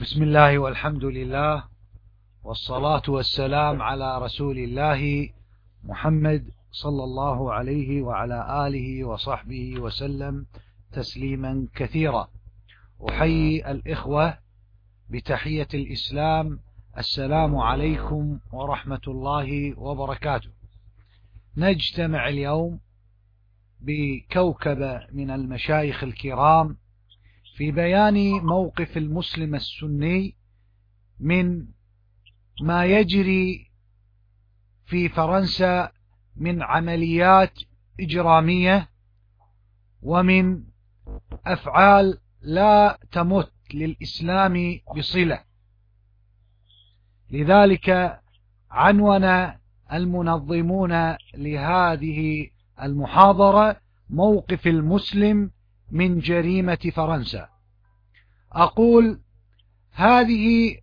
بسم 0.00 0.22
الله 0.22 0.58
والحمد 0.58 1.04
لله 1.04 1.64
والصلاة 2.44 3.02
والسلام 3.08 3.82
على 3.82 4.18
رسول 4.18 4.58
الله 4.58 5.28
محمد 5.84 6.50
صلى 6.70 7.04
الله 7.04 7.52
عليه 7.52 8.02
وعلى 8.02 8.66
آله 8.66 9.04
وصحبه 9.04 9.80
وسلم 9.80 10.46
تسليما 10.92 11.68
كثيرا 11.74 12.28
أحيي 13.10 13.70
الإخوة 13.70 14.38
بتحية 15.10 15.68
الإسلام 15.74 16.60
السلام 16.98 17.56
عليكم 17.56 18.38
ورحمة 18.52 19.00
الله 19.08 19.78
وبركاته 19.78 20.50
نجتمع 21.56 22.28
اليوم 22.28 22.80
بكوكب 23.80 25.00
من 25.12 25.30
المشايخ 25.30 26.04
الكرام 26.04 26.76
في 27.56 27.70
بيان 27.70 28.30
موقف 28.30 28.96
المسلم 28.96 29.54
السني 29.54 30.36
من 31.20 31.66
ما 32.60 32.84
يجري 32.84 33.70
في 34.84 35.08
فرنسا 35.08 35.92
من 36.36 36.62
عمليات 36.62 37.52
إجرامية 38.00 38.88
ومن 40.02 40.64
أفعال 41.46 42.18
لا 42.40 42.98
تمت 43.12 43.52
للإسلام 43.74 44.80
بصلة. 44.96 45.44
لذلك 47.30 48.20
عنون 48.70 49.52
المنظمون 49.92 51.16
لهذه 51.34 52.50
المحاضرة 52.82 53.80
موقف 54.10 54.66
المسلم 54.66 55.50
من 55.90 56.18
جريمة 56.18 56.92
فرنسا. 56.94 57.48
أقول 58.52 59.20
هذه 59.92 60.76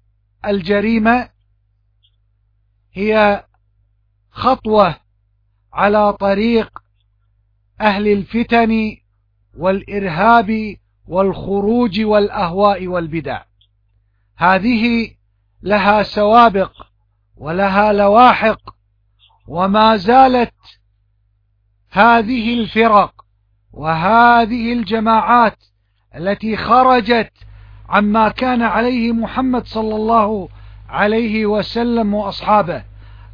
الجريمة 0.46 1.30
هي 2.94 3.45
خطوة 4.32 4.95
على 5.73 6.14
طريق 6.14 6.84
أهل 7.82 8.08
الفتن 8.08 8.98
والإرهاب 9.58 10.78
والخروج 11.08 12.02
والأهواء 12.02 12.88
والبدع. 12.88 13.44
هذه 14.36 15.16
لها 15.62 16.04
سوابق 16.04 16.88
ولها 17.36 17.94
لواحق 17.94 18.76
وما 19.48 19.98
زالت 19.98 20.54
هذه 21.90 22.54
الفرق 22.54 23.12
وهذه 23.74 24.74
الجماعات 24.74 25.64
التي 26.16 26.58
خرجت 26.58 27.32
عما 27.90 28.30
كان 28.30 28.62
عليه 28.62 29.12
محمد 29.12 29.68
صلى 29.68 29.96
الله 29.96 30.50
عليه 30.90 31.46
وسلم 31.46 32.14
وأصحابه 32.14 32.84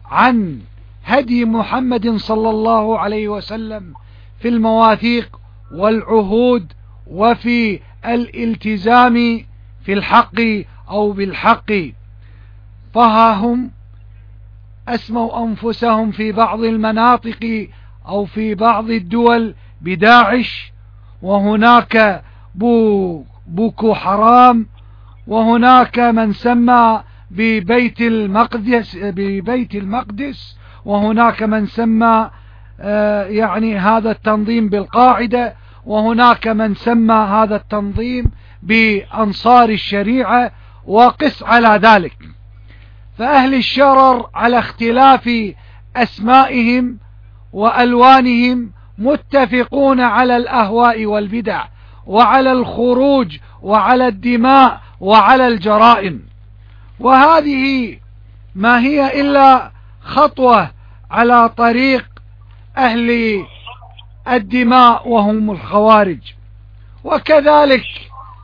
عن 0.06 0.60
هدي 1.06 1.46
محمد 1.46 2.16
صلى 2.16 2.50
الله 2.50 3.00
عليه 3.00 3.28
وسلم 3.28 3.94
في 4.40 4.48
المواثيق 4.48 5.40
والعهود 5.74 6.74
وفي 7.08 7.80
الالتزام 8.06 9.46
في 9.84 9.94
الحق 9.94 10.42
أو 10.90 11.12
بالحق. 11.12 11.72
فها 12.94 13.34
هم 13.34 13.72
أسموا 14.88 15.44
أنفسهم 15.44 16.12
في 16.12 16.32
بعض 16.32 16.64
المناطق 16.64 17.68
أو 18.08 18.26
في 18.26 18.56
بعض 18.56 18.90
الدول 18.90 19.56
بداعش 19.82 20.74
وهناك 21.22 22.24
بو 22.56 23.24
بوكو 23.48 23.94
حرام 23.94 24.68
وهناك 25.28 26.00
من 26.00 26.34
سمى 26.34 27.04
ببيت 27.32 28.02
المقدس 28.02 28.98
ببيت 29.02 29.76
المقدس 29.76 30.58
وهناك 30.86 31.44
من 31.44 31.66
سمى 31.66 32.30
آه، 32.82 33.24
يعني 33.24 33.78
هذا 33.78 34.12
التنظيم 34.12 34.70
بالقاعدة 34.70 35.56
وهناك 35.86 36.48
من 36.48 36.76
سمى 36.76 37.14
هذا 37.14 37.56
التنظيم 37.56 38.32
بأنصار 38.64 39.70
الشريعة 39.70 40.52
وقس 40.86 41.44
على 41.44 41.80
ذلك. 41.84 42.18
فأهل 43.18 43.54
الشرر 43.54 44.30
على 44.36 44.60
اختلاف 44.60 45.30
أسمائهم 45.96 46.98
وألوانهم 47.54 48.72
متفقون 49.00 50.02
على 50.02 50.38
الأهواء 50.38 51.06
والبدع 51.06 51.66
وعلى 52.06 52.52
الخروج 52.52 53.38
وعلى 53.62 54.08
الدماء 54.08 54.82
وعلى 55.00 55.48
الجرائم. 55.48 56.22
وهذه 57.00 57.98
ما 58.56 58.80
هي 58.80 59.22
إلا 59.22 59.72
خطوة 60.02 60.72
على 61.12 61.50
طريق 61.50 62.06
أهل 62.78 63.44
الدماء 64.28 65.10
وهم 65.10 65.52
الخوارج. 65.52 66.20
وكذلك 67.04 67.86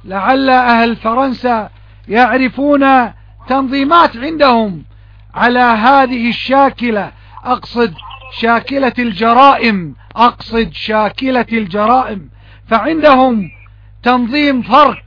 لعل 0.05 0.49
أهل 0.49 0.95
فرنسا 0.95 1.69
يعرفون 2.07 3.11
تنظيمات 3.47 4.17
عندهم 4.17 4.83
على 5.35 5.59
هذه 5.59 6.29
الشاكلة. 6.29 7.11
أقصد 7.45 7.93
شاكلة 8.39 8.93
الجرائم 8.99 9.95
أقصد 10.15 10.73
شاكلة 10.73 11.45
الجرائم 11.53 12.29
فعندهم 12.67 13.51
تنظيم 14.03 14.61
فرق 14.61 15.05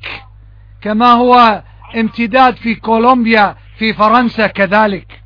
كما 0.80 1.12
هو 1.12 1.62
امتداد 1.96 2.56
في 2.56 2.74
كولومبيا 2.74 3.56
في 3.78 3.92
فرنسا 3.92 4.46
كذلك. 4.46 5.22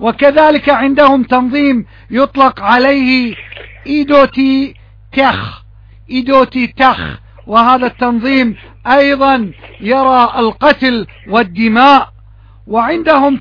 وكذلك 0.00 0.68
عندهم 0.68 1.22
تنظيم 1.22 1.86
يطلق 2.10 2.60
عليه 2.60 3.34
إيدوتي 3.86 4.74
تخ 5.12 5.62
إيدوتي 6.10 6.66
تخ 6.66 7.18
وهذا 7.46 7.86
التنظيم 7.86 8.56
أيضا 8.86 9.52
يرى 9.80 10.32
القتل 10.36 11.06
والدماء. 11.28 12.12
وعندهم 12.66 13.36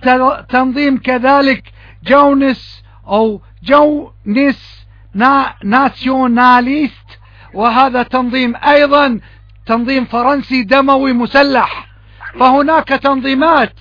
تنظيم 0.49 0.97
كذلك 0.97 1.63
jeunesse 2.03 2.83
أو 3.07 3.41
jeunesse 3.63 4.82
nationaliste 5.63 7.07
وهذا 7.53 8.03
تنظيم 8.03 8.53
أيضا 8.55 9.19
تنظيم 9.65 10.05
فرنسي 10.05 10.63
دموي 10.63 11.13
مسلح. 11.13 11.87
فهناك 12.39 12.87
تنظيمات 12.87 13.73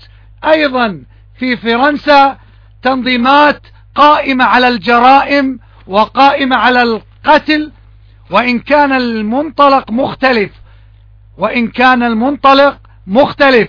أيضا 0.45 1.03
في 1.39 1.57
فرنسا 1.57 2.39
تنظيمات 2.83 3.63
قائمة 3.95 4.45
على 4.45 4.69
الجرائم 4.69 5.59
وقائمة 5.87 6.57
على 6.57 6.83
القتل 6.83 7.73
وإن 8.31 8.59
كان 8.59 8.93
المنطلق 8.93 9.91
مختلف 9.91 10.51
وإن 11.39 11.69
كان 11.69 12.03
المنطلق 12.03 12.79
مختلف 13.07 13.69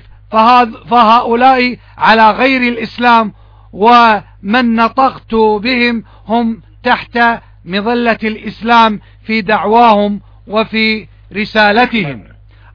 فهؤلاء 0.90 1.78
على 1.97 2.31
غير 2.31 2.62
الإسلام 2.62 3.34
ومن 3.74 4.75
نطقت 4.75 5.35
بهم 5.35 6.03
هم 6.28 6.62
تحت 6.84 7.19
مظلة 7.66 8.18
الإسلام 8.24 9.00
في 9.24 9.41
دعواهم 9.41 10.22
وفي 10.47 11.07
رسالتهم. 11.35 12.24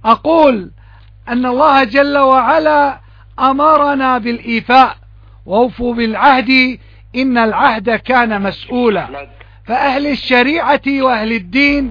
أقول 0.04 0.70
أن 1.28 1.46
الله 1.46 1.84
جل 1.84 2.18
وعلا 2.18 3.00
أمرنا 3.38 4.18
بالإيفاء 4.18 4.96
ووفوا 5.46 5.94
بالعهد 5.94 6.78
إن 7.16 7.38
العهد 7.38 7.90
كان 7.90 8.42
مسؤولا. 8.42 9.28
فأهل 9.66 10.06
الشريعة 10.06 10.82
وأهل 10.88 11.32
الدين 11.32 11.90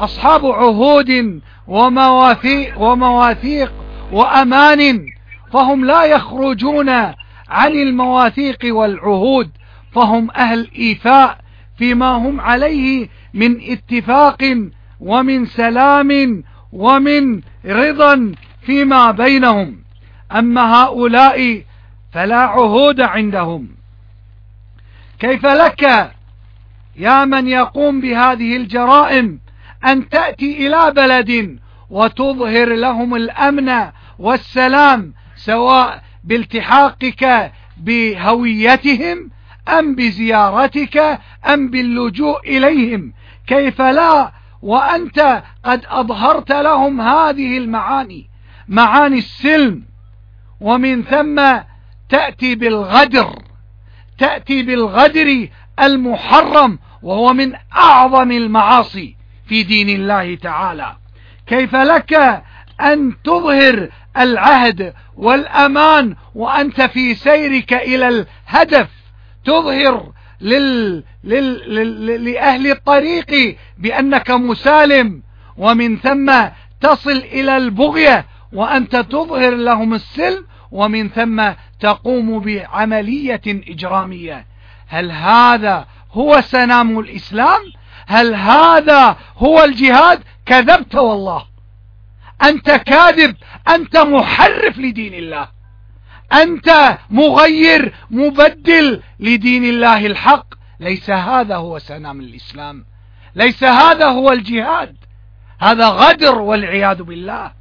أصحاب 0.00 0.46
عهود 0.46 1.40
ومواثيق, 1.66 2.80
ومواثيق 2.80 3.72
وأمان 4.12 5.06
فهم 5.52 5.84
لا 5.84 6.04
يخرجون 6.04 6.88
عن 7.48 7.72
المواثيق 7.72 8.58
والعهود 8.64 9.50
فهم 9.92 10.30
أهل 10.30 10.70
إيفاء 10.78 11.38
فيما 11.82 12.06
هم 12.06 12.40
عليه 12.40 13.08
من 13.34 13.60
اتفاق 13.60 14.70
ومن 15.00 15.46
سلام 15.46 16.42
ومن 16.72 17.40
رضا 17.66 18.32
فيما 18.60 19.10
بينهم. 19.10 19.78
أما 20.32 20.74
هؤلاء 20.74 21.62
فلا 22.12 22.36
عهود 22.36 23.00
عندهم. 23.00 23.68
كيف 25.18 25.46
لك 25.46 26.12
يا 26.96 27.24
من 27.24 27.48
يقوم 27.48 28.00
بهذه 28.00 28.56
الجرائم 28.56 29.40
أن 29.86 30.08
تأتي 30.08 30.66
إلى 30.66 30.92
بلد 30.96 31.58
وتظهر 31.90 32.74
لهم 32.74 33.14
الأمن 33.14 33.90
والسلام 34.18 35.14
سواء 35.36 36.02
بالتحاقك 36.24 37.52
بهويتهم 37.76 39.30
أم 39.68 39.94
بزيارتك 39.94 41.20
أم 41.46 41.70
باللجوء 41.70 42.40
إليهم. 42.58 43.12
كيف 43.46 43.80
لا؟ 43.80 44.32
وأنت 44.62 45.42
قد 45.64 45.84
أظهرت 45.88 46.52
لهم 46.52 47.00
هذه 47.00 47.58
المعاني 47.58 48.30
معاني 48.68 49.18
السلم. 49.18 49.82
ومن 50.60 51.02
ثم 51.02 51.58
تأتي 52.08 52.54
بالغدر 52.54 53.42
تأتي 54.18 54.62
بالغدر 54.62 55.48
المحرم 55.82 56.78
وهو 57.02 57.32
من 57.32 57.52
أعظم 57.76 58.32
المعاصي 58.32 59.16
في 59.46 59.62
دين 59.62 59.88
الله 59.88 60.34
تعالى. 60.34 60.96
كيف 61.46 61.76
لك 61.76 62.42
أن 62.80 63.12
تظهر 63.24 63.88
العهد 64.18 64.94
والأمان 65.16 66.16
وأنت 66.34 66.82
في 66.82 67.14
سيرك 67.14 67.72
إلى 67.72 68.08
الهدف؟ 68.08 69.01
تظهر 69.44 70.12
لل... 70.40 71.04
لل... 71.24 71.74
لل... 71.74 72.24
لأهل 72.24 72.70
الطريق 72.70 73.56
بأنك 73.78 74.30
مسالم 74.30 75.22
ومن 75.56 75.96
ثم 75.96 76.32
تصل 76.80 77.16
إلى 77.16 77.56
البغية 77.56 78.26
وأنت 78.52 78.96
تظهر 78.96 79.54
لهم 79.54 79.94
السلم 79.94 80.46
ومن 80.70 81.08
ثم 81.08 81.52
تقوم 81.80 82.38
بعملية 82.38 83.42
إجرامية. 83.46 84.46
هل 84.88 85.10
هذا 85.12 85.86
هو 86.12 86.40
سنام 86.40 86.98
الإسلام؟ 86.98 87.60
هل 88.06 88.34
هذا 88.34 89.16
هو 89.36 89.64
الجهاد؟ 89.64 90.22
كذبت 90.46 90.94
والله. 90.94 91.44
أنت 92.42 92.70
كاذب 92.70 93.36
أنت 93.68 93.96
محرف 93.96 94.78
لدين 94.78 95.14
الله. 95.14 95.48
أنت 96.32 96.98
مغير 97.10 97.94
مبدل 98.10 99.02
لدين 99.20 99.64
الله 99.64 100.06
الحق. 100.06 100.46
ليس 100.80 101.10
هذا 101.10 101.56
هو 101.56 101.78
سنام 101.78 102.20
الإسلام. 102.20 102.84
ليس 103.34 103.64
هذا 103.64 104.06
هو 104.06 104.32
الجهاد. 104.32 104.96
هذا 105.60 105.88
غدر 105.88 106.38
والعياذ 106.38 107.02
بالله. 107.02 107.52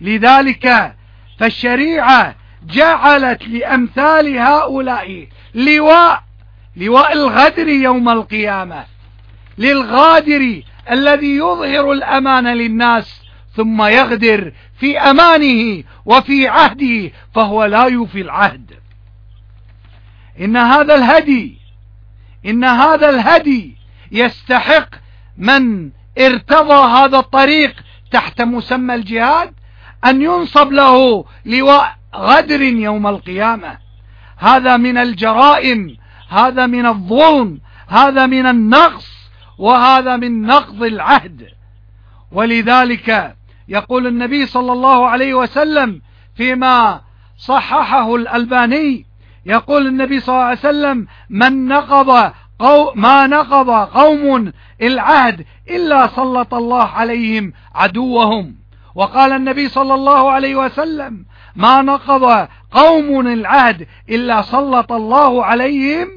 لذلك 0.00 0.94
فالشريعة 1.38 2.34
جعلت 2.66 3.48
لأمثال 3.48 4.38
هؤلاء 4.38 5.26
لواء 5.54 6.22
لواء 6.76 7.12
الغدر 7.12 7.68
يوم 7.68 8.08
القيامة 8.08 8.84
للغادر 9.58 10.62
الذي 10.90 11.36
يظهر 11.36 11.92
الأمان 11.92 12.46
للناس 12.46 13.22
ثم 13.56 13.82
يغدر 13.82 14.52
في 14.80 14.98
أمانه 14.98 15.84
وفي 16.06 16.48
عهده 16.48 17.12
فهو 17.34 17.64
لا 17.64 17.84
يوفي 17.84 18.20
العهد. 18.20 18.70
إن 20.40 20.56
هذا 20.56 20.94
الهدي 20.94 21.58
إن 22.46 22.64
هذا 22.64 23.10
الهدي 23.10 23.76
يستحق 24.12 24.88
من 25.38 25.90
ارتضى 26.18 26.88
هذا 26.98 27.18
الطريق 27.18 27.74
تحت 28.10 28.42
مسمى 28.42 28.94
الجهاد 28.94 29.52
أن 30.04 30.22
ينصب 30.22 30.72
له 30.72 31.24
لواء 31.46 31.96
غدر 32.14 32.62
يوم 32.62 33.06
القيامة. 33.06 33.78
هذا 34.38 34.76
من 34.76 34.98
الجرائم 34.98 35.96
هذا 36.28 36.66
من 36.66 36.86
الظلم 36.86 37.60
هذا 37.88 38.26
من 38.26 38.46
النقص 38.46 39.08
وهذا 39.58 40.16
من 40.16 40.42
نقض 40.42 40.82
العهد. 40.82 41.48
ولذلك 42.32 43.36
يقول 43.70 44.06
النبي 44.06 44.46
صلى 44.46 44.72
الله 44.72 45.06
عليه 45.06 45.34
وسلم 45.34 46.02
فيما 46.34 47.00
صححه 47.38 48.14
الألباني 48.14 49.06
يقول 49.46 49.86
النبي 49.86 50.20
صلى 50.20 50.34
الله 50.34 50.44
عليه 50.46 50.58
وسلم 50.58 51.06
من 51.30 51.68
نقض 51.68 52.32
قو 52.58 52.92
ما 52.94 53.26
نقض 53.26 53.70
قوم 53.70 54.52
العهد 54.82 55.46
إلا 55.70 56.06
سلط 56.06 56.54
الله 56.54 56.84
عليهم 56.84 57.52
عدوهم. 57.74 58.54
وقال 58.94 59.32
النبي 59.32 59.68
صلى 59.68 59.94
الله 59.94 60.30
عليه 60.30 60.56
وسلم 60.56 61.24
ما 61.56 61.82
نقض 61.82 62.48
قوم 62.70 63.26
العهد 63.26 63.86
إلا 64.10 64.42
سلط 64.42 64.92
الله 64.92 65.44
عليهم 65.44 66.08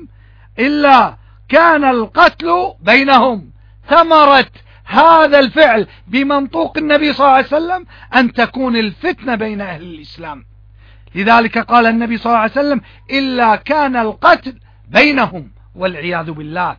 إلا 0.59 1.17
كان 1.49 1.83
القتل 1.83 2.73
بينهم 2.79 3.51
ثمرة 3.87 4.45
هذا 4.93 5.39
الفعل 5.39 5.87
بمنطوق 6.07 6.77
النبي 6.77 7.13
صلى 7.13 7.25
الله 7.25 7.37
عليه 7.37 7.47
وسلم 7.47 7.85
أن 8.15 8.33
تكون 8.33 8.75
الفتنة 8.75 9.35
بين 9.35 9.61
أهل 9.61 9.83
الإسلام. 9.83 10.45
لذلك 11.15 11.57
قال 11.57 11.85
النبي 11.85 12.17
صلى 12.17 12.25
الله 12.25 12.41
عليه 12.41 12.51
وسلم 12.51 12.81
إلا 13.11 13.55
كان 13.55 13.95
القتل 13.95 14.59
بينهم 14.87 15.51
والعياذ 15.75 16.31
بالله. 16.31 16.77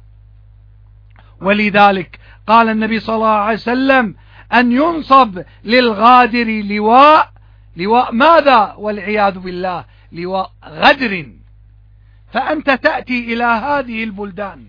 ولذلك 1.40 2.18
قال 2.46 2.68
النبي 2.68 3.00
صلى 3.00 3.16
الله 3.16 3.28
عليه 3.28 3.54
وسلم 3.54 4.14
أن 4.52 4.72
ينصب 4.72 5.42
للغادر 5.64 6.62
لواء 6.62 7.32
لواء 7.76 8.12
ماذا؟ 8.12 8.74
والعياذ 8.78 9.38
بالله 9.38 9.84
لواء 10.12 10.50
غدر. 10.68 11.26
فأنت 12.32 12.70
تأتي 12.70 13.34
إلى 13.34 13.44
هذه 13.44 14.04
البلدان 14.04 14.64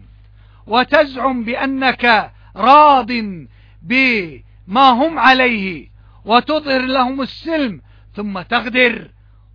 وتزعم 0.67 1.43
بأنك 1.43 2.31
راض 2.55 3.11
بما 3.81 4.89
هم 4.89 5.19
عليه 5.19 5.89
وتظهر 6.25 6.81
لهم 6.81 7.21
السلم 7.21 7.81
ثم 8.15 8.41
تغدر 8.41 9.11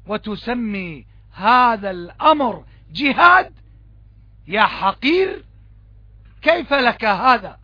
وتسمي 0.07 1.07
هذا 1.33 1.91
الأمر 1.91 2.65
جهاد. 2.93 3.53
يا 4.49 4.63
حقير 4.63 5.45
كيف 6.43 6.73
لك 6.73 7.05
هذا؟ 7.05 7.59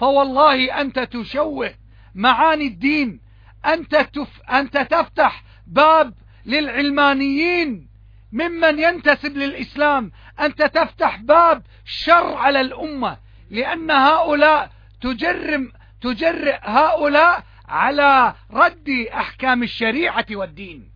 فوالله 0.00 0.80
أنت 0.80 0.98
تشوه 0.98 1.74
معاني 2.14 2.66
الدين 2.66 3.20
أنت, 3.66 3.96
تف 3.96 4.42
أنت 4.42 4.78
تفتح 4.78 5.44
باب 5.66 6.14
للعلمانيين 6.46 7.88
ممن 8.32 8.78
ينتسب 8.78 9.36
للإسلام 9.36 10.12
أنت 10.40 10.62
تفتح 10.62 11.16
باب 11.16 11.62
شر 11.84 12.34
على 12.34 12.60
الأمة. 12.60 13.23
لأن 13.50 13.90
هؤلاء 13.90 14.70
تجرم 15.00 15.72
تجرئ 16.00 16.58
هؤلاء 16.62 17.42
على 17.68 18.34
رد 18.52 19.06
أحكام 19.14 19.62
الشريعة 19.62 20.26
والدين. 20.30 20.90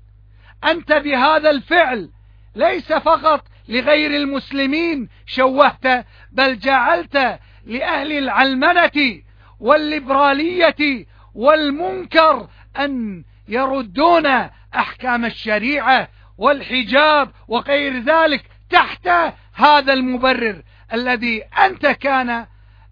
أنت 0.64 0.92
بهذا 0.92 1.50
الفعل 1.50 2.10
ليس 2.54 2.92
فقط 2.92 3.44
لغير 3.68 4.10
المسلمين 4.16 5.08
شوهت 5.26 6.06
بل 6.32 6.58
جعلت 6.58 7.38
لأهل 7.66 8.12
العلمنة 8.12 9.22
والليبرالية 9.60 11.06
والمنكر 11.34 12.48
أن 12.78 13.24
يردون 13.48 14.26
أحكام 14.74 15.24
الشريعة 15.24 16.08
والحجاب 16.38 17.30
وغير 17.48 17.98
ذلك 17.98 18.44
تحت 18.70 19.08
هذا 19.54 19.92
المبرر. 19.92 20.62
الذي 20.92 21.42
أنت 21.42 21.86
كان 21.86 22.46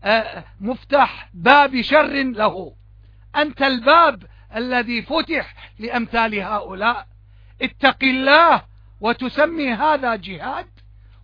آه، 0.05 0.45
مفتاح 0.61 1.29
باب 1.35 1.81
شر 1.81 2.23
له. 2.23 2.73
أنت 3.37 3.63
الباب 3.63 4.23
الذي 4.57 5.03
فتح 5.03 5.71
لأمثال 5.79 6.41
هؤلاء. 6.41 7.07
اتق 7.63 8.05
الله 8.05 8.63
وتسمي 9.01 9.73
هذا 9.73 10.17
جهاد. 10.17 10.67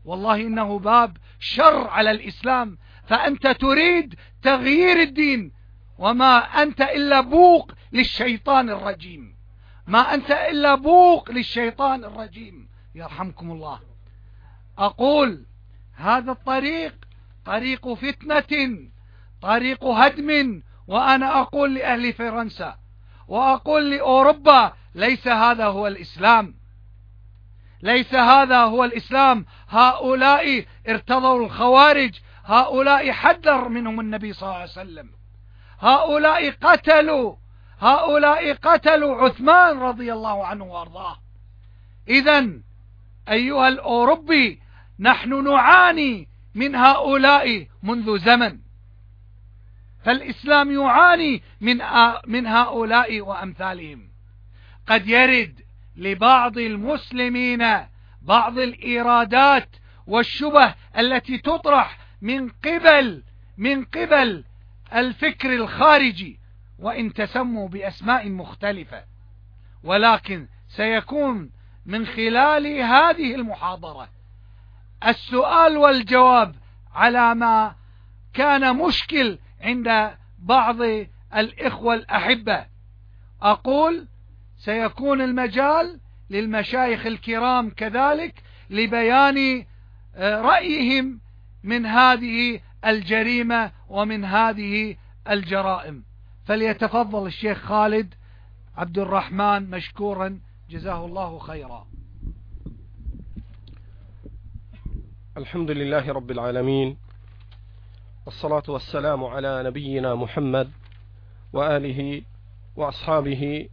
والله 0.05 0.35
إنه 0.35 0.79
باب 0.79 1.17
شر 1.39 1.89
على 1.89 2.11
الإسلام. 2.11 2.79
فأنت 3.07 3.47
تريد 3.47 4.15
تغيير 4.43 5.01
الدين. 5.01 5.53
وما 5.99 6.39
أنت 6.39 6.81
إلا 6.81 7.21
بوق 7.21 7.73
للشيطان 7.93 8.71
الرجيم. 8.71 9.37
ما 9.87 10.15
أنت 10.15 10.31
إلا 10.31 10.75
بوق 10.75 11.31
للشيطان 11.31 12.05
الرجيم. 12.05 12.69
يرحمكم 12.95 13.51
الله. 13.51 13.81
أقول 14.79 15.47
هذا 15.95 16.33
الطريق 16.33 16.95
طريق 17.45 17.95
فتنة 17.95 18.79
طريق 19.43 19.85
هدم 19.85 20.63
وأنا 20.87 21.41
أقول 21.41 21.75
لأهل 21.75 22.13
فرنسا 22.13 22.77
وأقول 23.29 23.91
لأوروبا 23.91 24.73
ليس 24.95 25.29
هذا 25.29 25.67
هو 25.67 25.87
الإسلام. 25.87 26.55
ليس 27.83 28.15
هذا 28.15 28.59
هو 28.59 28.85
الإسلام. 28.85 29.47
هؤلاء 29.69 30.65
ارتضوا 30.89 31.45
الخوارج 31.45 32.21
هؤلاء 32.45 33.13
حذر 33.13 33.69
منهم 33.69 34.01
النبي 34.01 34.33
صلى 34.33 34.49
الله 34.49 34.61
عليه 34.61 34.71
وسلم. 34.71 35.11
هؤلاء 35.81 36.51
قتلوا 36.51 37.37
هؤلاء 37.81 38.53
قتلوا 38.53 39.17
عثمان 39.17 39.79
رضي 39.79 40.13
الله 40.13 40.47
عنه 40.47 40.65
وأرضاه. 40.65 41.19
اذا 42.09 42.51
أيها 43.29 43.69
الأوروبي 43.69 44.62
نحن 45.03 45.45
نعاني 45.45 46.29
من 46.55 46.75
هؤلاء 46.75 47.67
منذ 47.83 48.19
زمن. 48.19 48.59
فالإسلام 50.05 50.71
يعاني 50.71 51.43
من 51.61 51.79
من 52.27 52.47
هؤلاء 52.47 53.21
وأمثالهم. 53.21 54.09
قد 54.87 55.09
يرد 55.09 55.61
لبعض 55.97 56.59
المسلمين 56.59 57.65
بعض 58.23 58.59
الإيرادات 58.59 59.69
والشبه 60.07 60.75
التي 60.99 61.39
تطرح 61.39 61.99
من 62.23 62.49
قبل 62.49 63.23
من 63.59 63.85
قبل 63.85 64.45
الفكر 64.95 65.55
الخارجي 65.55 66.39
وإن 66.79 67.13
تسموا 67.13 67.69
بأسماء 67.69 68.29
مختلفة. 68.29 69.05
ولكن 69.85 70.47
سيكون 70.69 71.51
من 71.87 72.07
خلال 72.07 72.67
هذه 72.67 73.35
المحاضرة 73.35 74.09
السؤال 75.07 75.77
والجواب 75.77 76.55
على 76.95 77.35
ما 77.35 77.75
كان 78.35 78.77
مشكل 78.77 79.39
عند 79.61 80.11
بعض 80.39 80.77
الإخوة 81.37 81.95
الأحبة. 81.95 82.67
أقول 83.43 84.09
سيكون 84.57 85.21
المجال 85.21 86.01
للمشايخ 86.31 87.07
الكرام 87.07 87.71
كذلك 87.71 88.43
لبيان 88.71 89.67
آه، 90.17 90.41
رأيهم 90.41 91.21
من 91.63 91.87
هذه 91.87 92.61
الجريمة 92.87 93.73
ومن 93.89 94.25
هذه 94.25 94.97
الجرائم. 95.31 96.05
فليتفضل 96.45 97.27
الشيخ 97.27 97.59
خالد 97.59 98.15
عبد 98.77 98.99
الرحمن 98.99 99.71
مشكورا. 99.71 100.41
جزاه 100.71 101.07
الله 101.07 101.39
خيرا. 101.39 101.87
الحمد 105.37 105.71
لله 105.71 106.13
رب 106.13 106.31
العالمين 106.31 106.97
والصلاة 108.27 108.63
والسلام 108.69 109.25
على 109.25 109.63
نبينا 109.63 110.15
محمد 110.15 110.71
وآله 111.53 112.23
وأصحابه 112.77 113.69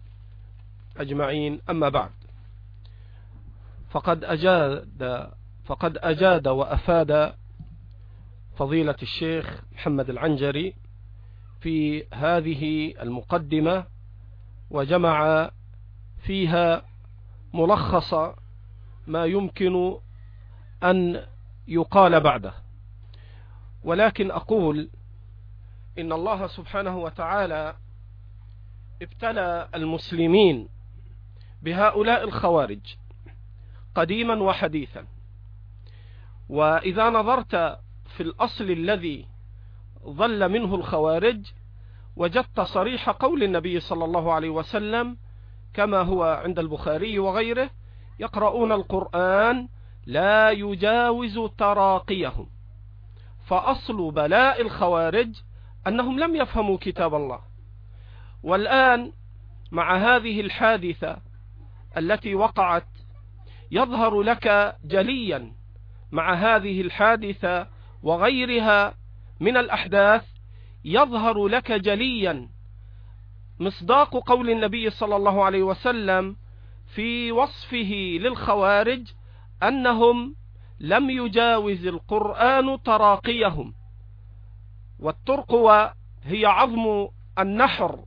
أجمعين 0.98 1.62
أما 1.70 1.90
بعد. 1.90 2.12
فقد 3.90 4.24
أجاد 4.24 5.30
فقد 5.66 5.98
أجاد 5.98 6.48
وأفاد 6.48 7.34
فضيلة 8.58 8.96
الشيخ 9.02 9.62
محمد 9.72 10.10
العنجري 10.10 10.74
في 11.62 12.04
هذه 12.14 12.94
المقدمة 13.02 13.86
وجمع 14.70 15.50
فيها 16.24 16.82
ملخص 17.54 18.14
ما 19.08 19.26
يمكن 19.26 19.98
أن 20.84 21.26
يقال 21.70 22.20
بعده. 22.20 22.54
ولكن 23.84 24.32
أقول 24.32 24.90
إن 26.00 26.12
الله 26.12 26.48
سبحانه 26.48 26.98
وتعالى 26.98 27.76
ابتلى 29.02 29.70
المسلمين 29.76 30.70
بهؤلاء 31.62 32.24
الخوارج 32.24 32.96
قديما 33.96 34.44
وحديثا. 34.44 35.06
وإذا 36.50 37.10
نظرت 37.10 37.56
في 38.06 38.24
الأصل 38.24 38.72
الذي 38.72 39.28
ظل 40.06 40.50
منه 40.50 40.76
الخوارج 40.76 41.46
وجدت 42.16 42.60
صريح 42.62 43.10
قول 43.10 43.44
النبي 43.44 43.80
صلى 43.80 44.06
الله 44.06 44.34
عليه 44.34 44.50
وسلم 44.50 45.18
كما 45.74 46.02
هو 46.02 46.24
عند 46.24 46.60
البخاري 46.60 47.20
وغيره 47.20 47.70
يقرؤون 48.20 48.72
القرآن 48.72 49.68
لا 50.06 50.52
يجاوز 50.52 51.40
تراقيهم. 51.58 52.50
فأصل 53.46 54.12
بلاء 54.12 54.62
الخوارج 54.62 55.36
أنهم 55.88 56.20
لم 56.20 56.36
يفهموا 56.36 56.78
كتاب 56.82 57.16
الله. 57.16 57.40
والآن 58.44 59.12
مع 59.72 59.96
هذه 59.96 60.42
الحادثة 60.42 61.18
التي 61.98 62.36
وقعت 62.36 62.88
يظهر 63.72 64.22
لك 64.22 64.76
جليا 64.86 65.52
مع 66.12 66.34
هذه 66.34 66.82
الحادثة 66.82 67.68
وغيرها 68.04 68.94
من 69.40 69.58
الأحداث 69.58 70.26
يظهر 70.86 71.48
لك 71.48 71.72
جليا 71.72 72.50
مصداق 73.60 74.18
قول 74.18 74.50
النبي 74.50 74.90
صلى 74.90 75.16
الله 75.16 75.44
عليه 75.44 75.64
وسلم 75.64 76.36
في 76.96 77.32
وصفه 77.32 78.18
للخوارج 78.22 79.12
أنهم 79.64 80.36
لم 80.80 81.10
يجاوز 81.10 81.88
القرآن 81.88 82.84
تراقيهم. 82.84 83.74
والترقوة 85.00 85.94
هي 86.24 86.46
عظم 86.46 87.08
النحر 87.40 88.00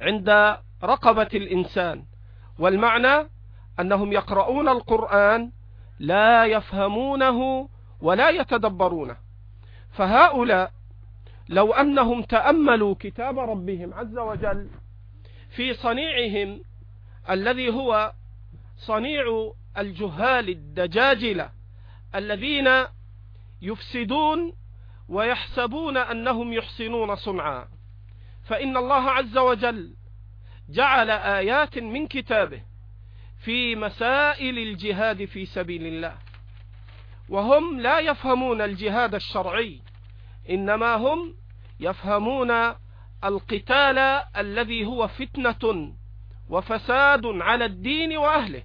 عند 0.00 0.56
رقبة 0.84 1.28
الإنسان. 1.34 2.04
والمعنى 2.58 3.28
أنهم 3.80 4.12
يقرؤون 4.12 4.68
القرآن 4.68 5.52
لا 5.98 6.44
يفهمونه 6.44 7.68
ولا 8.00 8.30
يتدبرونه. 8.30 9.16
فهؤلاء 9.92 10.72
لو 11.48 11.72
أنهم 11.72 12.22
تأملوا 12.22 12.94
كتاب 13.00 13.38
ربهم 13.38 13.94
عز 13.94 14.18
وجل 14.18 14.68
في 15.56 15.74
صنيعهم 15.74 16.60
الذي 17.30 17.70
هو 17.70 18.12
صنيع 18.76 19.52
الجهال 19.78 20.48
الدجاجلة 20.48 21.50
الذين 22.14 22.68
يفسدون 23.62 24.52
ويحسبون 25.08 25.96
أنهم 25.96 26.52
يحسنون 26.52 27.16
صنعا. 27.16 27.68
فإن 28.44 28.76
الله 28.76 29.10
عز 29.10 29.38
وجل 29.38 29.94
جعل 30.68 31.10
آيات 31.10 31.78
من 31.78 32.06
كتابه 32.06 32.62
في 33.44 33.76
مسائل 33.76 34.58
الجهاد 34.58 35.24
في 35.24 35.46
سبيل 35.46 35.86
الله. 35.86 36.18
وهم 37.28 37.80
لا 37.80 37.98
يفهمون 37.98 38.60
الجهاد 38.60 39.14
الشرعي 39.14 39.80
إنما 40.50 40.94
هم 40.94 41.34
يفهمون 41.80 42.50
القتال 43.24 43.98
الذي 44.36 44.84
هو 44.84 45.08
فتنة 45.08 45.94
وفساد 46.48 47.26
على 47.26 47.64
الدين 47.64 48.16
وأهله. 48.16 48.62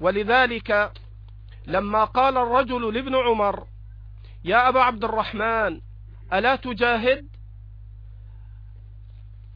ولذلك 0.00 0.92
لما 1.66 2.04
قال 2.04 2.36
الرجل 2.36 2.94
لابن 2.94 3.14
عمر 3.14 3.66
يا 4.44 4.68
أبا 4.68 4.80
عبد 4.80 5.04
الرحمن 5.04 5.80
ألا 6.32 6.56
تجاهد؟ 6.56 7.28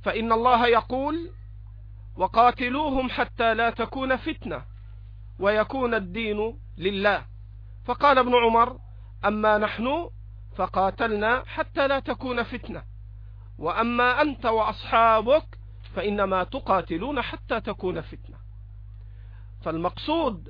فإن 0.03 0.33
الله 0.33 0.67
يقول 0.67 1.31
وقاتلوهم 2.17 3.11
حتى 3.11 3.55
لا 3.55 3.71
تكون 3.71 4.17
فتنة 4.17 4.65
ويكون 5.41 5.95
الدين 5.95 6.59
لله. 6.79 7.25
فقال 7.85 8.19
ابن 8.19 8.35
عمر 8.35 8.79
أما 9.25 9.59
نحن 9.59 10.11
فقاتلنا 10.57 11.45
حتى 11.47 11.89
لا 11.89 12.01
تكون 12.01 12.43
فتنة 12.43 12.83
وأما 13.59 14.23
أنت 14.23 14.47
وأصحابك 14.47 15.47
فإنما 15.95 16.45
تقاتلون 16.45 17.23
حتى 17.23 17.61
تكون 17.61 18.01
فتنة. 18.01 18.34
فالمقصود 19.64 20.49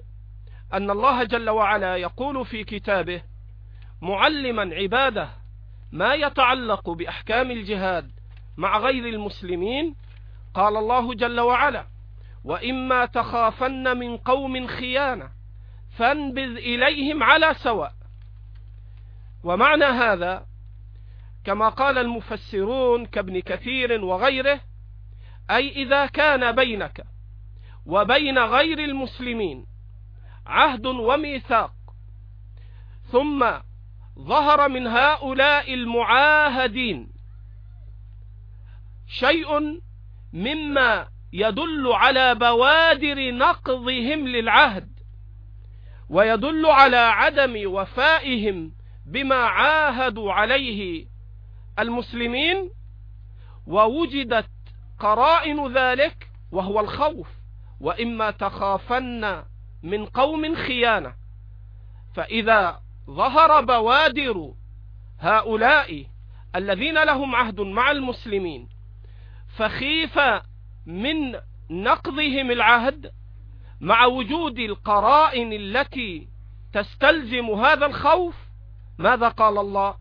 أن 0.73 0.91
الله 0.91 1.25
جل 1.25 1.51
وعلا 1.51 1.97
يقول 1.97 2.47
في 2.47 2.65
كتابه 2.65 3.23
معلما 4.03 4.75
عباده 4.75 5.29
ما 5.93 6.15
يتعلق 6.15 6.91
بأحكام 6.91 7.51
الجهاد 7.51 8.11
مع 8.57 8.79
غير 8.79 9.07
المسلمين 9.07 9.95
قال 10.55 10.77
الله 10.77 11.15
جل 11.15 11.41
وعلا 11.41 11.87
وإما 12.45 13.07
تخافن 13.07 13.97
من 13.97 14.17
قوم 14.17 14.67
خيانة 14.67 15.31
فانبذ 15.97 16.57
إليهم 16.57 17.23
على 17.23 17.55
سواء. 17.55 17.95
ومعنى 19.45 19.85
هذا 19.85 20.47
كما 21.45 21.69
قال 21.69 21.99
المفسرون 21.99 23.07
كابن 23.07 23.41
كثير 23.41 24.05
وغيره 24.05 24.61
أي 25.51 25.69
إذا 25.69 26.07
كان 26.07 26.53
بينك 26.53 27.14
وبين 27.87 28.39
غير 28.39 28.79
المسلمين 28.79 29.67
عهد 30.47 30.87
وميثاق. 30.87 31.73
ثم 33.13 33.47
ظهر 34.19 34.69
من 34.69 34.87
هؤلاء 34.87 35.75
المعاهدين 35.75 37.09
شيء 39.07 39.81
مما 40.33 41.09
يدل 41.33 41.93
على 41.93 42.35
بوادر 42.35 43.31
نقضهم 43.31 44.29
للعهد 44.29 44.89
ويدل 46.09 46.67
على 46.67 46.97
عدم 46.97 47.63
وفائهم 47.67 48.73
بما 49.07 49.35
عاهدوا 49.35 50.33
عليه 50.33 51.07
المسلمين 51.79 52.71
ووجدت 53.67 54.51
قرائن 54.99 55.73
ذلك 55.73 56.31
وهو 56.53 56.81
الخوف. 56.81 57.29
وإما 57.81 58.31
تخافن 58.31 59.45
من 59.83 60.07
قوم 60.07 60.55
خيانة. 60.55 61.15
فإذا 62.15 62.81
ظهر 63.11 63.61
بوادر 63.65 64.53
هؤلاء 65.21 66.07
الذين 66.57 67.05
لهم 67.05 67.35
عهد 67.35 67.61
مع 67.61 67.91
المسلمين 67.91 68.69
فخيف 69.57 70.19
من 70.87 71.41
نقضهم 71.71 72.51
العهد 72.51 73.13
مع 73.81 74.05
وجود 74.05 74.59
القرائن 74.59 75.53
التي 75.53 76.29
تستلزم 76.73 77.51
هذا 77.51 77.87
الخوف 77.87 78.35
ماذا 78.99 79.29
قال 79.29 79.59
الله؟ 79.59 79.95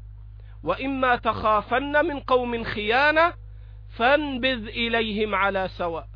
وإما 0.64 1.16
تخافن 1.16 2.06
من 2.06 2.20
قوم 2.20 2.64
خيانة 2.64 3.34
فانبذ 3.98 4.68
إليهم 4.68 5.36
على 5.36 5.70
سواء. 5.78 6.08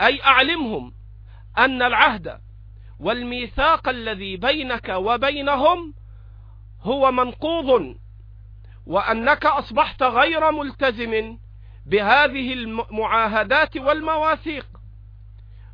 أي 0.00 0.22
أعلمهم 0.24 0.92
أن 1.58 1.82
العهد 1.82 2.40
والميثاق 3.00 3.88
الذي 3.88 4.36
بينك 4.36 4.88
وبينهم 4.88 5.94
هو 6.82 7.12
منقوض 7.12 7.96
وأنك 8.86 9.46
أصبحت 9.46 10.02
غير 10.02 10.50
ملتزم 10.50 11.38
بهذه 11.86 12.52
المعاهدات 12.52 13.76
والمواثيق. 13.76 14.66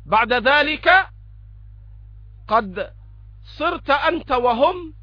بعد 0.05 0.33
ذلك 0.33 1.07
قد 2.47 2.93
صرت 3.57 3.89
أنت 3.89 4.31
وهم 4.31 4.93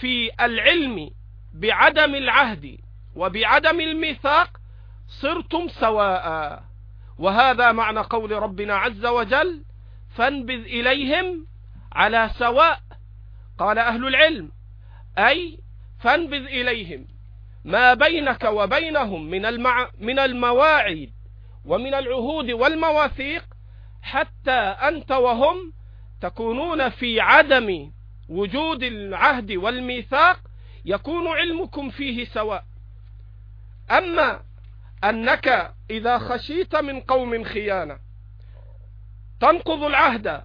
في 0.00 0.30
العلم 0.40 1.10
بعدم 1.54 2.14
العهد 2.14 2.78
وبعدم 3.14 3.80
الميثاق 3.80 4.60
صرتم 5.08 5.68
سواء. 5.68 6.64
وهذا 7.18 7.72
معنى 7.72 8.00
قول 8.00 8.32
ربنا 8.32 8.74
عز 8.76 9.06
وجل 9.06 9.62
فانبذ 10.14 10.64
إليهم 10.64 11.46
على 11.92 12.30
سواء 12.38 12.80
قال 13.58 13.78
أهل 13.78 14.06
العلم 14.06 14.50
أي 15.18 15.58
فانبذ 16.00 16.44
إليهم 16.46 17.06
ما 17.64 17.94
بينك 17.94 18.44
وبينهم 18.44 19.30
من, 19.30 19.46
المع... 19.46 19.90
من 19.98 20.18
المواعيد 20.18 21.12
ومن 21.64 21.94
العهود 21.94 22.50
والمواثيق 22.50 23.44
حتى 24.02 24.50
أنت 24.60 25.12
وهم 25.12 25.72
تكونون 26.20 26.88
في 26.88 27.20
عدم 27.20 27.90
وجود 28.28 28.82
العهد 28.82 29.52
والميثاق 29.52 30.40
يكون 30.84 31.28
علمكم 31.28 31.90
فيه 31.90 32.24
سواء. 32.24 32.64
أما 33.90 34.40
أنك 35.04 35.74
إذا 35.90 36.18
خشيت 36.18 36.76
من 36.76 37.00
قوم 37.00 37.44
خيانة 37.44 37.98
تنقض 39.40 39.82
العهد 39.82 40.42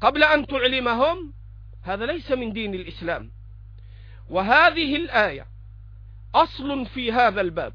قبل 0.00 0.24
أن 0.24 0.46
تعلمهم 0.46 1.32
هذا 1.82 2.06
ليس 2.06 2.30
من 2.32 2.52
دين 2.52 2.74
الإسلام. 2.74 3.30
وهذه 4.30 4.96
الآية 4.96 5.46
أصل 6.34 6.86
في 6.86 7.12
هذا 7.12 7.40
الباب. 7.40 7.74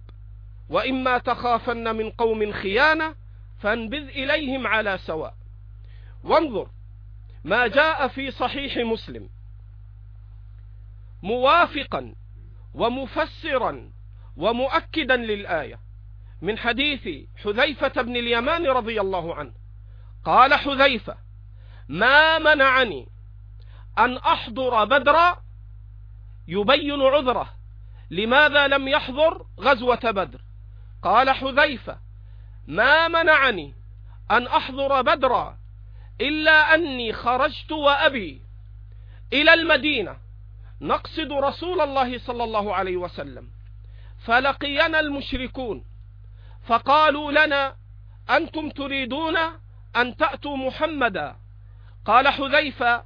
وإما 0.69 1.17
تخافن 1.17 1.95
من 1.95 2.09
قوم 2.09 2.51
خيانة 2.51 3.15
فانبذ 3.59 4.07
إليهم 4.07 4.67
على 4.67 4.97
سواء. 4.97 5.35
وانظر 6.23 6.69
ما 7.43 7.67
جاء 7.67 8.07
في 8.07 8.31
صحيح 8.31 8.77
مسلم. 8.77 9.29
موافقا 11.23 12.13
ومفسرا 12.73 13.91
ومؤكدا 14.37 15.15
للآية. 15.15 15.88
من 16.41 16.57
حديث 16.57 17.27
حذيفة 17.43 18.01
بن 18.01 18.15
اليمان 18.15 18.67
رضي 18.67 19.01
الله 19.01 19.35
عنه. 19.35 19.51
قال 20.25 20.53
حذيفة 20.53 21.17
ما 21.89 22.39
منعني 22.39 23.07
أن 23.97 24.17
أحضر 24.17 24.85
بدرا 24.85 25.41
يبين 26.47 27.01
عذره 27.01 27.53
لماذا 28.11 28.67
لم 28.67 28.87
يحضر 28.87 29.45
غزوة 29.59 30.11
بدر؟ 30.11 30.41
قال 31.03 31.29
حذيفة 31.29 31.99
ما 32.67 33.07
منعني 33.07 33.73
أن 34.31 34.47
أحضر 34.47 35.01
بدرا 35.01 35.57
إلا 36.21 36.75
أني 36.75 37.13
خرجت 37.13 37.71
وأبي 37.71 38.41
إلى 39.33 39.53
المدينة 39.53 40.17
نقصد 40.81 41.31
رسول 41.31 41.81
الله 41.81 42.19
صلى 42.19 42.43
الله 42.43 42.75
عليه 42.75 42.97
وسلم 42.97 43.47
فلقينا 44.25 44.99
المشركون 44.99 45.83
فقالوا 46.69 47.31
لنا 47.31 47.75
أنتم 48.29 48.69
تريدون 48.69 49.37
أن 49.95 50.15
تأتوا 50.17 50.57
محمدا؟ 50.57 51.35
قال 52.05 52.27
حذيفة 52.27 53.03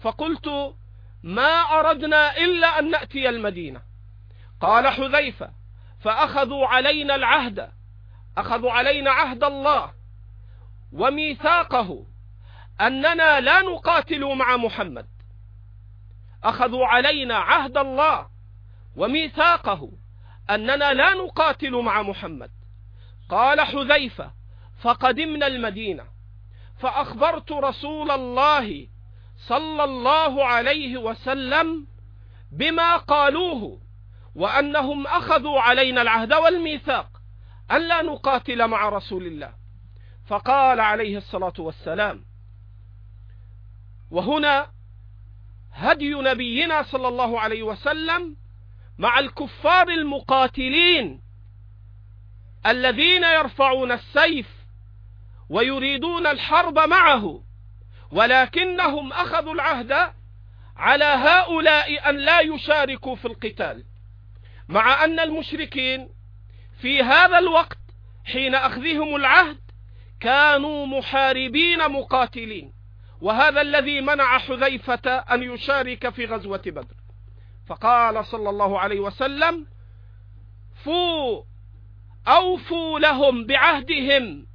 فقلت 0.00 0.74
ما 1.22 1.60
أردنا 1.60 2.36
إلا 2.36 2.78
أن 2.78 2.90
نأتي 2.90 3.28
المدينة. 3.28 3.82
قال 4.60 4.88
حذيفة 4.88 5.50
فأخذوا 6.00 6.66
علينا 6.66 7.14
العهد 7.14 7.72
أخذوا 8.38 8.72
علينا 8.72 9.10
عهد 9.10 9.44
الله 9.44 9.92
وميثاقه 10.92 12.06
أننا 12.80 13.40
لا 13.40 13.62
نقاتل 13.62 14.34
مع 14.34 14.56
محمد. 14.56 15.06
أخذوا 16.44 16.86
علينا 16.86 17.36
عهد 17.36 17.76
الله 17.76 18.28
وميثاقه 18.96 19.90
أننا 20.50 20.92
لا 20.92 21.14
نقاتل 21.14 21.82
مع 21.82 22.02
محمد. 22.02 22.55
قال 23.28 23.60
حذيفة 23.60 24.32
فقدمنا 24.80 25.46
المدينة 25.46 26.04
فأخبرت 26.78 27.52
رسول 27.52 28.10
الله 28.10 28.88
صلى 29.36 29.84
الله 29.84 30.44
عليه 30.44 30.96
وسلم 30.98 31.86
بما 32.52 32.96
قالوه 32.96 33.80
وأنهم 34.34 35.06
أخذوا 35.06 35.60
علينا 35.60 36.02
العهد 36.02 36.34
والميثاق 36.34 37.08
أن 37.70 37.88
لا 37.88 38.02
نقاتل 38.02 38.68
مع 38.68 38.88
رسول 38.88 39.26
الله. 39.26 39.54
فقال 40.26 40.80
عليه 40.80 41.16
الصلاة 41.16 41.52
والسلام 41.58 42.24
وهنا 44.10 44.70
هدي 45.72 46.14
نبينا 46.14 46.82
صلى 46.82 47.08
الله 47.08 47.40
عليه 47.40 47.62
وسلم 47.62 48.36
مع 48.98 49.18
الكفار 49.18 49.88
المقاتلين 49.88 51.22
الذين 52.66 53.24
يرفعون 53.24 53.92
السيف 53.92 54.46
ويريدون 55.48 56.26
الحرب 56.26 56.78
معه 56.78 57.42
ولكنهم 58.12 59.12
أخذوا 59.12 59.54
العهد 59.54 60.12
على 60.76 61.04
هؤلاء 61.04 62.10
أن 62.10 62.16
لا 62.16 62.40
يشاركوا 62.40 63.16
في 63.16 63.24
القتال. 63.24 63.84
مع 64.68 65.04
أن 65.04 65.20
المشركين 65.20 66.08
في 66.80 67.02
هذا 67.02 67.38
الوقت 67.38 67.78
حين 68.24 68.54
أخذهم 68.54 69.16
العهد 69.16 69.60
كانوا 70.20 70.86
محاربين 70.86 71.88
مقاتلين 71.90 72.72
وهذا 73.20 73.60
الذي 73.60 74.00
منع 74.00 74.38
حذيفة 74.38 75.10
أن 75.10 75.42
يشارك 75.42 76.08
في 76.08 76.26
غزوة 76.26 76.62
بدر. 76.66 76.94
فقال 77.66 78.24
صلى 78.24 78.50
الله 78.50 78.80
عليه 78.80 79.00
وسلم 79.00 79.66
فو 80.84 81.44
أوفوا 82.28 82.98
لهم 82.98 83.46
بعهدهم 83.46 84.46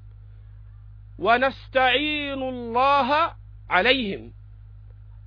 ونستعين 1.18 2.44
الله 2.44 3.36
عليهم. 3.70 4.34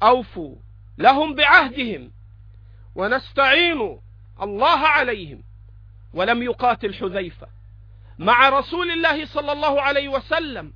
أوفوا 0.02 0.56
لهم 0.98 1.34
بعهدهم 1.34 2.12
ونستعين 2.94 4.00
الله 4.42 4.78
عليهم. 4.78 5.44
ولم 6.14 6.42
يقاتل 6.42 6.94
حذيفة. 6.94 7.46
مع 8.18 8.48
رسول 8.48 8.90
الله 8.90 9.26
صلى 9.26 9.52
الله 9.52 9.82
عليه 9.82 10.08
وسلم 10.08 10.72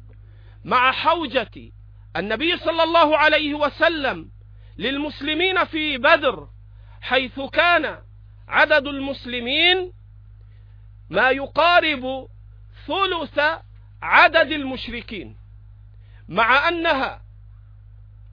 مع 0.65 0.93
حوجة 0.93 1.51
النبي 2.17 2.57
صلى 2.57 2.83
الله 2.83 3.19
عليه 3.19 3.55
وسلم 3.55 4.31
للمسلمين 4.79 5.65
في 5.65 5.99
بدر 5.99 6.49
حيث 7.01 7.41
كان 7.41 7.99
عدد 8.49 8.87
المسلمين 8.87 9.93
ما 11.11 11.31
يقارب 11.31 12.29
ثلث 12.87 13.41
عدد 14.03 14.53
المشركين 14.53 15.37
مع 16.29 16.69
أنها 16.69 17.23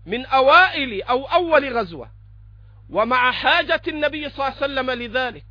من 0.05 0.25
أوائل 0.25 1.03
أو 1.03 1.25
أول 1.25 1.77
غزوة 1.77 2.11
ومع 2.89 3.31
حاجة 3.31 3.81
النبي 3.87 4.29
صلى 4.29 4.47
الله 4.47 4.57
عليه 4.61 4.65
وسلم 4.65 4.91
لذلك 4.91 5.45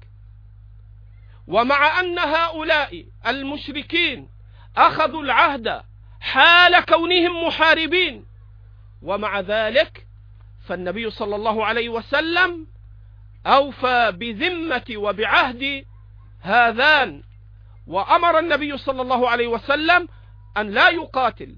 ومع 1.47 2.01
أن 2.01 2.19
هؤلاء 2.19 3.07
المشركين 3.27 4.29
أخذوا 4.77 5.23
العهد 5.23 5.83
حال 6.21 6.81
كونهم 6.85 7.47
محاربين 7.47 8.27
ومع 9.03 9.41
ذلك 9.41 10.07
فالنبي 10.69 11.11
صلى 11.11 11.37
الله 11.37 11.65
عليه 11.65 11.89
وسلم 11.89 12.67
أوفى 13.47 14.13
بذمة 14.13 14.85
وبعهد 14.97 15.87
هذان 16.45 17.23
وأمر 17.87 18.39
النبي 18.39 18.79
صلى 18.79 19.03
الله 19.03 19.31
عليه 19.31 19.47
وسلم 19.47 20.09
أن 20.57 20.71
لا 20.71 20.89
يقاتل 20.89 21.57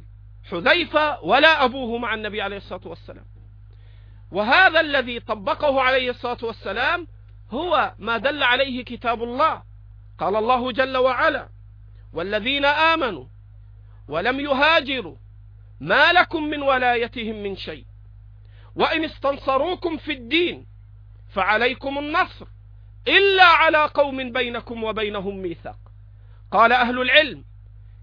حذيفة 0.51 1.25
ولا 1.25 1.65
أبوه 1.65 1.99
مع 1.99 2.15
النبي 2.15 2.43
عليه 2.43 2.57
الصلاة 2.57 2.81
والسلام. 2.85 3.27
وهذا 4.33 4.81
الذي 4.81 5.21
طبقه 5.21 5.83
عليه 5.83 6.11
الصلاة 6.11 6.39
والسلام 6.43 7.07
هو 7.51 7.95
ما 7.99 8.17
دل 8.17 8.43
عليه 8.43 8.85
كتاب 8.85 9.23
الله. 9.23 9.63
قال 10.19 10.37
الله 10.37 10.73
جل 10.73 10.97
وعلا 10.97 11.49
والذين 12.13 12.65
آمنوا 12.65 13.25
ولم 14.09 14.41
يهاجروا 14.41 15.17
ما 15.81 16.13
لكم 16.13 16.43
من 16.43 16.63
ولايتهم 16.63 17.43
من 17.43 17.57
شيء. 17.57 17.85
وإن 18.75 19.05
استنصروكم 19.05 19.97
في 19.97 20.13
الدين 20.13 20.67
فعليكم 21.35 21.99
النصر. 21.99 22.47
إلا 23.09 23.45
على 23.45 23.79
قوم 23.79 24.33
بينكم 24.33 24.85
وبينهم 24.85 25.37
ميثاق. 25.37 25.79
قال 26.51 26.73
أهل 26.73 27.01
العلم 27.01 27.45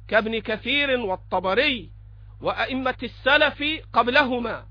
كابن 0.07 0.39
كثير 0.39 0.99
والطبري 0.99 1.89
وأئمة 2.41 2.95
السلف 3.03 3.63
قبلهما 3.93 4.65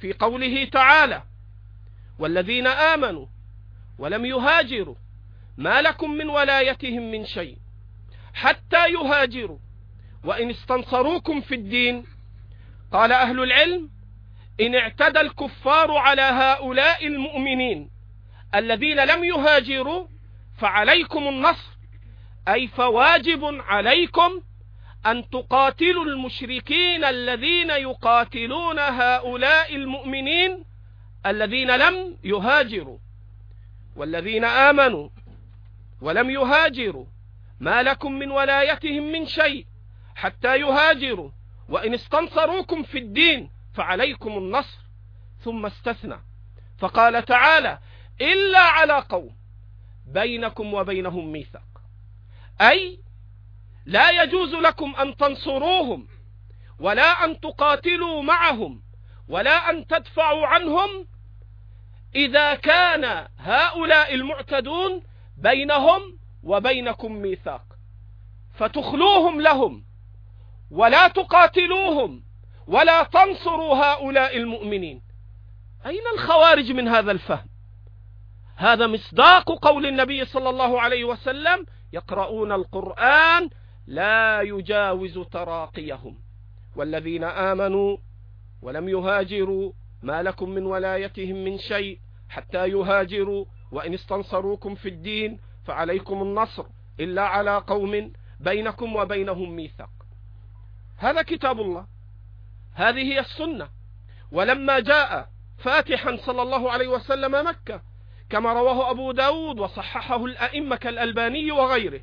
في 0.00 0.12
قوله 0.12 0.64
تعالى 0.64 1.22
والذين 2.18 2.66
آمنوا 2.66 3.26
ولم 3.98 4.24
يهاجروا 4.26 4.94
ما 5.56 5.82
لكم 5.82 6.10
من 6.10 6.28
ولايتهم 6.28 7.10
من 7.10 7.24
شيء 7.24 7.56
حتى 8.34 8.92
يهاجروا 8.92 9.58
وإن 10.24 10.50
استنصروكم 10.50 11.40
في 11.40 11.54
الدين. 11.54 12.04
قال 12.92 13.12
أهل 13.12 13.42
العلم 13.42 13.90
إن 14.60 14.74
اعتدى 14.74 15.20
الكفار 15.20 15.96
على 15.96 16.22
هؤلاء 16.22 17.06
المؤمنين 17.06 17.90
الذين 18.54 19.04
لم 19.04 19.24
يهاجروا 19.24 20.06
فعليكم 20.58 21.28
النصر. 21.28 21.78
أي 22.48 22.68
فواجب 22.68 23.44
عليكم 23.44 24.42
أن 25.06 25.30
تقاتلوا 25.30 26.04
المشركين 26.04 27.04
الذين 27.04 27.70
يقاتلون 27.70 28.78
هؤلاء 28.78 29.76
المؤمنين 29.76 30.64
الذين 31.26 31.76
لم 31.76 32.16
يهاجروا. 32.24 32.98
والذين 33.96 34.44
آمنوا 34.44 35.08
ولم 36.00 36.30
يهاجروا 36.30 37.06
ما 37.60 37.82
لكم 37.82 38.12
من 38.12 38.30
ولايتهم 38.30 39.12
من 39.12 39.26
شيء 39.26 39.66
حتى 40.14 40.56
يهاجروا. 40.56 41.30
وإن 41.68 41.94
استنصروكم 41.94 42.82
في 42.82 42.98
الدين 42.98 43.50
فعليكم 43.74 44.38
النصر. 44.38 44.78
ثم 45.40 45.66
استثنى. 45.66 46.18
فقال 46.78 47.24
تعالى 47.24 47.78
إلا 48.20 48.58
على 48.58 48.92
قوم 48.92 49.36
بينكم 50.06 50.74
وبينهم 50.74 51.32
ميثاق. 51.32 51.82
أي 52.60 52.98
لا 53.86 54.22
يجوز 54.22 54.54
لكم 54.54 54.94
أن 54.96 55.16
تنصروهم 55.16 56.08
ولا 56.78 57.24
أن 57.24 57.40
تقاتلوا 57.40 58.22
معهم 58.22 58.82
ولا 59.28 59.70
أن 59.70 59.86
تدفعوا 59.86 60.46
عنهم. 60.46 61.06
إذا 62.14 62.54
كان 62.54 63.28
هؤلاء 63.38 64.14
المعتدون 64.14 65.02
بينهم 65.36 66.18
وبينكم 66.42 67.12
ميثاق 67.12 67.62
فتخلوهم 68.54 69.40
لهم 69.40 69.84
ولا 70.70 71.08
تقاتلوهم 71.08 72.24
ولا 72.66 73.02
تنصروا 73.02 73.76
هؤلاء 73.76 74.36
المؤمنين. 74.36 75.02
أين 75.86 76.02
الخوارج 76.14 76.72
من 76.72 76.88
هذا 76.88 77.12
الفهم؟ 77.12 77.48
هذا 78.58 78.86
مصداق 78.86 79.50
قول 79.52 79.86
النبي 79.86 80.24
صلى 80.24 80.50
الله 80.50 80.80
عليه 80.80 81.04
وسلم 81.04 81.66
يقرؤون 81.92 82.52
القرآن 82.52 83.50
لا 83.86 84.40
يجاوز 84.40 85.18
تراقيهم. 85.18 86.18
والذين 86.76 87.24
آمنوا 87.24 87.96
ولم 88.62 88.88
يهاجروا 88.88 89.72
ما 90.02 90.22
لكم 90.22 90.50
من 90.50 90.66
ولايتهم 90.66 91.44
من 91.44 91.58
شيء 91.58 91.98
حتى 92.28 92.68
يهاجروا 92.68 93.44
وإن 93.72 93.94
استنصروكم 93.94 94.74
في 94.74 94.88
الدين 94.88 95.38
فعليكم 95.64 96.22
النصر 96.22 96.66
إلا 97.00 97.22
على 97.22 97.58
قوم 97.58 98.12
بينكم 98.40 98.96
وبينهم 98.96 99.56
ميثاق. 99.56 99.90
هذا 100.96 101.22
كتاب 101.22 101.60
الله 101.60 101.86
هذه 102.74 103.12
هي 103.12 103.20
السنة. 103.20 103.68
ولما 104.32 104.80
جاء 104.80 105.28
فاتحا 105.58 106.16
صلى 106.16 106.42
الله 106.42 106.72
عليه 106.72 106.88
وسلم 106.88 107.46
مكة 107.46 107.82
كما 108.30 108.52
رواه 108.52 108.90
أبو 108.90 109.12
داود 109.12 109.58
وصححه 109.58 110.24
الأئمة 110.24 110.76
كالألباني 110.76 111.52
وغيره. 111.52 112.00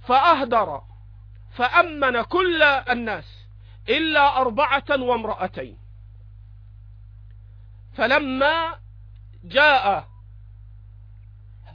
فأهدر 0.00 0.82
فأمن 1.52 2.22
كل 2.22 2.62
الناس 2.62 3.46
إلا 3.88 4.40
أربعة 4.40 4.84
وامرأتين. 4.90 5.78
فلما 7.94 8.78
جاء 9.44 10.08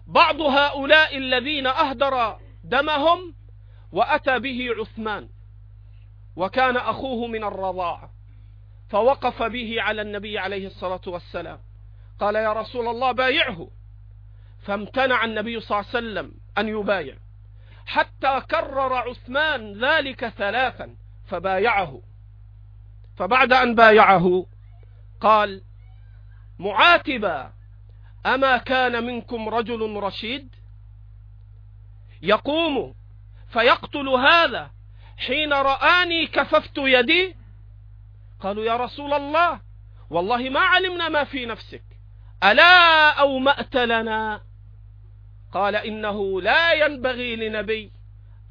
بعض 0.07 0.41
هؤلاء 0.41 1.17
الذين 1.17 1.67
أهدر 1.67 2.39
دمهم 2.63 3.35
وأتى 3.91 4.39
به 4.39 4.69
عثمان 4.79 5.29
وكان 6.35 6.77
أخوه 6.77 7.27
من 7.27 7.43
الرضاعة 7.43 8.09
فوقف 8.89 9.43
به 9.43 9.81
على 9.81 10.01
النبي 10.01 10.39
عليه 10.39 10.67
الصلاة 10.67 11.01
والسلام. 11.07 11.59
قال 12.19 12.35
يا 12.35 12.53
رسول 12.53 12.87
الله 12.87 13.11
بايعه. 13.11 13.67
فامتنع 14.61 15.25
النبي 15.25 15.59
صلى 15.59 15.79
الله 15.79 15.89
عليه 15.89 15.99
وسلم 15.99 16.31
أن 16.57 16.67
يبايع. 16.67 17.15
حتى 17.85 18.41
كرر 18.51 18.93
عثمان 18.93 19.85
ذلك 19.85 20.27
ثلاثا 20.27 20.95
فبايعه. 21.27 22.01
فبعد 23.17 23.53
أن 23.53 23.75
بايعه 23.75 24.45
قال 25.21 25.61
معاتبا 26.59 27.51
أما 28.25 28.57
كان 28.57 29.03
منكم 29.03 29.49
رجل 29.49 29.95
رشيد؟ 29.95 30.55
يقوم 32.21 32.95
فيقتل 33.49 34.09
هذا 34.09 34.71
حين 35.17 35.53
رآني 35.53 36.27
كففت 36.27 36.77
يدي. 36.77 37.35
قالوا 38.39 38.63
يا 38.63 38.77
رسول 38.77 39.13
الله 39.13 39.61
والله 40.09 40.49
ما 40.49 40.59
علمنا 40.59 41.09
ما 41.09 41.23
في 41.23 41.45
نفسك. 41.45 41.83
ألا 42.43 43.09
أومأت 43.09 43.75
لنا؟ 43.75 44.41
قال 45.51 45.75
إنه 45.75 46.41
لا 46.41 46.73
ينبغي 46.73 47.35
لنبي 47.35 47.91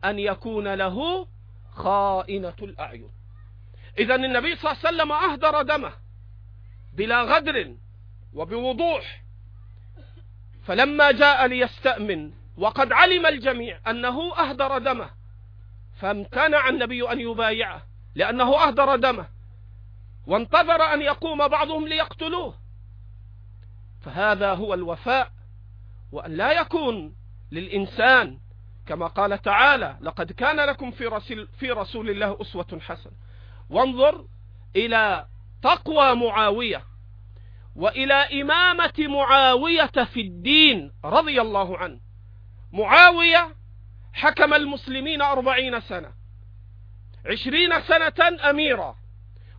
أن 0.05 0.18
يكون 0.18 0.75
له 0.75 1.27
خائنة 1.73 2.55
الأعين. 2.62 3.11
إذا 3.99 4.14
النبي 4.14 4.57
صلى 4.57 4.73
الله 4.73 4.81
عليه 4.85 4.88
وسلم 4.97 5.12
أهدر 5.12 5.62
دمه 5.62 5.92
بلا 6.92 7.23
غدر 7.23 7.75
وبوضوح. 8.33 9.23
فلما 10.64 11.11
جاء 11.11 11.47
ليستأمن 11.47 12.33
وقد 12.57 12.92
علم 12.92 13.27
الجميع 13.27 13.81
أنه 13.87 14.35
أهدر 14.38 14.79
دمه 14.79 15.11
فامتنع 16.01 16.68
النبي 16.68 17.12
أن 17.12 17.20
يبايعه 17.20 17.87
لأنه 18.14 18.66
أهدر 18.66 18.97
دمه 18.97 19.27
وانتظر 20.27 20.83
أن 20.83 21.03
يقوم 21.03 21.49
بعضهم 21.49 21.88
ليقتلوه. 21.88 22.63
فهذا 24.05 24.55
هو 24.55 24.75
الوفاء 24.75 25.31
وأن 26.12 26.37
لا 26.37 26.53
يكون 26.53 27.14
للإنسان 27.53 28.38
كما 28.87 29.07
قال 29.07 29.43
تعالى 29.43 29.99
لقد 30.01 30.33
كان 30.33 30.57
لكم 30.57 30.90
في 30.90 31.07
رسول, 31.07 31.49
في 31.59 31.71
رسول 31.71 32.11
الله 32.11 32.40
أسوة 32.40 32.81
حسنة. 32.81 33.12
وانظر 33.71 34.27
إلى 34.77 35.27
تقوى 35.62 36.14
معاوية 36.14 36.85
وإلى 37.77 38.43
إمامة 38.43 38.93
معاوية 38.99 39.87
في 39.87 40.21
الدين 40.21 40.93
رضي 41.05 41.40
الله 41.40 41.79
عنه. 41.79 42.01
معاوية 42.73 43.55
حكم 44.12 44.55
المسلمين 44.55 45.23
أربعين 45.23 45.81
سنة 45.81 46.12
عشرين 47.27 47.81
سنة 47.81 48.51
أميرا 48.51 48.97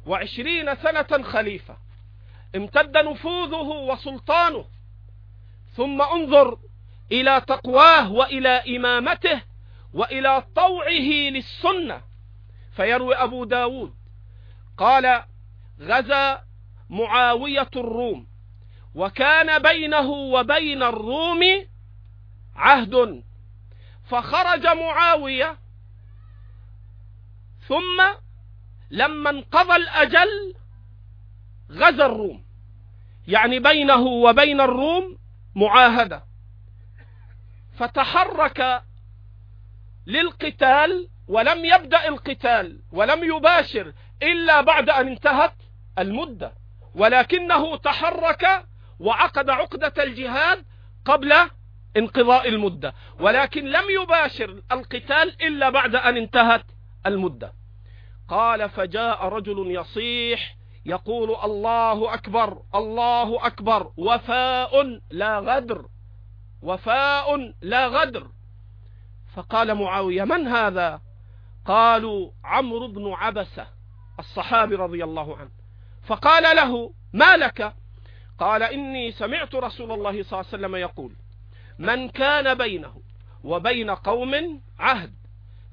وعشرين 0.05 0.75
سنة 0.75 1.23
خليفة. 1.23 1.85
امتد 2.55 2.97
نفوذه 2.97 3.67
وسلطانه. 3.91 4.65
ثم 5.73 6.01
انظر 6.01 6.57
إلى 7.11 7.41
تقواه 7.41 8.11
وإلى 8.11 8.77
إمامته 8.77 9.41
وإلى 9.93 10.43
طوعه 10.55 11.29
للسنة. 11.31 12.01
فيروي 12.75 13.15
أبو 13.15 13.43
داود 13.43 13.95
قال 14.77 15.23
غزا 15.79 16.43
معاوية 16.89 17.69
الروم 17.75 18.27
وكان 18.95 19.61
بينه 19.61 20.09
وبين 20.09 20.83
الروم 20.83 21.41
عهد. 22.55 23.23
فخرج 24.05 24.67
معاوية 24.67 25.57
ثم 27.67 28.03
لما 28.91 29.29
انقضى 29.29 29.75
الأجل 29.75 30.55
غزا 31.71 32.05
الروم. 32.05 32.44
يعني 33.27 33.59
بينه 33.59 34.01
وبين 34.01 34.61
الروم 34.61 35.17
معاهدة. 35.55 36.23
فتحرك 37.77 38.83
للقتال 40.07 41.09
ولم 41.27 41.65
يبدأ 41.65 42.07
القتال 42.07 42.79
ولم 42.91 43.35
يباشر 43.35 43.93
إلا 44.23 44.61
بعد 44.61 44.89
أن 44.89 45.07
انتهت 45.07 45.55
المدة. 45.99 46.53
ولكنه 46.95 47.77
تحرك 47.77 48.65
وعقد 48.99 49.49
عقدة 49.49 49.93
الجهاد 50.03 50.65
قبل 51.05 51.33
انقضاء 51.97 52.49
المدة. 52.49 52.93
ولكن 53.19 53.65
لم 53.65 53.83
يباشر 54.01 54.61
القتال 54.71 55.41
إلا 55.41 55.69
بعد 55.69 55.95
أن 55.95 56.17
انتهت 56.17 56.65
المدة. 57.05 57.53
قال 58.27 58.69
فجاء 58.69 59.25
رجل 59.25 59.71
يصيح 59.71 60.55
يقول 60.86 61.36
الله 61.43 62.13
أكبر 62.13 62.62
الله 62.76 63.48
أكبر 63.48 63.91
وفاء 63.98 65.00
لا 65.12 65.39
غدر 65.39 65.86
وفاء 66.62 67.54
لا 67.62 67.88
غدر. 67.88 68.28
فقال 69.34 69.76
معاوية 69.76 70.24
من 70.24 70.48
هذا؟ 70.48 71.02
قالوا 71.65 72.32
عمرو 72.43 72.88
بن 72.88 73.13
عبسة 73.13 73.67
الصحابي 74.19 74.76
رضي 74.76 75.04
الله 75.04 75.38
عنه. 75.38 75.52
فقال 76.04 76.56
له 76.56 76.93
ما 77.13 77.38
لك؟ 77.38 77.74
قال 78.39 78.63
إني 78.63 79.12
سمعت 79.12 79.56
رسول 79.56 79.91
الله 79.91 80.12
صلى 80.12 80.21
الله 80.21 80.38
عليه 80.38 80.48
وسلم 80.48 80.76
يقول 80.76 81.15
من 81.80 82.10
كان 82.10 82.54
بينه 82.54 83.02
وبين 83.43 83.89
قوم 83.89 84.62
عهد 84.80 85.13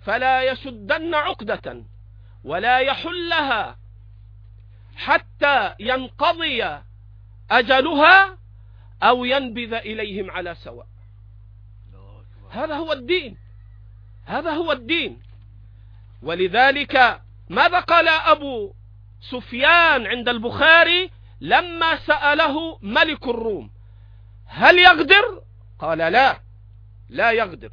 فلا 0.00 0.42
يشدن 0.42 1.14
عقدة 1.14 1.84
ولا 2.44 2.78
يحلها 2.78 3.78
حتى 4.96 5.74
ينقضي 5.80 6.78
أجلها 7.50 8.38
أو 9.02 9.24
ينبذ 9.24 9.72
إليهم 9.72 10.30
على 10.30 10.54
سواء. 10.54 10.86
هذا 12.50 12.74
هو 12.74 12.92
الدين. 12.92 13.36
هذا 14.24 14.50
هو 14.50 14.72
الدين. 14.72 15.22
ولذلك 16.22 17.22
ماذا 17.48 17.80
قال 17.80 18.08
أبو 18.08 18.74
سفيان 19.20 20.06
عند 20.06 20.28
البخاري 20.28 21.10
لما 21.40 21.96
سأله 21.96 22.78
ملك 22.82 23.28
الروم 23.28 23.70
هل 24.46 24.78
يقدر؟ 24.78 25.42
قال 25.78 25.98
لا 25.98 26.40
لا 27.08 27.30
يقدر. 27.30 27.72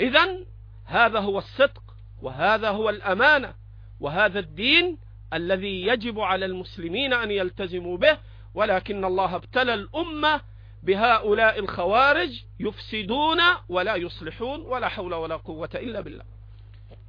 إذا 0.00 0.38
هذا 0.84 1.18
هو 1.18 1.38
الصدق 1.38 1.82
وهذا 2.22 2.70
هو 2.70 2.90
الأمانة 2.90 3.54
وهذا 4.00 4.38
الدين 4.38 4.98
الذي 5.34 5.86
يجب 5.86 6.20
على 6.20 6.46
المسلمين 6.46 7.12
أن 7.12 7.30
يلتزموا 7.30 7.96
به 7.96 8.18
ولكن 8.54 9.04
الله 9.04 9.36
ابتلى 9.36 9.74
الأمة 9.74 10.40
بهؤلاء 10.82 11.58
الخوارج 11.58 12.44
يفسدون 12.60 13.38
ولا 13.68 13.96
يصلحون 13.96 14.60
ولا 14.60 14.88
حول 14.88 15.14
ولا 15.14 15.36
قوة 15.36 15.70
إلا 15.74 16.00
بالله. 16.00 16.24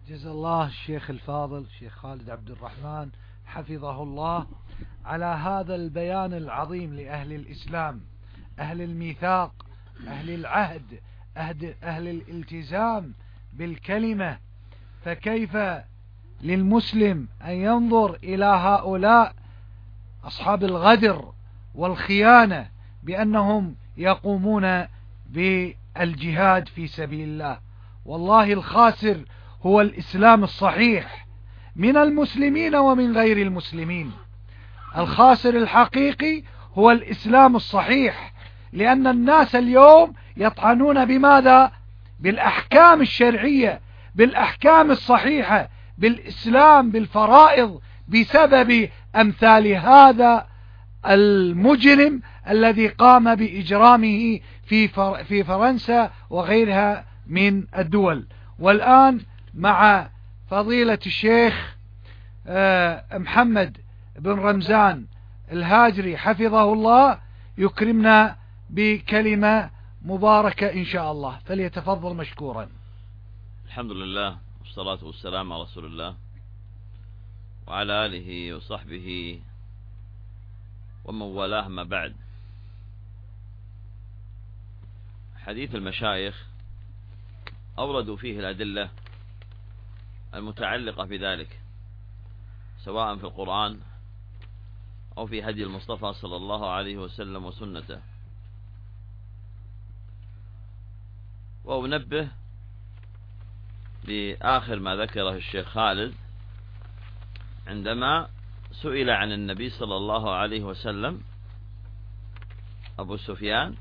جزا 0.08 0.32
الله 0.32 0.68
الشيخ 0.68 1.10
الفاضل 1.10 1.62
الشيخ 1.62 1.94
خالد 1.94 2.30
عبد 2.30 2.50
الرحمن 2.52 3.10
حفظه 3.46 4.04
الله 4.04 4.48
على 5.06 5.26
هذا 5.26 5.76
البيان 5.76 6.34
العظيم 6.34 6.94
لأهل 6.94 7.34
الإسلام 7.34 8.02
أهل 8.60 8.82
الميثاق 8.82 9.66
أهل 10.08 10.30
العهد 10.30 11.00
أهل 11.84 12.08
الالتزام 12.08 13.14
بالكلمة 13.54 14.40
فكيف 15.06 15.58
للمسلم 16.44 17.28
أن 17.46 17.52
ينظر 17.52 18.18
إلى 18.24 18.46
هؤلاء 18.46 19.34
أصحاب 20.24 20.64
الغدر 20.64 21.32
والخيانة 21.76 22.68
بأنهم 23.04 23.76
يقومون 23.98 24.86
بالجهاد 25.30 26.68
في 26.68 26.88
سبيل 26.88 27.30
الله. 27.30 27.60
والله 28.06 28.54
الخاسر 28.54 29.26
هو 29.66 29.82
الإسلام 29.82 30.44
الصحيح 30.44 31.28
من 31.76 31.98
المسلمين 31.98 32.76
ومن 32.76 33.18
غير 33.18 33.38
المسلمين. 33.38 34.12
الخاسر 34.98 35.58
الحقيقي 35.58 36.44
هو 36.78 36.92
الإسلام 36.92 37.56
الصحيح 37.56 38.34
لأن 38.74 39.08
الناس 39.08 39.56
اليوم 39.56 40.14
يطعنون 40.38 41.06
بماذا؟ 41.06 41.72
بالأحكام 42.20 43.02
الشرعية 43.02 43.82
بالأحكام 44.16 44.92
الصحيحة 44.92 45.70
بالإسلام 46.02 46.92
بالفرائض 46.92 47.82
بسبب 48.08 48.90
أمثال 49.16 49.68
هذا 49.68 50.48
المجرم 51.06 52.22
الذي 52.50 52.88
قام 52.88 53.36
بإجرامه 53.36 54.40
في 54.66 54.88
في 55.24 55.44
فرنسا 55.44 56.12
وغيرها 56.30 57.06
من 57.28 57.64
الدول. 57.78 58.28
والآن 58.60 59.22
مع 59.54 60.10
فضيلة 60.50 61.00
الشيخ 61.06 61.76
آه، 62.48 63.18
محمد 63.18 63.78
بن 64.20 64.32
رمزان 64.32 65.06
الهاجري 65.52 66.18
حفظه 66.18 66.74
الله 66.74 67.20
يكرمنا 67.58 68.36
بكلمة 68.70 69.70
مباركة 70.02 70.68
إن 70.74 70.86
شاء 70.86 71.12
الله. 71.12 71.40
فليتفضل 71.46 72.16
مشكورا. 72.16 72.68
الحمد 73.68 73.92
لله. 73.92 74.51
والصلاة 74.72 75.06
والسلام 75.06 75.54
على 75.54 75.62
رسول 75.62 75.86
الله 75.86 76.16
وعلى 77.68 78.06
آله 78.06 78.56
وصحبه 78.56 79.42
ومن 81.06 81.22
والاه 81.22 81.68
ما 81.68 81.84
بعد. 81.84 82.16
حديث 85.36 85.76
المشايخ 85.76 86.48
أوردوا 87.80 88.18
فيه 88.18 88.40
الأدلة 88.40 88.90
المتعلقة 90.34 91.06
بذلك 91.06 91.60
سواء 92.84 93.16
في 93.18 93.24
القرآن 93.24 93.80
أو 95.18 95.28
في 95.28 95.44
هدي 95.44 95.64
المصطفى 95.64 96.14
صلى 96.14 96.36
الله 96.36 96.70
عليه 96.70 96.98
وسلم 96.98 97.46
وسنته. 97.46 98.02
وأنبه 101.64 102.41
لآخر 104.04 104.80
ما 104.80 104.96
ذكره 104.96 105.36
الشيخ 105.36 105.68
خالد 105.68 106.14
عندما 107.68 108.30
سئل 108.72 109.10
عن 109.10 109.32
النبي 109.32 109.70
صلى 109.70 109.96
الله 109.96 110.32
عليه 110.36 110.64
وسلم 110.64 111.22
أبو 113.00 113.18
سفيان 113.18 113.76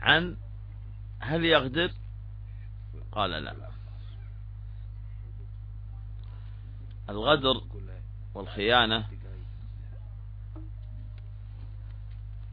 عن 0.00 0.36
هل 1.20 1.44
يقدر 1.44 1.92
قال 3.12 3.30
لا. 3.30 3.70
الغدر 7.08 7.62
والخيانة 8.34 9.08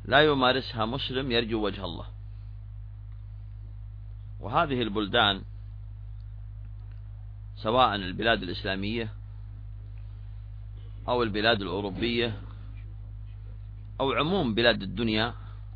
لا 0.08 0.22
يمارسها 0.22 0.86
مسلم 0.86 1.32
يرجو 1.32 1.66
وجه 1.66 1.86
الله. 1.86 2.06
وهذه 4.40 4.82
البلدان 4.82 5.42
سواء 7.56 7.96
البلاد 7.96 8.44
الإسلامية 8.44 9.14
أو 11.08 11.24
البلاد 11.24 11.62
الأوروبية 11.62 12.42
أو 14.00 14.12
عموم 14.12 14.54
بلاد 14.54 14.82
الدنيا 14.82 15.34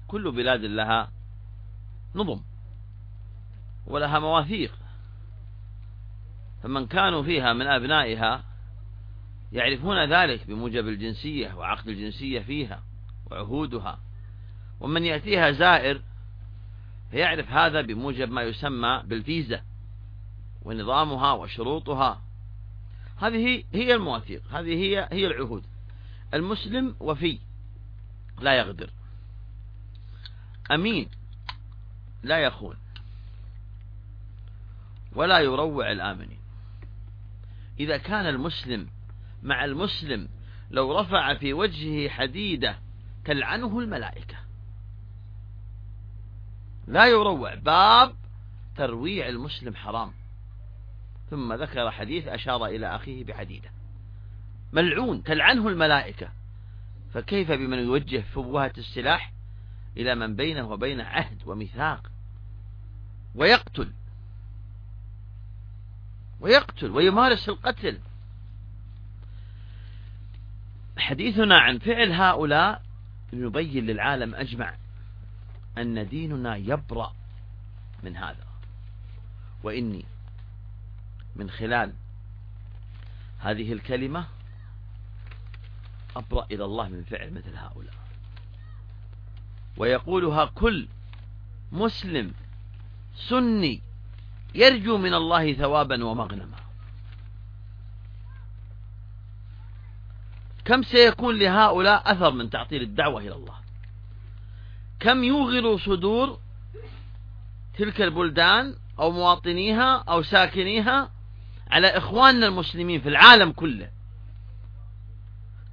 كل 0.07 0.31
بلاد 0.31 0.61
لها 0.61 1.11
نظم 2.15 2.41
ولها 3.87 4.19
مواثيق. 4.19 4.77
فمن 6.63 6.87
كانوا 6.87 7.23
فيها 7.23 7.53
من 7.53 7.67
أبنائها 7.67 8.43
يعرفون 9.51 10.13
ذلك 10.13 10.47
بموجب 10.47 10.87
الجنسية 10.87 11.53
وعقد 11.53 11.87
الجنسية 11.87 12.39
فيها 12.39 12.83
وعهودها. 13.31 13.99
ومن 14.81 15.05
يأتيها 15.05 15.51
زائر 15.51 16.01
يعرف 17.13 17.51
هذا 17.51 17.81
بموجب 17.81 18.31
ما 18.31 18.41
يسمى 18.41 19.03
بالفيزا 19.05 19.63
ونظامها 20.61 21.31
وشروطها. 21.31 22.21
هذه 23.17 23.63
هي 23.73 23.93
المواثيق 23.93 24.41
هذه 24.51 24.73
هي 24.73 25.07
هي 25.11 25.27
العهود. 25.27 25.63
المسلم 26.33 26.95
وفي 26.99 27.39
لا 28.39 28.57
يغدر. 28.57 28.89
أمين 30.71 31.09
لا 32.23 32.39
يخون 32.39 32.75
ولا 35.13 35.39
يروع 35.39 35.91
الآمنين. 35.91 36.39
إذا 37.79 37.97
كان 37.97 38.25
المسلم 38.25 38.87
مع 39.43 39.65
المسلم 39.65 40.29
لو 40.71 40.99
رفع 40.99 41.33
في 41.33 41.53
وجهه 41.53 42.09
حديدة 42.09 42.79
تلعنه 43.25 43.79
الملائكة. 43.79 44.40
لا 46.91 47.05
يروع. 47.05 47.55
باب 47.55 48.15
ترويع 48.75 49.27
المسلم 49.27 49.75
حرام. 49.75 50.11
ثم 51.29 51.53
ذكر 51.53 51.91
حديث 51.91 52.27
أشار 52.27 52.65
إلى 52.65 52.95
أخيه 52.95 53.23
بحديدة. 53.23 53.69
ملعون 54.73 55.23
تلعنه 55.23 55.67
الملائكة. 55.67 56.29
فكيف 57.13 57.51
بمن 57.51 57.77
يوجه 57.77 58.21
فوهة 58.21 58.73
السلاح 58.77 59.33
إلى 59.97 60.15
من 60.15 60.35
بينه 60.35 60.71
وبين 60.71 61.01
عهد 61.01 61.37
وميثاق؟ 61.45 62.11
ويقتل. 63.35 63.91
ويقتل 66.39 66.91
ويمارس 66.91 67.49
القتل. 67.49 67.99
حديثنا 70.97 71.59
عن 71.59 71.79
فعل 71.79 72.11
هؤلاء 72.11 72.81
يبين 73.33 73.85
للعالم 73.85 74.35
أجمع. 74.35 74.73
أن 75.77 76.09
ديننا 76.09 76.55
يبرأ 76.55 77.13
من 78.03 78.17
هذا. 78.17 78.45
وإني 79.63 80.05
من 81.35 81.49
خلال 81.49 81.93
هذه 83.39 83.73
الكلمة 83.73 84.25
أبرأ 86.15 86.45
إلى 86.51 86.65
الله 86.65 86.89
من 86.89 87.03
فعل 87.03 87.33
مثل 87.33 87.55
هؤلاء. 87.55 87.93
ويقولها 89.77 90.45
كل 90.45 90.87
مسلم 91.71 92.33
سني 93.15 93.81
يرجو 94.55 94.97
من 94.97 95.13
الله 95.13 95.53
ثوابا 95.53 96.03
ومغنما. 96.03 96.57
كم 100.65 100.83
سيكون 100.83 101.39
لهؤلاء 101.39 102.11
أثر 102.11 102.31
من 102.31 102.49
تعطيل 102.49 102.81
الدعوة 102.81 103.21
إلى 103.21 103.35
الله؟ 103.35 103.60
كم 105.01 105.23
يوغل 105.23 105.79
صدور 105.79 106.39
تلك 107.77 108.01
البلدان 108.01 108.75
أو 108.99 109.11
مواطنيها 109.11 110.03
أو 110.09 110.23
ساكنيها 110.23 111.11
على 111.71 111.87
إخواننا 111.87 112.47
المسلمين 112.47 113.01
في 113.01 113.09
العالم 113.09 113.51
كله؟ 113.51 113.89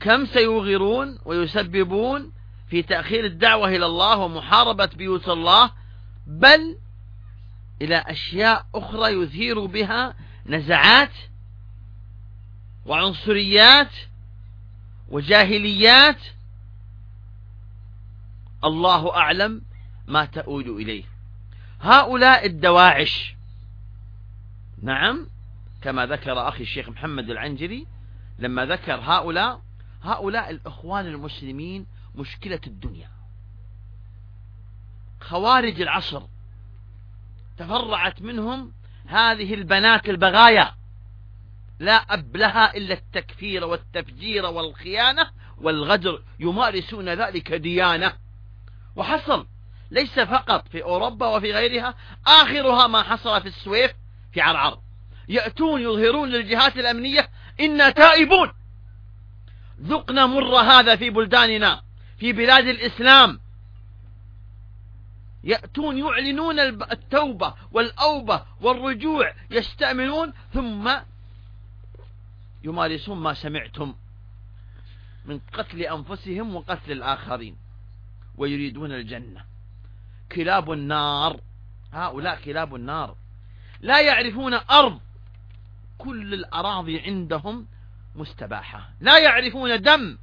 كم 0.01 0.27
سيوغرون 0.27 1.19
ويسببون 1.25 2.33
في 2.71 2.83
تأخير 2.83 3.25
الدعوة 3.25 3.69
إلى 3.69 3.87
الله 3.87 4.19
ومحاربة 4.19 4.87
بيوت 4.87 5.29
الله 5.29 5.71
بل 6.27 6.77
إلى 7.83 7.97
أشياء 7.97 8.67
أخرى 8.75 9.23
يثير 9.23 9.67
بها 9.67 10.15
نزعات 10.47 11.13
وعنصريات 12.87 13.91
وجاهليات 15.09 16.21
الله 18.65 19.17
أعلم 19.17 19.63
ما 20.07 20.25
تؤول 20.25 20.69
إليه. 20.69 21.05
هؤلاء 21.81 22.47
الدواعش 22.47 23.35
نعم 24.83 25.27
كما 25.83 26.07
ذكر 26.07 26.49
أخي 26.49 26.63
الشيخ 26.63 26.89
محمد 26.89 27.31
العنجري 27.31 27.87
لما 28.39 28.67
ذكر 28.67 28.95
هؤلاء 28.95 29.63
هؤلاء 30.03 30.51
الإخوان 30.51 31.07
المسلمين 31.07 31.87
مشكلة 32.15 32.61
الدنيا. 32.67 33.11
خوارج 35.21 35.81
العصر 35.81 36.23
تفرعت 37.59 38.23
منهم 38.23 38.73
هذه 39.07 39.55
البنات 39.55 40.09
البغايا 40.09 40.75
لا 41.79 41.95
أب 41.95 42.37
لها 42.37 42.77
إلا 42.77 42.95
التكفير 42.95 43.65
والتفجير 43.65 44.47
والخيانة 44.47 45.31
والغدر 45.59 46.23
يمارسون 46.41 47.09
ذلك 47.09 47.53
ديانة. 47.53 48.13
وحصل. 48.99 49.47
ليس 49.91 50.21
فقط 50.21 50.69
في 50.69 50.83
أوروبا 50.83 51.27
وفي 51.27 51.53
غيرها 51.53 51.95
آخرها 52.27 52.87
ما 52.87 53.03
حصل 53.03 53.41
في 53.41 53.49
السويف 53.49 53.93
في 54.33 54.41
عرعر. 54.41 54.81
يأتون 55.29 55.83
يظهرون 55.83 56.29
للجهات 56.29 56.77
الأمنية 56.77 57.31
إنا 57.61 57.91
تائبون. 57.91 58.53
ذقنا 59.83 60.27
مر 60.27 60.57
هذا 60.57 60.97
في 60.97 61.11
بلداننا 61.11 61.83
في 62.19 62.33
بلاد 62.33 62.67
الإسلام. 62.67 63.41
يأتون 65.45 65.99
يعلنون 65.99 66.61
التوبة 66.61 67.55
والأوبة 67.73 68.45
والرجوع 68.61 69.33
يستأمنون 69.51 70.33
ثم 70.55 70.91
يمارسون 72.65 73.19
ما 73.19 73.35
سمعتم 73.35 73.95
من 75.25 75.41
قتل 75.53 75.83
أنفسهم 75.83 76.57
وقتل 76.57 76.93
الآخرين. 76.93 77.68
ويريدون 78.39 78.93
الجنة. 78.93 79.45
كلاب 80.33 80.73
النار 80.73 81.41
هؤلاء 81.93 82.41
كلاب 82.45 82.75
النار 82.75 83.17
لا 83.81 84.01
يعرفون 84.01 84.55
أرض. 84.55 85.01
كل 85.99 86.35
الأراضي 86.35 87.01
عندهم 87.01 87.67
مستباحة. 88.15 88.91
لا 89.01 89.19
يعرفون 89.19 89.83
دم 89.83 90.19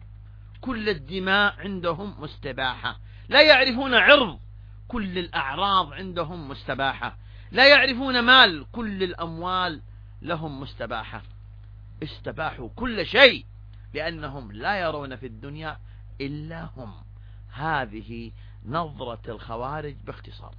كل 0.61 0.89
الدماء 0.89 1.55
عندهم 1.59 2.21
مستباحة. 2.21 2.99
لا 3.29 3.41
يعرفون 3.41 3.93
عرض 3.93 4.39
كل 4.87 5.17
الأعراض 5.17 5.93
عندهم 5.93 6.49
مستباحة. 6.49 7.17
لا 7.51 7.67
يعرفون 7.69 8.19
مال 8.19 8.65
كل 8.71 9.03
الأموال 9.03 9.81
لهم 10.21 10.61
مستباحة. 10.61 11.21
استباحوا 12.03 12.69
كل 12.75 13.05
شيء 13.05 13.45
لأنهم 13.93 14.51
لا 14.51 14.79
يرون 14.79 15.15
في 15.15 15.25
الدنيا 15.25 15.77
إلا 16.21 16.69
هم. 16.77 17.04
هذه 17.55 18.31
نظرة 18.65 19.19
الخوارج 19.27 19.95
باختصار. 20.05 20.55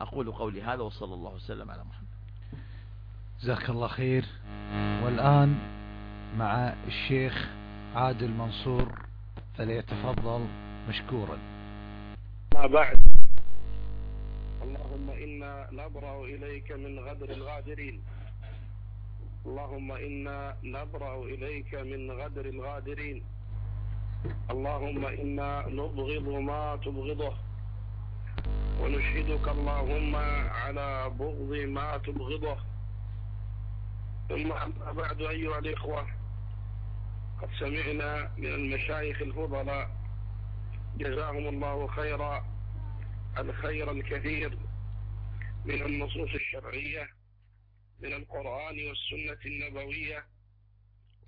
أقول 0.00 0.32
قولي 0.32 0.62
هذا 0.62 0.82
وصلى 0.82 1.14
الله 1.14 1.34
وسلم 1.34 1.70
على 1.70 1.84
محمد. 1.84 2.08
جزاك 3.40 3.70
الله 3.70 3.88
خير. 3.88 4.24
والآن 5.04 5.58
مع 6.38 6.74
الشيخ 6.86 7.48
عادل 7.94 8.30
منصور 8.30 8.98
فليتفضل 9.56 10.46
مشكورا. 10.88 11.38
ما 12.54 12.66
بعد. 12.66 13.00
اللهم 14.62 15.10
إنا 15.10 15.68
نبرأ 15.72 16.24
إليك 16.24 16.72
من 16.72 16.98
غدر 16.98 17.30
الغادرين. 17.30 18.00
اللهم 19.46 19.92
إنا 19.92 20.56
نبرأ 20.62 21.24
إليك 21.24 21.74
من 21.74 22.10
غدر 22.10 22.46
الغادرين. 22.46 23.22
اللهم 24.50 25.04
إنا 25.06 25.64
نبغض 25.68 26.28
ما 26.28 26.76
تبغضه 26.84 27.34
ونشهدك 28.80 29.48
اللهم 29.48 30.16
على 30.50 31.10
بغض 31.10 31.52
ما 31.68 31.96
تبغضه. 31.98 32.56
ثم 34.28 34.52
أما 34.52 34.92
بعد 34.92 35.20
أيها 35.22 35.58
الإخوة 35.58 36.06
قد 37.42 37.48
سمعنا 37.58 38.30
من 38.36 38.46
المشايخ 38.54 39.22
الفضلاء 39.22 39.90
جزاهم 40.96 41.48
الله 41.48 41.86
خيرا 41.86 42.44
الخير 43.38 43.90
الكثير 43.90 44.58
من 45.64 45.82
النصوص 45.82 46.30
الشرعية 46.34 47.08
من 48.00 48.12
القرآن 48.12 48.76
والسنة 48.88 49.38
النبوية 49.46 50.26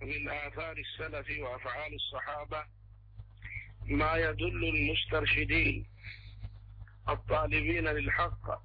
ومن 0.02 0.28
آثار 0.28 0.76
السلف 0.78 1.40
وأفعال 1.40 1.94
الصحابة 1.94 2.64
ما 3.88 4.16
يدل 4.16 4.64
المسترشدين 4.64 5.86
الطالبين 7.08 7.88
للحق 7.88 8.62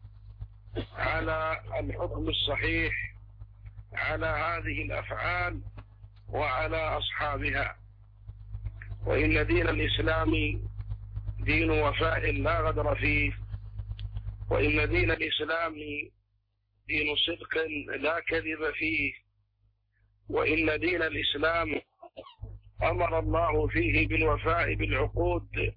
على 0.94 1.62
الحكم 1.80 2.30
الصحيح 2.30 2.94
على 3.94 4.26
هذه 4.26 4.82
الأفعال 4.82 5.62
وعلى 6.30 6.78
أصحابها. 6.78 7.78
وإن 9.06 9.48
دين 9.48 9.70
الإسلام 9.70 10.62
دين 11.40 11.72
وفاء 11.72 12.32
لا 12.32 12.60
غدر 12.62 12.96
فيه. 12.96 13.34
وإن 14.50 14.90
دين 14.90 15.12
الإسلام 15.12 15.76
دين 16.88 17.16
صدق 17.16 17.58
لا 17.96 18.20
كذب 18.20 18.72
فيه. 18.74 19.14
وإن 20.30 20.80
دين 20.80 21.02
الإسلام 21.02 21.82
أمر 22.84 23.20
الله 23.20 23.68
فيه 23.68 24.08
بالوفاء 24.08 24.74
بالعقود 24.76 25.74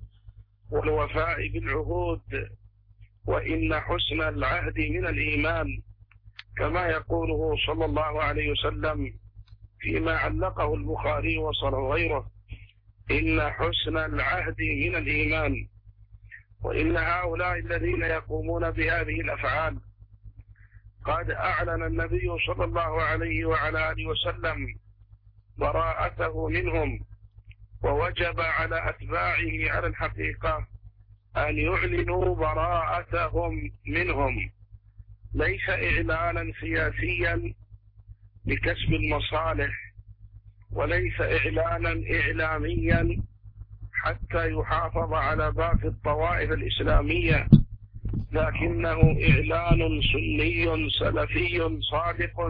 والوفاء 0.71 1.49
بالعهود 1.49 2.49
وإن 3.27 3.81
حسن 3.81 4.21
العهد 4.21 4.79
من 4.79 5.07
الإيمان 5.07 5.83
كما 6.57 6.87
يقوله 6.87 7.57
صلى 7.67 7.85
الله 7.85 8.23
عليه 8.23 8.51
وسلم 8.51 9.15
فيما 9.81 10.17
علقه 10.17 10.75
البخاري 10.75 11.39
وصله 11.39 11.93
غيره 11.93 12.31
إن 13.11 13.41
حسن 13.51 13.97
العهد 13.97 14.61
من 14.61 14.97
الإيمان 14.97 15.69
وإن 16.63 16.97
هؤلاء 16.97 17.59
الذين 17.59 18.03
يقومون 18.03 18.71
بهذه 18.71 19.21
الأفعال 19.21 19.81
قد 21.05 21.31
أعلن 21.31 21.83
النبي 21.83 22.31
صلى 22.47 22.65
الله 22.65 23.03
عليه 23.03 23.45
وعلى 23.45 23.93
آله 23.93 24.07
وسلم 24.07 24.67
براءته 25.59 26.49
منهم 26.49 27.01
ووجب 27.83 28.41
على 28.41 28.89
أتباعه 28.89 29.73
على 29.77 29.87
الحقيقة 29.87 30.67
أن 31.37 31.59
يعلنوا 31.59 32.35
براءتهم 32.35 33.71
منهم. 33.87 34.51
ليس 35.35 35.69
إعلانا 35.69 36.53
سياسيا 36.61 37.55
لكسب 38.47 38.93
المصالح 38.93 39.73
وليس 40.73 41.21
إعلانا 41.21 42.21
إعلاميا 42.21 43.23
حتى 43.93 44.51
يحافظ 44.53 45.13
على 45.13 45.53
باقي 45.53 45.89
الطوائف 45.89 46.53
الإسلامية 46.53 47.49
لكنه 48.33 49.01
إعلان 49.31 50.01
سني 50.13 50.91
سلفي 50.91 51.79
صادق 51.91 52.41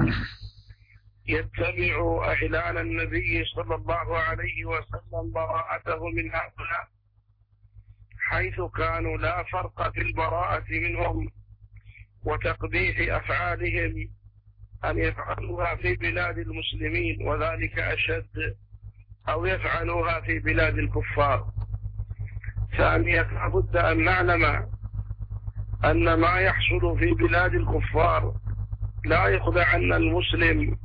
يتبع 1.27 2.25
إعلان 2.25 2.79
النبي 2.79 3.45
صلى 3.45 3.75
الله 3.75 4.19
عليه 4.19 4.65
وسلم 4.65 5.33
براءته 5.35 6.09
من 6.09 6.31
هؤلاء 6.31 6.89
حيث 8.19 8.61
كانوا 8.61 9.17
لا 9.17 9.43
فرق 9.43 9.93
في 9.93 10.01
البراءة 10.01 10.65
منهم 10.71 11.31
وتقبيح 12.25 13.15
أفعالهم 13.15 14.09
أن 14.85 14.99
يفعلوها 14.99 15.75
في 15.75 15.95
بلاد 15.95 16.39
المسلمين 16.39 17.29
وذلك 17.29 17.79
أشد 17.79 18.57
أو 19.29 19.47
يفعلوها 19.47 20.21
في 20.21 20.39
بلاد 20.39 20.79
الكفار. 20.79 21.47
ثانيا 22.77 23.23
لابد 23.23 23.77
أن 23.77 24.05
نعلم 24.05 24.45
أن 25.85 26.15
ما 26.15 26.39
يحصل 26.41 26.99
في 26.99 27.11
بلاد 27.15 27.55
الكفار 27.55 28.35
لا 29.05 29.27
يخدعن 29.27 29.93
المسلم 29.93 30.79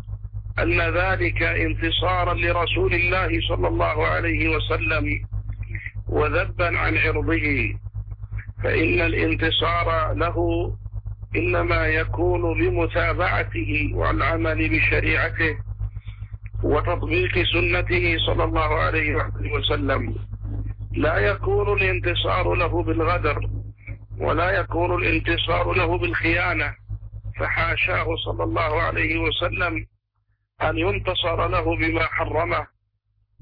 أن 0.59 0.81
ذلك 0.81 1.43
انتصارا 1.43 2.33
لرسول 2.33 2.93
الله 2.93 3.41
صلى 3.47 3.67
الله 3.67 4.07
عليه 4.07 4.55
وسلم 4.55 5.05
وذبا 6.07 6.77
عن 6.77 6.97
عرضه. 6.97 7.75
فإن 8.63 9.01
الانتصار 9.01 10.13
له 10.13 10.37
إنما 11.35 11.87
يكون 11.87 12.41
بمتابعته 12.59 13.91
والعمل 13.93 14.69
بشريعته 14.69 15.57
وتطبيق 16.63 17.43
سنته 17.53 18.17
صلى 18.27 18.43
الله 18.43 18.75
عليه 18.75 19.15
وسلم. 19.55 20.15
لا 20.91 21.17
يكون 21.17 21.73
الانتصار 21.73 22.53
له 22.53 22.83
بالغدر 22.83 23.49
ولا 24.19 24.51
يكون 24.51 25.03
الانتصار 25.03 25.73
له 25.73 25.97
بالخيانة 25.97 26.73
فحاشاه 27.39 28.15
صلى 28.15 28.43
الله 28.43 28.81
عليه 28.81 29.17
وسلم 29.19 29.85
أن 30.61 30.77
ينتصر 30.77 31.47
له 31.47 31.75
بما 31.75 32.03
حرمه 32.05 32.67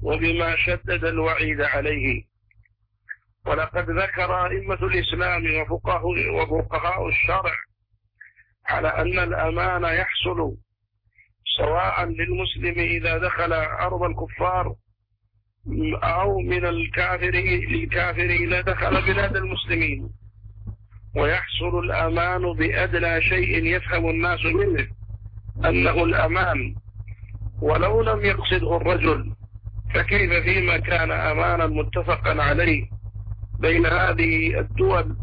وبما 0.02 0.56
شدد 0.56 1.04
الوعيد 1.04 1.60
عليه. 1.60 2.24
ولقد 3.46 3.90
ذكر 3.90 4.46
أئمة 4.46 4.74
الإسلام 4.74 5.60
وفقهاء 5.60 6.30
وفقهاء 6.34 7.08
الشرع 7.08 7.52
على 8.66 8.88
أن 8.88 9.18
الأمان 9.18 9.84
يحصل 9.84 10.56
سواء 11.56 12.04
للمسلم 12.04 12.80
إذا 12.80 13.18
دخل 13.18 13.52
أرض 13.52 14.02
الكفار 14.02 14.74
أو 16.02 16.38
من 16.38 16.64
الكافر 16.66 17.30
للكافر 17.70 18.30
إذا 18.30 18.60
دخل 18.60 19.02
بلاد 19.02 19.36
المسلمين. 19.36 20.10
ويحصل 21.16 21.78
الأمان 21.84 22.52
بأدنى 22.52 23.22
شيء 23.22 23.64
يفهم 23.64 24.10
الناس 24.10 24.44
منه 24.44 24.88
أنه 25.64 26.04
الأمان. 26.04 26.74
ولو 27.62 28.02
لم 28.02 28.24
يقصده 28.24 28.76
الرجل 28.76 29.32
فكيف 29.94 30.32
فيما 30.32 30.78
كان 30.78 31.10
أمانا 31.12 31.66
متفقا 31.66 32.42
عليه 32.42 32.86
بين 33.60 33.86
هذه 33.86 34.60
الدول 34.60 35.16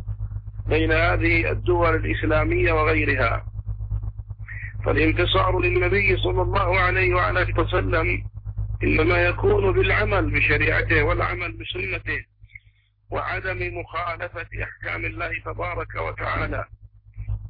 بين 0.68 0.92
هذه 0.92 1.52
الدول 1.52 1.96
الإسلامية 1.96 2.74
وغيرها؟ 2.74 3.46
فالانتصار 4.86 5.60
للنبي 5.60 6.18
صلى 6.18 6.42
الله 6.42 6.80
عليه 6.80 7.14
وعلى 7.16 7.48
وسلم 7.58 8.24
إنما 8.84 9.18
يكون 9.18 9.72
بالعمل 9.72 10.32
بشريعته 10.32 11.04
والعمل 11.04 11.52
بسنته 11.52 12.26
وعدم 13.12 13.80
مخالفة 13.80 14.48
أحكام 14.64 15.06
الله 15.06 15.32
تبارك 15.46 15.96
وتعالى. 15.96 16.66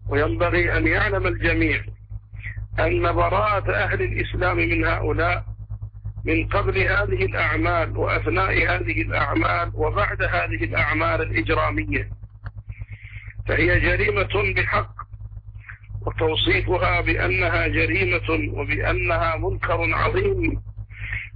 وينبغي 0.10 0.78
أن 0.78 0.88
يعلم 0.88 1.28
الجميع 1.28 1.84
أن 2.80 3.02
براءة 3.02 3.72
أهل 3.72 4.02
الإسلام 4.02 4.58
من 4.58 4.86
هؤلاء 4.86 5.46
من 6.26 6.48
قبل 6.48 6.78
هذه 6.78 7.26
الأعمال 7.26 7.98
وأثناء 7.98 8.52
هذه 8.52 9.02
الأعمال 9.02 9.72
وبعد 9.76 10.22
هذه 10.24 10.64
الأعمال 10.64 11.22
الإجرامية. 11.22 12.10
فهي 13.48 13.80
جريمة 13.80 14.54
بحق 14.56 14.96
وتوصيفها 16.02 17.02
بأنها 17.02 17.68
جريمة 17.68 18.54
وبأنها 18.60 19.38
منكر 19.38 19.94
عظيم. 19.94 20.62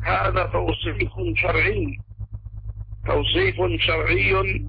هذا 0.03 0.43
توصيف 0.43 0.97
شرعي 1.35 1.99
توصيف 3.05 3.55
شرعي 3.79 4.59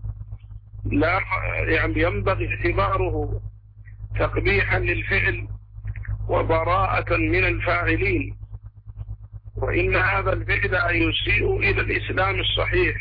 لا 0.85 1.21
يعني 1.69 2.03
ينبغي 2.03 2.49
اعتباره 2.49 3.41
تقبيحا 4.19 4.79
للفعل 4.79 5.49
وبراءة 6.31 7.17
من 7.17 7.45
الفاعلين. 7.45 8.37
وإن 9.57 9.97
هذا 9.97 10.33
الفعل 10.33 10.97
يسيء 10.97 11.57
إلى 11.57 11.81
الإسلام 11.81 12.41
الصحيح 12.41 12.97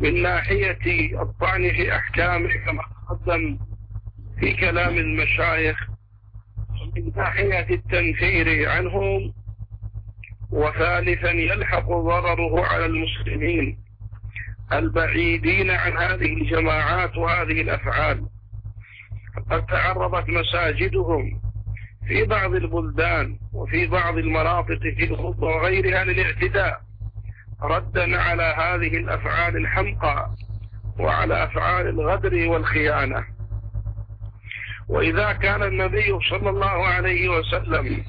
من 0.00 0.22
ناحية 0.22 1.22
الطعن 1.22 1.62
في 1.72 1.96
أحكامه 1.96 2.48
كما 2.66 2.82
تقدم 3.08 3.58
في 4.40 4.52
كلام 4.52 4.96
المشايخ 4.96 5.76
ومن 6.80 7.12
ناحية 7.16 7.74
التنفير 7.74 8.70
عنهم 8.70 9.34
وثالثا 10.50 11.30
يلحق 11.30 11.88
ضرره 11.88 12.66
على 12.66 12.86
المسلمين 12.86 13.78
البعيدين 14.72 15.70
عن 15.70 15.96
هذه 15.96 16.32
الجماعات 16.32 17.16
وهذه 17.16 17.60
الأفعال. 17.60 18.26
قد 19.50 19.66
تعرضت 19.66 20.28
مساجدهم 20.28 21.45
في 22.08 22.24
بعض 22.24 22.54
البلدان 22.54 23.38
وفي 23.52 23.86
بعض 23.86 24.18
المناطق 24.18 24.78
في 24.78 25.04
الخطة 25.04 25.46
وغيرها 25.46 26.04
للاعتداء. 26.04 26.80
ردا 27.62 28.20
على 28.20 28.42
هذه 28.42 28.96
الأفعال 28.96 29.56
الحمقى 29.56 30.30
وعلى 30.98 31.44
أفعال 31.44 31.88
الغدر 31.88 32.48
والخيانة. 32.48 33.24
وإذا 34.88 35.32
كان 35.32 35.62
النبي 35.62 36.18
صلى 36.30 36.50
الله 36.50 36.86
عليه 36.86 37.28
وسلم 37.28 38.04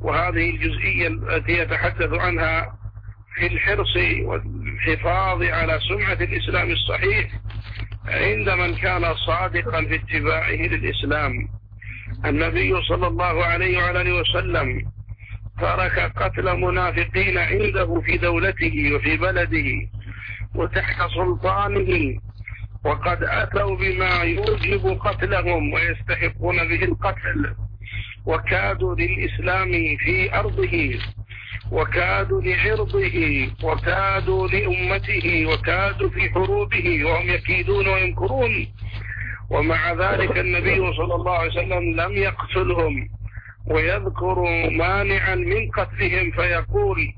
وهذه 0.00 0.50
الجزئية 0.50 1.08
التي 1.08 1.52
يتحدث 1.52 2.12
عنها 2.12 2.78
في 3.34 3.46
الحرص 3.46 3.96
والحفاظ 4.24 5.42
على 5.42 5.78
سمعة 5.88 6.12
الإسلام 6.12 6.70
الصحيح 6.70 7.30
عند 8.06 8.48
من 8.48 8.74
كان 8.74 9.14
صادقا 9.14 9.84
في 9.84 9.94
اتباعه 9.94 10.50
للإسلام 10.50 11.48
النبي 12.24 12.82
صلى 12.82 13.06
الله 13.06 13.44
عليه 13.44 13.78
وعلى 13.78 14.12
وسلم 14.12 14.92
ترك 15.60 16.12
قتل 16.16 16.56
منافقين 16.56 17.38
عنده 17.38 18.00
في 18.00 18.18
دولته 18.18 18.94
وفي 18.94 19.16
بلده 19.16 19.88
وتحت 20.54 21.10
سلطانه 21.10 22.20
وقد 22.84 23.22
أتوا 23.22 23.76
بما 23.76 24.22
يوجب 24.22 24.98
قتلهم 25.00 25.72
ويستحقون 25.72 26.56
به 26.68 26.84
القتل 26.84 27.54
وكادوا 28.26 28.94
للإسلام 28.94 29.72
في 29.96 30.34
أرضه 30.34 30.98
وكادوا 31.72 32.42
لعرضه 32.42 33.48
وكادوا 33.62 34.48
لأمته 34.48 35.46
وكادوا 35.46 36.10
في 36.10 36.30
حروبه 36.30 37.04
وهم 37.04 37.30
يكيدون 37.30 37.88
وينكرون 37.88 38.66
ومع 39.50 39.92
ذلك 39.92 40.38
النبي 40.38 40.92
صلى 40.92 41.14
الله 41.14 41.32
عليه 41.32 41.50
وسلم 41.50 42.00
لم 42.00 42.12
يقتلهم 42.12 43.08
ويذكر 43.66 44.42
مانعا 44.70 45.34
من 45.34 45.70
قتلهم 45.70 46.30
فيقول 46.30 47.12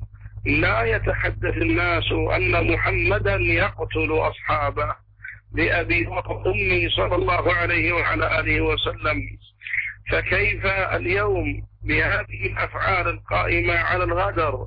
لا 0.47 0.83
يتحدث 0.83 1.57
الناس 1.57 2.13
أن 2.13 2.73
محمدا 2.73 3.37
يقتل 3.37 4.13
أصحابه 4.13 4.95
بأبي 5.53 6.07
وأمي 6.07 6.89
صلى 6.89 7.15
الله 7.15 7.53
عليه 7.55 7.93
وعلى 7.93 8.41
آله 8.41 8.61
وسلم. 8.61 9.23
فكيف 10.11 10.67
اليوم 10.67 11.63
بهذه 11.85 12.47
الأفعال 12.47 13.09
القائمة 13.09 13.75
على 13.75 14.05
الغدر 14.05 14.67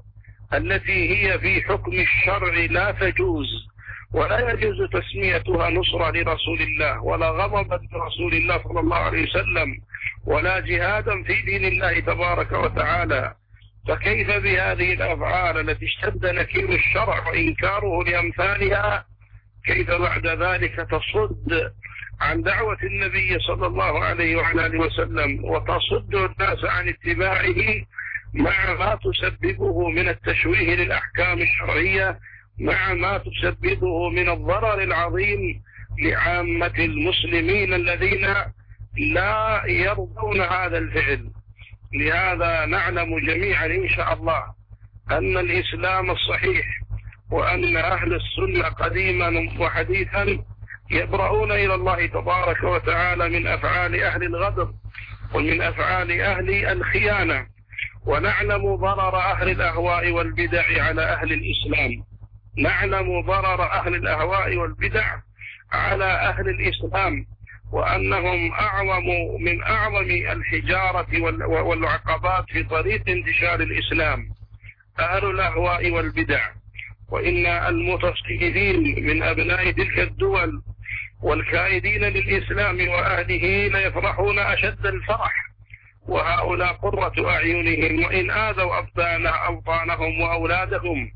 التي 0.54 1.10
هي 1.16 1.40
في 1.40 1.62
حكم 1.62 1.92
الشرع 1.94 2.54
لا 2.70 2.92
تجوز؟ 2.92 3.73
ولا 4.14 4.52
يجوز 4.52 4.90
تسميتها 4.90 5.70
نصرة 5.70 6.12
لرسول 6.12 6.62
الله 6.62 7.04
ولا 7.04 7.30
غضبا 7.30 7.80
لرسول 7.94 8.34
الله 8.34 8.64
صلى 8.64 8.80
الله 8.80 8.96
عليه 8.98 9.24
وسلم 9.24 9.82
ولا 10.26 10.60
جهادا 10.60 11.24
في 11.24 11.42
دين 11.42 11.66
الله 11.66 12.00
تبارك 12.00 12.52
وتعالى. 12.52 13.34
فكيف 13.88 14.28
بهذه 14.28 14.94
الأفعال 14.94 15.70
التي 15.70 15.86
اشتد 15.86 16.26
نكير 16.26 16.70
الشرع 16.70 17.28
وإنكاره 17.28 18.04
لأمثالها؟ 18.04 19.06
كيف 19.66 19.92
بعد 19.92 20.28
ذلك 20.28 20.76
تصد 20.76 21.72
عن 22.22 22.42
دعوة 22.42 22.78
النبي 22.84 23.40
صلى 23.40 23.68
الله 23.68 24.04
عليه 24.04 24.36
وعلى 24.36 24.66
آله 24.66 24.80
وسلم 24.80 25.46
وتصد 25.46 26.16
الناس 26.16 26.66
عن 26.66 26.90
اتباعه 26.90 27.56
مع 28.34 28.74
ما 28.74 29.00
تسببه 29.04 29.90
من 29.90 30.10
التشويه 30.10 30.76
للأحكام 30.76 31.42
الشرعية 31.42 32.20
مع 32.60 32.94
ما 32.94 33.18
تسببه 33.18 34.10
من 34.10 34.30
الضرر 34.30 34.84
العظيم 34.84 35.62
لعامة 36.04 36.74
المسلمين 36.80 37.74
الذين 37.74 38.28
لا 38.98 39.64
يرضون 39.66 40.42
هذا 40.42 40.78
الفعل. 40.78 41.30
لهذا 41.94 42.66
نعلم 42.66 43.20
جميعا 43.20 43.66
إن 43.66 43.90
شاء 43.90 44.14
الله 44.14 44.44
أن 45.12 45.38
الإسلام 45.38 46.12
الصحيح 46.12 46.66
وأن 47.32 47.78
أهل 47.78 48.14
السنة 48.14 48.70
قديما 48.70 49.50
وحديثا 49.60 50.44
يبرؤون 50.92 51.52
إلى 51.52 51.76
الله 51.76 52.06
تبارك 52.06 52.64
وتعالى 52.64 53.30
من 53.30 53.48
أفعال 53.48 54.04
أهل 54.04 54.24
الغدر 54.24 54.74
ومن 55.34 55.62
أفعال 55.62 56.22
أهل 56.22 56.66
الخيانة. 56.66 57.46
ونعلم 58.06 58.76
ضرر 58.76 59.18
أهل 59.18 59.50
الأهواء 59.50 60.12
والبدع 60.12 60.84
على 60.84 61.02
أهل 61.02 61.34
الإسلام. 61.34 62.04
نعلم 62.58 63.22
ضرر 63.22 63.64
أهل 63.72 63.96
الأهواء 63.96 64.56
والبدع 64.56 65.18
على 65.72 66.06
أهل 66.06 66.50
الإسلام 66.50 67.26
وأنهم 67.72 68.52
أعظم 68.52 69.06
من 69.40 69.64
أعظم 69.64 70.10
الحجارة 70.32 71.22
والعقبات 71.64 72.46
في 72.50 72.64
طريق 72.64 73.10
انتشار 73.10 73.60
الإسلام. 73.60 74.30
أهل 75.00 75.26
الأهواء 75.26 75.92
والبدع. 75.92 76.42
وإن 77.10 77.46
المتصدقين 77.46 79.06
من 79.06 79.24
أبناء 79.24 79.72
تلك 79.72 80.00
الدول 80.00 80.62
والكائدين 81.22 82.04
للإسلام 82.04 82.88
وأهله 82.90 83.68
ليفرحون 83.68 84.40
أشد 84.40 84.86
الفرح. 84.86 85.34
وهؤلاء 86.08 86.74
قرة 86.74 87.30
أعينهم 87.30 88.06
وإن 88.06 88.32
آذوا 88.32 88.80
أبطانهم 89.50 90.22
وأولادهم 90.22 91.12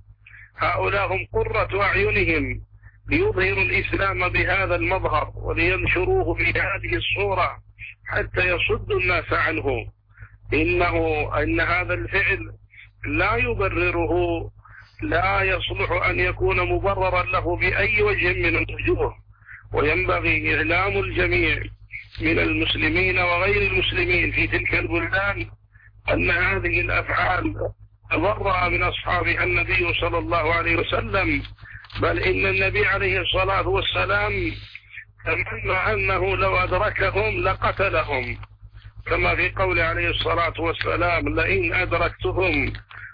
هؤلاء 0.58 1.14
هم 1.14 1.28
قرة 1.34 1.84
أعينهم 1.84 2.62
ليظهروا 3.10 3.64
الإسلام 3.64 4.30
بهذا 4.30 4.76
المظهر 4.76 5.32
ولينشروه 5.36 6.36
بهذه 6.36 6.96
الصورة 6.96 7.58
حتى 8.06 8.48
يصدوا 8.48 9.00
الناس 9.00 9.34
عنه. 9.34 9.86
إنه 10.54 11.30
إن 11.44 11.60
هذا 11.60 11.94
الفعل 11.94 12.52
لا 13.06 13.36
يبرره 13.36 14.52
لا 15.02 15.42
يصلح 15.42 15.92
أن 15.92 16.20
يكون 16.20 16.70
مبررا 16.70 17.24
له 17.24 17.56
بأي 17.58 18.02
وجه 18.02 18.34
من 18.34 18.56
الوجوه. 18.56 19.16
وينبغي 19.74 20.56
إعلام 20.56 20.98
الجميع 20.98 21.64
من 22.22 22.40
المسلمين 22.40 23.20
وغير 23.20 23.72
المسلمين 23.72 24.32
في 24.32 24.48
تلك 24.48 24.74
البلدان 24.76 25.46
أن 26.10 26.32
هذه 26.32 26.82
الأفعال 26.82 27.56
تبرأ 28.12 28.70
من 28.70 28.84
أصحابها 28.84 29.44
النبي 29.44 29.94
صلى 29.94 30.18
الله 30.18 30.54
عليه 30.54 30.76
وسلم 30.76 31.44
بل 32.02 32.20
إن 32.20 32.46
النبي 32.46 32.86
عليه 32.86 33.22
الصلاة 33.22 33.68
والسلام 33.68 34.52
تمنى 35.26 35.78
أنه 35.94 36.36
لو 36.38 36.58
أدركهم 36.58 37.44
لقتلهم. 37.44 38.38
كما 39.06 39.36
في 39.36 39.50
قول 39.50 39.80
عليه 39.80 40.10
الصلاة 40.10 40.54
والسلام 40.60 41.40
لئن 41.40 41.74
أدركتهم 41.74 42.74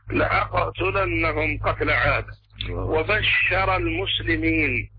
لأقتلنهم 0.09 1.59
قتل 1.65 1.89
عاد. 1.89 2.25
وبشر 2.69 3.75
المسلمين 3.75 4.89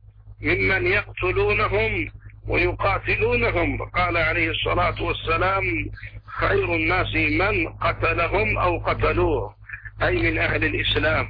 ممن 0.41 0.87
يقتلونهم 0.87 2.11
ويقاتلونهم. 2.49 3.83
قال 3.83 4.17
عليه 4.17 4.51
الصلاة 4.51 5.03
والسلام 5.03 5.65
خير 6.27 6.75
الناس 6.75 7.15
من 7.15 7.69
قتلهم 7.69 8.59
أو 8.59 8.79
قتلوه. 8.79 9.55
أي 10.03 10.31
من 10.31 10.39
أهل 10.39 10.65
الإسلام. 10.65 11.27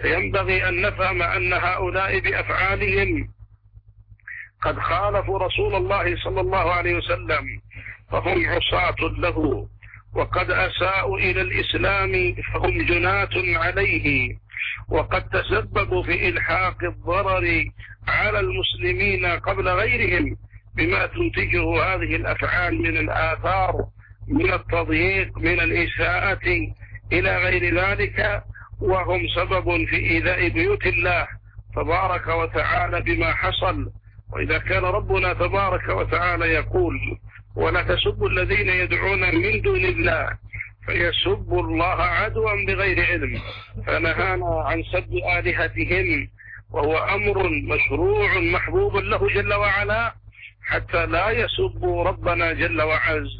فينبغي 0.00 0.68
أن 0.68 0.82
نفهم 0.82 1.22
أن 1.22 1.52
هؤلاء 1.52 2.18
بأفعالهم 2.18 3.28
قد 4.62 4.78
خالفوا 4.78 5.38
رسول 5.38 5.74
الله 5.74 6.16
صلى 6.16 6.40
الله 6.40 6.72
عليه 6.72 6.94
وسلم 6.94 7.60
فهم 8.10 8.46
عصاة 8.46 8.96
له 9.18 9.68
وقد 10.14 10.50
أساءوا 10.50 11.18
إلى 11.18 11.40
الإسلام 11.40 12.34
فهم 12.52 12.82
جناة 12.82 13.58
عليه 13.58 14.36
وقد 14.88 15.28
تسببوا 15.28 16.02
في 16.02 16.28
إلحاق 16.28 16.84
الضرر 16.84 17.64
على 18.08 18.40
المسلمين 18.40 19.26
قبل 19.26 19.68
غيرهم 19.68 20.36
بما 20.76 21.06
تنتجه 21.06 21.82
هذه 21.84 22.16
الأفعال 22.16 22.82
من 22.82 22.96
الآثار 22.96 23.74
من 24.28 24.52
التضييق 24.52 25.38
من 25.38 25.60
الإساءة 25.60 26.72
إلى 27.12 27.36
غير 27.36 27.80
ذلك 27.80 28.42
وهم 28.80 29.28
سبب 29.34 29.84
في 29.84 29.96
إيذاء 29.96 30.48
بيوت 30.48 30.86
الله 30.86 31.28
تبارك 31.76 32.26
وتعالى 32.26 33.00
بما 33.00 33.32
حصل. 33.32 33.90
وإذا 34.32 34.58
كان 34.58 34.84
ربنا 34.84 35.32
تبارك 35.32 35.88
وتعالى 35.88 36.46
يقول 36.46 37.18
ولا 37.56 37.82
تسبوا 37.82 38.28
الذين 38.28 38.68
يدعون 38.68 39.34
من 39.34 39.60
دون 39.60 39.84
الله 39.84 40.28
فيسبوا 40.86 41.62
الله 41.62 42.02
عدوا 42.02 42.66
بغير 42.66 43.04
علم. 43.06 43.40
فنهانا 43.86 44.64
عن 44.66 44.82
سب 44.82 45.12
آلهتهم 45.38 46.28
وهو 46.70 46.98
أمر 46.98 47.48
مشروع 47.48 48.40
محبوب 48.40 48.96
له 48.96 49.28
جل 49.28 49.54
وعلا 49.54 50.14
حتى 50.66 51.06
لا 51.06 51.30
يسبوا 51.30 52.04
ربنا 52.04 52.52
جل 52.52 52.82
وعز. 52.82 53.39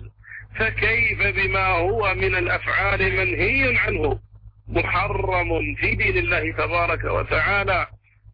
فكيف 0.59 1.23
بما 1.23 1.67
هو 1.67 2.15
من 2.15 2.35
الأفعال 2.35 3.13
منهي 3.17 3.79
عنه 3.79 4.19
محرم 4.69 5.75
في 5.75 5.95
دين 5.95 6.17
الله 6.17 6.53
تبارك 6.53 7.05
وتعالى 7.05 7.87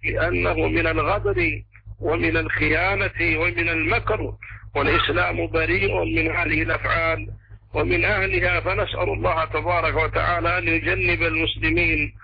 لأنه 0.05 0.55
من 0.55 0.87
الغدر 0.87 1.63
ومن 2.01 2.37
الخيانة 2.37 3.39
ومن 3.41 3.69
المكر 3.69 4.35
والإسلام 4.75 5.47
بريء 5.47 6.05
من 6.05 6.31
هذه 6.37 6.63
الأفعال 6.63 7.29
ومن 7.75 8.05
أهلها 8.05 8.61
فنسأل 8.61 9.09
الله 9.13 9.45
تبارك 9.45 9.97
وتعالى 9.97 10.59
أن 10.59 10.69
يجنب 10.69 11.23
المسلمين 11.23 12.15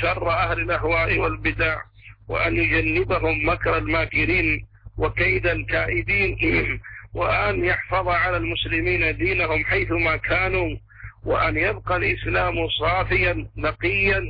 شر 0.00 0.30
أهل 0.30 0.60
الأهواء 0.60 1.18
والبدع 1.18 1.80
وأن 2.28 2.56
يجنبهم 2.56 3.48
مكر 3.48 3.78
الماكرين 3.78 4.66
وكيد 4.98 5.46
الكائدين 5.46 6.36
وأن 7.14 7.64
يحفظ 7.64 8.08
على 8.08 8.36
المسلمين 8.36 9.16
دينهم 9.16 9.64
حيثما 9.64 10.16
كانوا 10.16 10.76
وأن 11.24 11.56
يبقى 11.56 11.96
الإسلام 11.96 12.54
صافيا 12.68 13.46
نقيا 13.56 14.20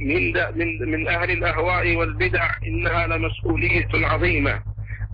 من, 0.00 0.32
من, 0.32 0.90
من 0.90 1.08
أهل 1.08 1.30
الأهواء 1.30 1.96
والبدع 1.96 2.50
إنها 2.66 3.06
لمسؤولية 3.06 3.88
عظيمة. 3.94 4.62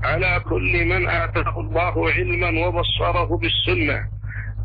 على 0.05 0.43
كل 0.49 0.85
من 0.85 1.09
آتاه 1.09 1.61
الله 1.61 2.11
علما 2.11 2.67
وبصره 2.67 3.37
بالسنة. 3.37 4.05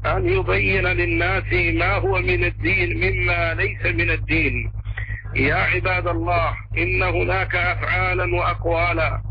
أن 0.05 0.29
يبين 0.29 0.87
للناس 0.87 1.53
ما 1.73 1.93
هو 1.95 2.19
من 2.19 2.43
الدين 2.43 2.97
مما 2.97 3.53
ليس 3.53 3.85
من 3.95 4.09
الدين. 4.11 4.71
يا 5.35 5.55
عباد 5.55 6.07
الله 6.07 6.55
إن 6.77 7.03
هناك 7.03 7.55
أفعالا 7.55 8.35
وأقوالا 8.35 9.21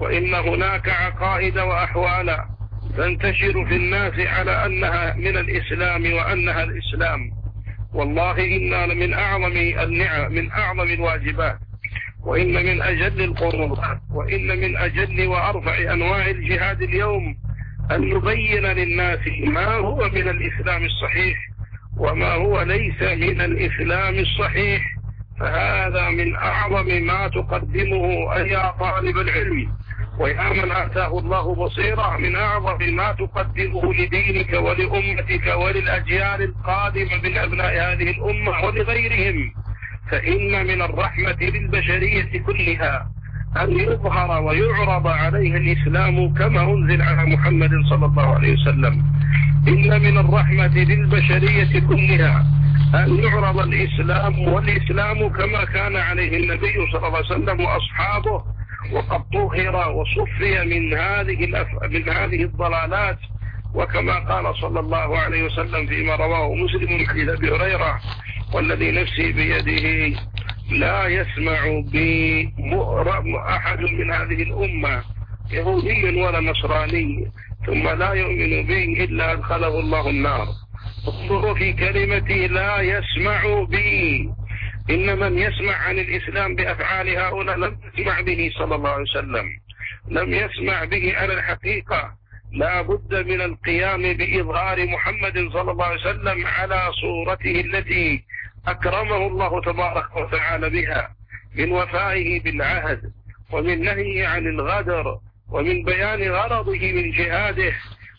وإن 0.00 0.34
هناك 0.34 0.88
عقائد 0.88 1.58
وأحوالا. 1.58 2.53
تنتشر 2.96 3.66
في 3.66 3.76
الناس 3.76 4.12
على 4.18 4.66
أنها 4.66 5.14
من 5.14 5.36
الإسلام 5.36 6.12
وأنها 6.12 6.62
الإسلام. 6.64 7.30
والله 7.94 8.56
إنا 8.56 8.86
من 8.86 9.14
أعظم 9.14 9.56
النعم 9.56 10.32
من 10.32 10.50
أعظم 10.50 10.90
الواجبات. 10.92 11.58
وإن 12.24 12.66
من 12.66 12.82
أجل 12.82 13.24
القربات 13.24 14.00
وإن 14.10 14.60
من 14.60 14.76
أجل 14.76 15.26
وأرفع 15.26 15.92
أنواع 15.92 16.30
الجهاد 16.30 16.82
اليوم 16.82 17.36
أن 17.90 18.00
نبين 18.08 18.66
للناس 18.66 19.18
ما 19.44 19.74
هو 19.74 20.08
من 20.08 20.28
الإسلام 20.28 20.84
الصحيح 20.84 21.38
وما 21.96 22.32
هو 22.32 22.62
ليس 22.62 23.02
من 23.02 23.40
الإسلام 23.40 24.18
الصحيح. 24.18 24.82
فهذا 25.40 26.10
من 26.10 26.34
أعظم 26.36 26.86
ما 27.02 27.28
تقدمه 27.28 28.36
أي 28.36 28.72
طالب 28.80 29.18
العلم. 29.18 29.72
ويا 30.18 30.52
من 30.52 30.72
آتاه 30.72 31.18
الله 31.18 31.54
بصيرة 31.54 32.16
من 32.16 32.36
أعظم 32.36 32.78
ما 32.94 33.12
تقدمه 33.12 33.94
لدينك 33.94 34.52
ولأمتك 34.52 35.46
وللأجيال 35.56 36.42
القادمة 36.42 37.16
من 37.24 37.36
أبناء 37.36 37.72
هذه 37.74 38.10
الأمة 38.10 38.64
ولغيرهم. 38.64 39.52
فإن 40.10 40.66
من 40.66 40.82
الرحمة 40.82 41.36
للبشرية 41.40 42.42
كلها 42.46 43.10
أن 43.56 43.80
يظهر 43.80 44.42
ويعرض 44.42 45.06
عليها 45.06 45.56
الإسلام 45.56 46.34
كما 46.34 46.62
أنزل 46.62 47.02
على 47.02 47.36
محمد 47.36 47.70
صلى 47.90 48.06
الله 48.06 48.34
عليه 48.34 48.52
وسلم. 48.52 49.04
إن 49.68 50.02
من 50.02 50.18
الرحمة 50.18 50.74
للبشرية 50.78 51.80
كلها 51.80 52.46
أن 52.94 53.18
يعرض 53.18 53.58
الإسلام 53.58 54.38
والإسلام 54.38 55.28
كما 55.28 55.64
كان 55.64 55.96
عليه 55.96 56.36
النبي 56.36 56.74
صلى 56.92 57.06
الله 57.06 57.16
عليه 57.16 57.26
وسلم 57.26 57.60
وأصحابه 57.60 58.44
وقد 58.92 59.22
طهر 59.32 59.90
وصفي 59.90 60.64
من 60.64 60.94
هذه. 60.94 61.46
من 61.88 62.08
هذه 62.08 62.42
الضلالات 62.42 63.18
وكما 63.74 64.18
قال 64.18 64.56
صلى 64.56 64.80
الله 64.80 65.18
عليه 65.18 65.42
وسلم 65.42 65.86
فيما 65.86 66.16
رواه 66.16 66.54
مسلم 66.54 66.92
من 66.92 67.08
حديث 67.08 67.28
أبي 67.28 67.50
هريرة 67.50 68.00
والذي 68.54 68.90
نفسي 68.90 69.32
بيده 69.32 70.16
لا 70.70 71.06
يسمع 71.06 71.80
بي 71.92 72.52
أحد 73.48 73.80
من 73.80 74.12
هذه 74.12 74.42
الأمة 74.42 75.02
يهودي 75.50 76.22
ولا 76.22 76.40
نصراني 76.40 77.30
ثم 77.66 77.88
لا 77.88 78.12
يؤمن 78.12 78.66
بي 78.66 79.04
إلا 79.04 79.32
أدخله 79.32 79.80
الله 79.80 80.10
النار 80.10 80.46
انظروا 81.08 81.54
في 81.54 81.72
كلمتي 81.72 82.46
لا 82.46 82.80
يسمع 82.80 83.64
بي 83.68 84.30
إن 84.90 85.18
من 85.18 85.38
يسمع 85.38 85.76
عن 85.76 85.98
الإسلام 85.98 86.54
بأفعال 86.54 87.08
هؤلاء 87.08 87.56
لم 87.56 87.78
يسمع 87.94 88.20
به 88.20 88.50
صلى 88.58 88.74
الله 88.74 88.90
عليه 88.90 89.02
وسلم. 89.02 89.46
لم 90.08 90.34
يسمع 90.34 90.84
به 90.84 91.16
على 91.16 91.34
الحقيقة. 91.34 92.14
لا 92.52 92.82
بد 92.82 93.14
من 93.14 93.40
القيام 93.40 94.02
بإظهار 94.12 94.86
محمد 94.86 95.48
صلى 95.52 95.70
الله 95.70 95.84
عليه 95.84 96.00
وسلم 96.00 96.46
على 96.46 96.90
صورته 97.00 97.60
التي 97.60 98.24
أكرمه 98.66 99.26
الله 99.26 99.60
تبارك 99.60 100.16
وتعالى 100.16 100.70
بها. 100.70 101.10
من 101.54 101.72
وفائه 101.72 102.42
بالعهد 102.42 103.12
ومن 103.52 103.84
نهيه 103.84 104.26
عن 104.26 104.46
الغدر 104.46 105.18
ومن 105.50 105.82
بيان 105.82 106.22
غرضه 106.22 106.92
من 106.92 107.10
جهاده 107.10 107.72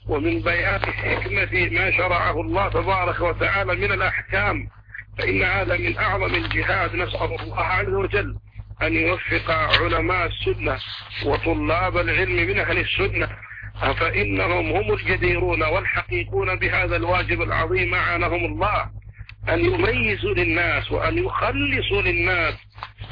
ومن 0.07 0.41
بيان 0.41 0.79
حكمة 0.79 1.69
ما 1.71 1.91
شرعه 1.91 2.41
الله 2.41 2.69
تبارك 2.69 3.19
وتعالى 3.19 3.75
من 3.75 3.91
الأحكام. 3.91 4.67
فإن 5.17 5.43
هذا 5.43 5.77
من 5.77 5.97
أعظم 5.97 6.35
الجهاد 6.35 6.95
نسأل 6.95 7.41
الله 7.41 7.59
عز 7.59 7.89
وجل 7.89 8.35
أن 8.81 8.93
يوفق 8.93 9.51
علماء 9.51 10.27
السنة 10.27 10.77
وطلاب 11.25 11.97
العلم 11.97 12.35
من 12.35 12.59
أهل 12.59 12.77
السنة. 12.77 13.29
فإنهم 13.99 14.71
هم 14.71 14.93
الجديرون 14.93 15.63
والحقيقون 15.63 16.55
بهذا 16.55 16.95
الواجب 16.95 17.41
العظيم 17.41 17.93
أعانهم 17.93 18.45
الله. 18.45 18.89
أن 19.49 19.65
يميزوا 19.65 20.33
للناس 20.33 20.91
وأن 20.91 21.17
يخلصوا 21.17 22.01
للناس 22.01 22.53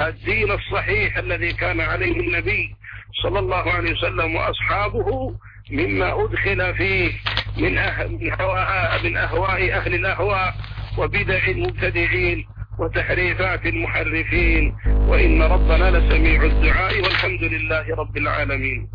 الدين 0.01 0.51
الصحيح 0.51 1.17
الذي 1.17 1.53
كان 1.53 1.81
عليه 1.81 2.19
النبي 2.19 2.75
صلى 3.23 3.39
الله 3.39 3.71
عليه 3.71 3.91
وسلم 3.91 4.35
وأصحابه 4.35 5.35
مما 5.71 6.25
أدخل 6.25 6.75
فيه 6.75 7.11
من, 7.57 7.77
أه 7.77 8.09
أهواء 8.39 9.03
من 9.03 9.17
أهواء 9.17 9.73
أهل 9.73 9.93
الأهواء. 9.95 10.53
وبدع 10.97 11.47
المبتدعين 11.47 12.45
وتحريفات 12.79 13.65
المحرفين 13.65 14.75
وإن 14.85 15.41
ربنا 15.41 15.91
لسميع 15.91 16.43
الدعاء 16.43 17.01
والحمد 17.03 17.43
لله 17.43 17.95
رب 17.95 18.17
العالمين. 18.17 18.89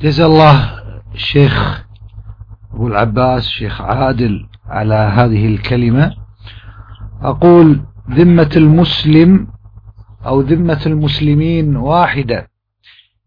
جزا 0.00 0.26
الله 0.26 0.82
الشيخ 1.14 1.84
أبو 2.74 2.86
العباس 2.86 3.48
شيخ 3.48 3.80
عادل 3.80 4.48
على 4.66 4.94
هذه 4.94 5.46
الكلمة. 5.46 6.16
أقول 7.22 7.84
ذمة 8.10 8.50
المسلم 8.56 9.48
أو 10.26 10.40
ذمة 10.40 10.82
المسلمين 10.86 11.76
واحدة 11.76 12.50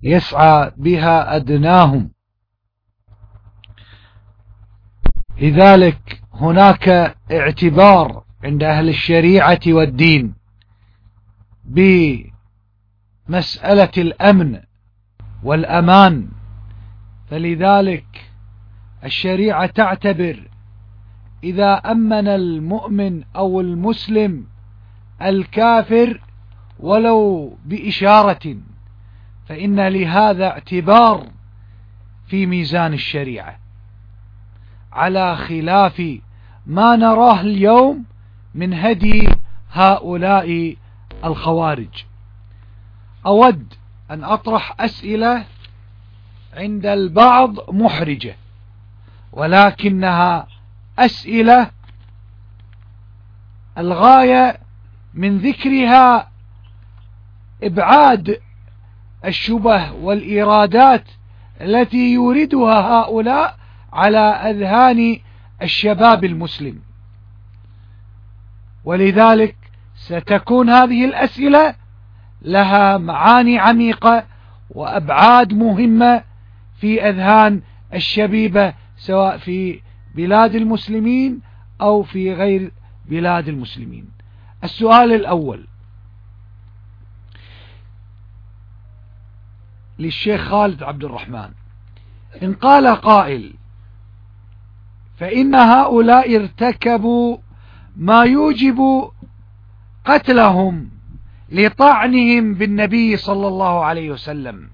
يسعى 0.04 0.72
بها 0.78 1.36
أدناهم 1.36 2.12
لذلك 5.42 6.22
هناك 6.34 7.16
اعتبار 7.32 8.24
عند 8.44 8.64
أهل 8.64 8.90
الشريعة 8.90 9.60
والدين 9.68 10.34
بمسألة 11.66 12.32
الأمن 13.98 14.60
والأمان 15.44 16.28
فلذلك 17.30 18.32
الشريعة 19.04 19.66
تعتبر 19.66 20.50
إذا 21.44 21.74
أمن 21.74 22.28
المؤمن 22.28 23.24
أو 23.36 23.62
المسلم 23.62 24.46
الكافر 25.22 26.22
ولو 26.80 27.54
بإشارة 27.66 28.58
فإن 29.48 29.88
لهذا 29.88 30.48
اعتبار 30.48 31.28
في 32.28 32.46
ميزان 32.46 32.94
الشريعة. 32.94 33.60
على 34.94 35.36
خلاف 35.36 36.20
ما 36.66 36.96
نراه 36.96 37.42
اليوم 37.42 38.06
من 38.56 38.74
هدي 38.74 39.30
هؤلاء 39.72 40.76
الخوارج. 41.26 42.06
أود 43.26 43.74
أن 44.12 44.24
أطرح 44.24 44.76
أسئلة 44.80 45.46
عند 46.54 46.86
البعض 46.86 47.70
محرجة 47.70 48.36
ولكنها 49.34 50.48
أسئلة 51.00 51.72
الغاية 53.78 54.58
من 55.14 55.38
ذكرها 55.38 56.32
إبعاد 57.64 58.42
الشبه 59.26 59.92
والإيرادات 59.92 61.04
التي 61.62 62.14
يوردها 62.14 62.82
هؤلاء 62.82 63.58
على 63.94 64.20
أذهان 64.20 65.20
الشباب 65.62 66.26
المسلم. 66.26 66.80
ولذلك 68.84 69.56
ستكون 69.96 70.70
هذه 70.70 71.06
الأسئلة 71.06 71.76
لها 72.42 72.98
معاني 72.98 73.60
عميقة 73.60 74.26
وأبعاد 74.70 75.54
مهمة 75.54 76.24
في 76.78 77.10
أذهان 77.10 77.62
الشبيبة 77.94 78.74
سواء 78.98 79.38
في 79.38 79.82
بلاد 80.16 80.56
المسلمين 80.56 81.40
أو 81.82 82.04
في 82.04 82.34
غير 82.34 82.72
بلاد 83.06 83.48
المسلمين. 83.48 84.10
السؤال 84.64 85.14
الأول. 85.14 85.68
للشيخ 90.00 90.42
خالد 90.42 90.84
عبد 90.84 91.04
الرحمن. 91.04 91.50
إن 92.44 92.54
قال 92.54 92.88
قائل 92.88 93.54
فإن 95.22 95.56
هؤلاء 95.56 96.36
ارتكبوا 96.36 97.38
ما 97.96 98.24
يوجب 98.24 99.10
قتلهم 100.06 100.92
لطعنهم 101.50 102.54
بالنبي 102.54 103.18
صلى 103.18 103.48
الله 103.48 103.86
عليه 103.86 104.12
وسلم. 104.12 104.70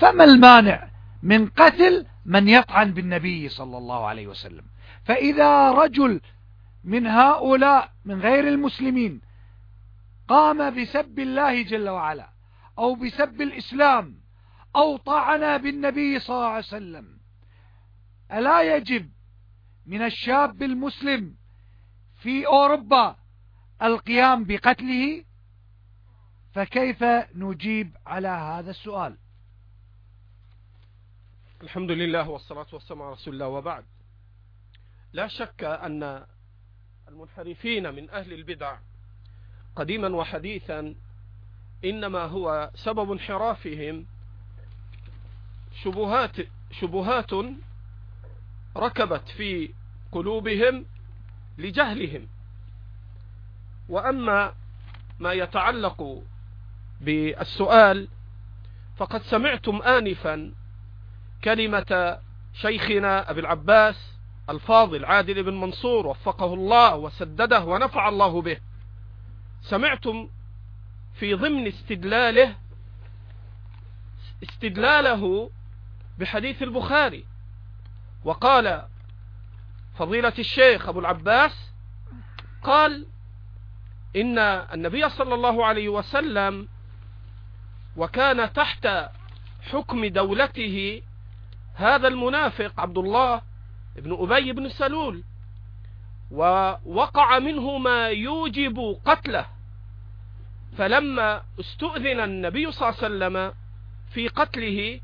فما 0.00 0.24
المانع 0.24 0.88
من 1.22 1.46
قتل 1.46 2.06
من 2.26 2.48
يطعن 2.48 2.92
بالنبي 2.92 3.48
صلى 3.48 3.78
الله 3.78 4.06
عليه 4.06 4.26
وسلم؟ 4.26 4.64
فإذا 5.04 5.70
رجل 5.70 6.20
من 6.84 7.06
هؤلاء 7.06 7.90
من 8.04 8.20
غير 8.20 8.48
المسلمين 8.48 9.20
قام 10.28 10.82
بسب 10.82 11.18
الله 11.18 11.62
جل 11.62 11.88
وعلا 11.88 12.28
أو 12.78 12.94
بسب 12.94 13.42
الإسلام 13.42 14.14
أو 14.76 14.96
طعن 14.96 15.58
بالنبي 15.58 16.18
صلى 16.18 16.36
الله 16.36 16.48
عليه 16.48 16.58
وسلم 16.58 17.06
ألا 18.32 18.76
يجب 18.76 19.13
من 19.86 20.02
الشاب 20.02 20.62
المسلم 20.62 21.34
في 22.22 22.46
أوروبا 22.46 23.16
القيام 23.82 24.44
بقتله 24.44 25.24
فكيف 26.54 27.04
نجيب 27.34 27.96
على 28.06 28.28
هذا 28.28 28.70
السؤال؟ 28.70 29.16
الحمد 31.62 31.90
لله 31.90 32.28
والصلاة 32.28 32.66
والسلام 32.72 33.02
على 33.02 33.12
رسول 33.12 33.34
الله 33.34 33.48
وبعد. 33.48 33.84
لا 35.12 35.28
شك 35.28 35.64
أن 35.64 36.26
المنحرفين 37.08 37.94
من 37.94 38.10
أهل 38.10 38.32
البدع 38.32 38.76
قديما 39.76 40.08
وحديثا 40.08 40.94
إنما 41.84 42.22
هو 42.22 42.70
سبب 42.74 43.12
انحرافهم 43.12 44.06
شبهات 45.82 46.36
شبهات 46.70 47.30
ركبت 48.76 49.28
في 49.28 49.74
قلوبهم 50.12 50.86
لجهلهم. 51.58 52.26
وأما 53.88 54.54
ما 55.18 55.32
يتعلق 55.32 56.22
بالسؤال 57.00 58.08
فقد 58.96 59.22
سمعتم 59.22 59.82
آنفا 59.82 60.52
كلمة 61.44 62.18
شيخنا 62.54 63.30
أبي 63.30 63.40
العباس 63.40 64.12
الفاضل 64.50 65.04
عادل 65.04 65.42
بن 65.42 65.54
منصور 65.60 66.06
وفقه 66.06 66.54
الله 66.54 66.96
وسدده 66.96 67.64
ونفع 67.64 68.08
الله 68.08 68.42
به. 68.42 68.56
سمعتم 69.62 70.28
في 71.14 71.34
ضمن 71.34 71.66
استدلاله 71.66 72.54
استدلاله 74.42 75.50
بحديث 76.18 76.62
البخاري. 76.62 77.24
وقال 78.24 78.82
فضيلة 79.98 80.32
الشيخ 80.38 80.88
أبو 80.88 81.00
العباس 81.00 81.72
قال 82.62 83.06
إن 84.16 84.38
النبي 84.38 85.08
صلى 85.08 85.34
الله 85.34 85.66
عليه 85.66 85.88
وسلم 85.88 86.68
وكان 87.96 88.52
تحت 88.52 88.88
حكم 89.62 90.04
دولته 90.06 91.02
هذا 91.74 92.08
المنافق 92.08 92.80
عبد 92.80 92.98
الله 92.98 93.42
ابن 93.96 94.16
أبي 94.20 94.52
بن 94.52 94.68
سلول 94.68 95.24
ووقع 96.30 97.38
منه 97.38 97.78
ما 97.78 98.08
يوجب 98.08 98.98
قتله. 99.04 99.46
فلما 100.78 101.42
استؤذن 101.60 102.20
النبي 102.20 102.72
صلى 102.72 102.88
الله 102.88 102.98
عليه 103.02 103.14
وسلم 103.14 103.54
في 104.10 104.28
قتله 104.28 105.00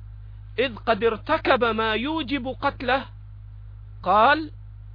إذ 0.60 0.76
قد 0.76 1.04
ارتكب 1.04 1.64
ما 1.64 1.94
يوجب 1.94 2.56
قتله. 2.60 3.04
قال 4.02 4.50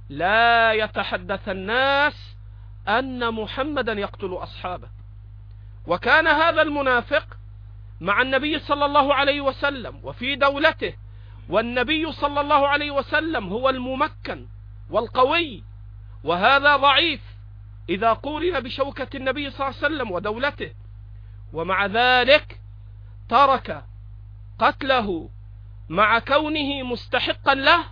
لا 0.08 0.72
يتحدث 0.72 1.48
الناس 1.48 2.36
أن 2.88 3.34
محمدا 3.34 3.92
يقتل 3.92 4.34
أصحابه. 4.34 4.88
وكان 5.86 6.26
هذا 6.26 6.62
المنافق 6.62 7.26
مع 8.00 8.22
النبي 8.22 8.58
صلى 8.58 8.84
الله 8.84 9.14
عليه 9.14 9.40
وسلم 9.40 10.00
وفي 10.02 10.36
دولته 10.36 10.94
والنبي 11.48 12.12
صلى 12.12 12.40
الله 12.40 12.68
عليه 12.68 12.90
وسلم 12.90 13.48
هو 13.48 13.70
الممكن 13.70 14.46
والقوي 14.90 15.64
وهذا 16.24 16.76
ضعيف 16.76 17.20
إذا 17.88 18.12
قورن 18.12 18.60
بشوكة 18.60 19.08
النبي 19.14 19.50
صلى 19.50 19.66
الله 19.66 19.78
عليه 19.78 19.86
وسلم 19.86 20.10
ودولته. 20.10 20.70
ومع 21.52 21.86
ذلك 21.86 22.60
ترك 23.28 23.84
قتله 24.58 25.30
مع 25.88 26.18
كونه 26.18 26.82
مستحقا 26.82 27.54
له 27.54 27.84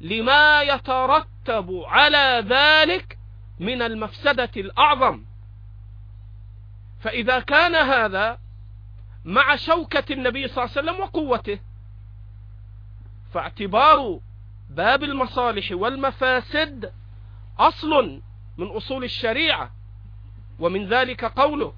لما 0.00 0.62
يترتب 0.62 1.82
على 1.86 2.44
ذلك 2.48 3.18
من 3.60 3.82
المفسدة 3.82 4.50
الأعظم. 4.56 5.24
فإذا 7.00 7.40
كان 7.40 7.74
هذا 7.74 8.38
مع 9.24 9.56
شوكة 9.56 10.12
النبي 10.12 10.48
صلى 10.48 10.64
الله 10.64 10.76
عليه 10.76 10.90
وسلم 10.90 11.00
وقوته 11.00 11.58
فاعتبار 13.32 14.20
باب 14.70 15.02
المصالح 15.02 15.72
والمفاسد 15.72 16.92
أصل 17.58 18.20
من 18.58 18.66
أصول 18.66 19.04
الشريعة 19.04 19.70
ومن 20.58 20.88
ذلك 20.88 21.24
قوله 21.24 21.74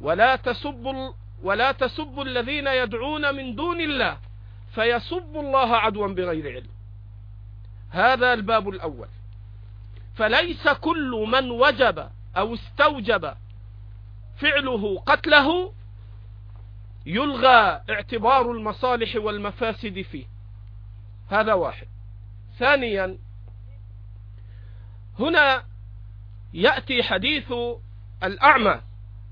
ولا 0.00 0.36
تسبوا 0.36 1.12
ولا 1.42 1.72
تسبوا 1.72 2.24
الذين 2.24 2.66
يدعون 2.66 3.34
من 3.34 3.54
دون 3.54 3.80
الله 3.80 4.18
فيسبوا 4.74 5.42
الله 5.42 5.76
عدوا 5.76 6.08
بغير 6.08 6.52
علم. 6.52 6.70
هذا 7.90 8.32
الباب 8.32 8.68
الأول. 8.68 9.08
فليس 10.14 10.68
كل 10.68 11.26
من 11.32 11.50
وجب 11.50 12.10
أو 12.36 12.54
استوجب 12.54 13.34
فعله 14.36 14.98
قتله 14.98 15.72
يلغى 17.06 17.82
اعتبار 17.90 18.52
المصالح 18.52 19.16
والمفاسد 19.16 20.02
فيه. 20.02 20.26
هذا 21.28 21.52
واحد. 21.54 21.86
ثانيا 22.58 23.18
هنا 25.18 25.64
يأتي 26.54 27.02
حديث 27.02 27.52
الأعمى 28.22 28.80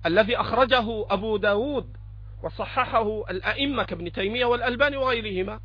الذي 0.06 0.36
أخرجه 0.36 1.06
أبو 1.12 1.36
داود 1.36 1.96
وصححه 2.42 3.30
الأئمة 3.30 3.82
كابن 3.82 4.12
تيمية 4.12 4.44
والألباني 4.44 4.96
وغيرهما 4.96 5.60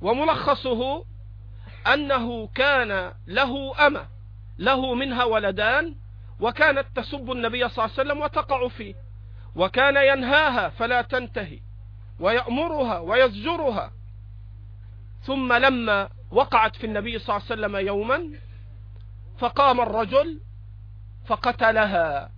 وملخصه 0.00 1.04
أنه 1.94 2.46
كان 2.46 3.12
له 3.26 3.86
أمة 3.86 4.06
له 4.58 4.94
منها 4.94 5.24
ولدان 5.24 5.94
وكانت 6.40 6.86
تسب 6.94 7.30
النبي 7.32 7.68
صلى 7.68 7.84
الله 7.84 7.94
عليه 7.98 8.08
وسلم 8.10 8.20
وتقع 8.20 8.68
فيه 8.68 8.94
وكان 9.56 9.96
ينهاها 9.96 10.68
فلا 10.68 11.02
تنتهي 11.02 11.60
ويأمرها 12.20 12.98
ويزجرها. 12.98 13.92
ثم 15.22 15.52
لما 15.52 16.08
وقعت 16.30 16.76
في 16.76 16.86
النبي 16.86 17.18
صلى 17.18 17.36
الله 17.36 17.46
عليه 17.50 17.60
وسلم 17.60 17.86
يوما 17.86 18.30
فقام 19.38 19.80
الرجل 19.80 20.40
فقتلها. 21.26 22.30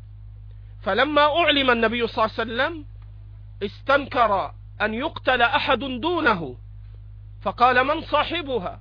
فلما 0.82 1.22
أعلم 1.22 1.70
النبي 1.70 2.06
صلى 2.06 2.24
الله 2.24 2.34
عليه 2.38 2.52
وسلم 2.52 2.84
استنكر 3.62 4.52
أن 4.80 4.94
يقتل 4.94 5.42
أحد 5.42 5.78
دونه 5.78 6.56
فقال 7.42 7.84
من 7.84 8.00
صاحبها؟ 8.00 8.80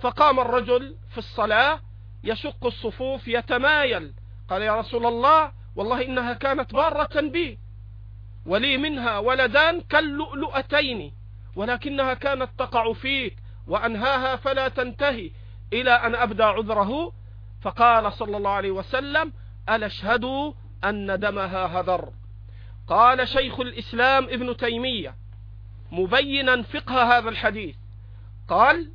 فقام 0.00 0.40
الرجل 0.40 0.96
في 1.10 1.18
الصلاة 1.18 1.80
يشق 2.24 2.66
الصفوف 2.66 3.28
يتمايل 3.28 4.12
قال 4.48 4.62
يا 4.62 4.76
رسول 4.76 5.06
الله 5.06 5.52
والله 5.76 6.04
إنها 6.04 6.32
كانت 6.32 6.74
بارة 6.74 7.20
بي 7.20 7.58
ولي 8.46 8.76
منها 8.76 9.18
ولدان 9.18 9.80
كاللؤلؤتين 9.80 11.12
ولكنها 11.56 12.14
كانت 12.14 12.48
تقع 12.58 12.92
فيك 12.92 13.36
وأنهاها 13.66 14.36
فلا 14.36 14.68
تنتهي 14.68 15.30
إلى 15.72 15.90
أن 15.90 16.14
أبدى 16.14 16.42
عذره. 16.42 17.12
فقال 17.62 18.12
صلى 18.12 18.36
الله 18.36 18.50
عليه 18.50 18.70
وسلم 18.70 19.32
ألا 19.68 19.86
اشهدوا 19.86 20.52
أن 20.84 21.20
دمها 21.20 21.80
هدر. 21.80 22.12
قال 22.90 23.28
شيخ 23.28 23.60
الإسلام 23.60 24.24
ابن 24.24 24.56
تيمية 24.56 25.14
مبينا 25.92 26.62
فقه 26.62 27.18
هذا 27.18 27.28
الحديث. 27.28 27.76
قال 28.48 28.92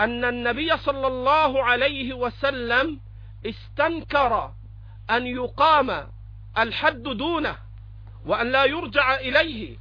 أن 0.00 0.24
النبي 0.24 0.76
صلى 0.76 1.06
الله 1.06 1.64
عليه 1.64 2.12
وسلم 2.14 3.00
استنكر 3.46 4.52
أن 5.10 5.26
يقام 5.26 6.08
الحد 6.58 7.02
دونه 7.02 7.56
وأن 8.26 8.52
لا 8.52 8.64
يرجع 8.64 9.14
إليه. 9.14 9.76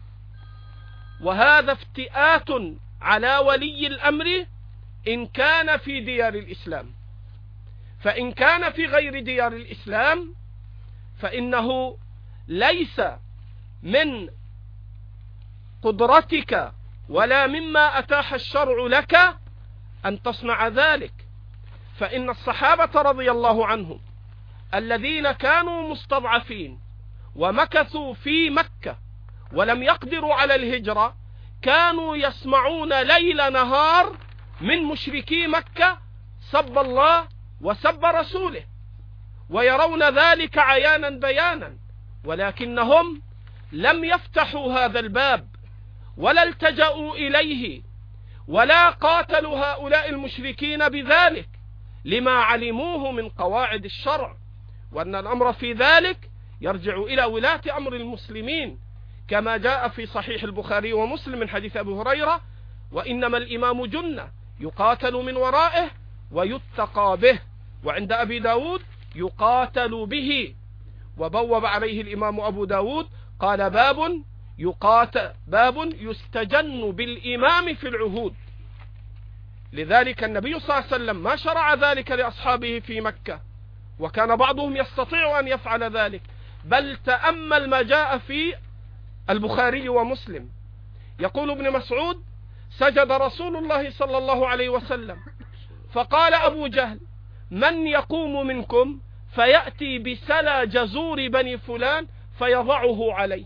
وهذا 1.22 1.72
افتئات 1.72 2.50
على 3.02 3.38
ولي 3.38 3.88
الأمر 3.88 4.46
إن 5.08 5.28
كان 5.28 5.78
في 5.78 6.00
ديار 6.00 6.34
الإسلام. 6.34 6.94
فإن 8.00 8.32
كان 8.32 8.72
في 8.72 8.86
غير 8.86 9.20
ديار 9.20 9.54
الإسلام 9.54 10.36
فإنه 11.20 11.98
ليس 12.48 13.02
من 13.84 14.30
قدرتك 15.82 16.72
ولا 17.10 17.48
مما 17.48 18.00
أتاح 18.00 18.34
الشرع 18.34 18.88
لك 18.88 19.36
أن 20.06 20.22
تصنع 20.22 20.68
ذلك. 20.68 21.14
فإن 22.00 22.30
الصحابة 22.30 23.02
رضي 23.02 23.32
الله 23.32 23.68
عنهم 23.68 24.00
الذين 24.74 25.32
كانوا 25.32 25.90
مستضعفين 25.90 26.80
ومكثوا 27.36 28.14
في 28.14 28.50
مكة 28.50 28.98
ولم 29.54 29.84
يقدروا 29.84 30.34
على 30.34 30.56
الهجرة 30.56 31.16
كانوا 31.62 32.16
يسمعون 32.16 33.02
ليل 33.02 33.54
نهار 33.54 34.18
من 34.62 34.84
مشركي 34.84 35.48
مكة 35.48 35.98
سب 36.52 36.78
الله 36.78 37.28
وسب 37.62 38.06
رسوله 38.06 38.66
ويرون 39.50 40.04
ذلك 40.04 40.58
عيانا 40.58 41.10
بيانا 41.10 41.78
ولكنهم 42.26 43.22
لم 43.74 44.04
يفتحوا 44.04 44.74
هذا 44.74 45.00
الباب 45.00 45.48
ولا 46.18 46.44
التجأوا 46.44 47.16
إليه 47.16 47.82
ولا 48.48 48.90
قاتلوا 48.90 49.58
هؤلاء 49.58 50.10
المشركين 50.10 50.90
بذلك 50.90 51.50
لما 52.06 52.32
علموه 52.32 53.12
من 53.12 53.30
قواعد 53.30 53.86
الشرع 53.86 54.36
وأن 54.92 55.16
الأمر 55.16 55.54
في 55.54 55.74
ذلك 55.74 56.30
يرجع 56.62 56.98
إلى 56.98 57.24
ولاة 57.24 57.62
أمر 57.78 57.96
المسلمين 57.96 58.80
كما 59.28 59.58
جاء 59.58 59.88
في 59.88 60.06
صحيح 60.06 60.44
البخاري 60.44 60.94
ومسلم 60.94 61.40
من 61.40 61.50
حديث 61.50 61.78
أبي 61.78 61.92
هريرة 61.92 62.42
وإنما 62.92 63.38
الإمام 63.38 63.86
جنة 63.86 64.32
يقاتل 64.60 65.14
من 65.14 65.36
ورائه 65.38 65.92
ويتقى 66.32 67.18
به 67.18 67.40
وعند 67.84 68.12
أبي 68.12 68.40
داود 68.40 68.82
يقاتل 69.16 70.06
به 70.06 70.56
وبوب 71.18 71.66
عليه 71.66 72.02
الإمام 72.02 72.40
أبو 72.40 72.66
داود 72.66 73.08
قال 73.40 73.70
باب 73.70 74.24
يقاتل 74.58 75.32
باب 75.48 75.94
يستجن 75.94 76.92
بالإمام 76.92 77.76
في 77.76 77.88
العهود. 77.88 78.36
لذلك 79.74 80.24
النبي 80.24 80.60
صلى 80.60 80.64
الله 80.64 80.76
عليه 80.76 80.86
وسلم 80.86 81.24
ما 81.24 81.36
شرع 81.36 81.74
ذلك 81.74 82.12
لأصحابه 82.12 82.80
في 82.80 83.02
مكة 83.02 83.42
وكان 84.00 84.36
بعضهم 84.36 84.78
يستطيع 84.78 85.40
أن 85.40 85.48
يفعل 85.48 85.98
ذلك. 85.98 86.22
بل 86.66 86.98
تأمل 87.06 87.70
ما 87.70 87.82
جاء 87.82 88.18
في 88.18 88.56
البخاري 89.30 89.90
ومسلم. 89.90 90.50
يقول 91.20 91.52
ابن 91.52 91.72
مسعود 91.72 92.24
سجد 92.70 93.12
رسول 93.12 93.58
الله 93.58 93.90
صلى 93.90 94.18
الله 94.18 94.48
عليه 94.48 94.70
وسلم. 94.70 95.18
فقال 95.94 96.34
أبو 96.34 96.68
جهل 96.68 97.00
من 97.52 97.88
يقوم 97.88 98.48
منكم 98.48 99.00
فيأتي 99.36 100.00
بسلى 100.00 100.68
جزور 100.68 101.28
بني 101.28 101.58
فلان 101.58 102.08
فيضعه 102.38 103.14
عليه. 103.14 103.46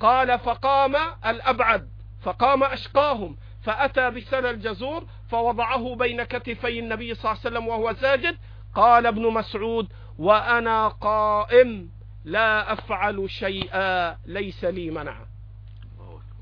قال 0.00 0.38
فقام 0.38 0.96
الأبعد 1.26 1.88
فقام 2.22 2.64
أشقاهم 2.64 3.36
فأتى 3.62 4.10
بسلى 4.10 4.50
الجزور 4.50 5.06
فوضعه 5.30 5.96
بين 5.96 6.22
كتفي 6.22 6.78
النبي 6.78 7.14
صلى 7.14 7.30
الله 7.30 7.40
عليه 7.44 7.50
وسلم 7.50 7.68
وهو 7.68 7.94
ساجد. 7.94 8.38
قال 8.74 9.06
ابن 9.06 9.22
مسعود 9.22 9.88
وأنا 10.18 10.88
قائم 10.88 11.90
لا 12.24 12.72
أفعل 12.72 13.30
شيئا 13.30 14.16
ليس 14.26 14.64
لي 14.64 14.90
منع. 14.90 15.26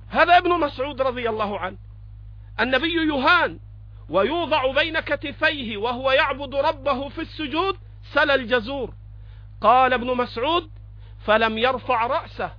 هذا 0.09 0.39
ابن 0.39 0.51
مسعود 0.51 1.03
رضي 1.03 1.29
الله 1.29 1.59
عنه. 1.59 1.79
النبي 2.61 3.09
يهان 3.09 3.61
ويوضع 4.09 4.73
بين 4.73 5.01
كتفيه 5.01 5.77
وهو 5.77 6.11
يعبد 6.11 6.55
ربه 6.55 7.09
في 7.09 7.21
السجود 7.21 7.77
سل 8.13 8.31
الجزور. 8.31 8.95
قال 9.61 9.93
ابن 9.93 10.17
مسعود 10.17 10.71
فلم 11.25 11.59
يرفع 11.59 12.07
رأسه 12.07 12.53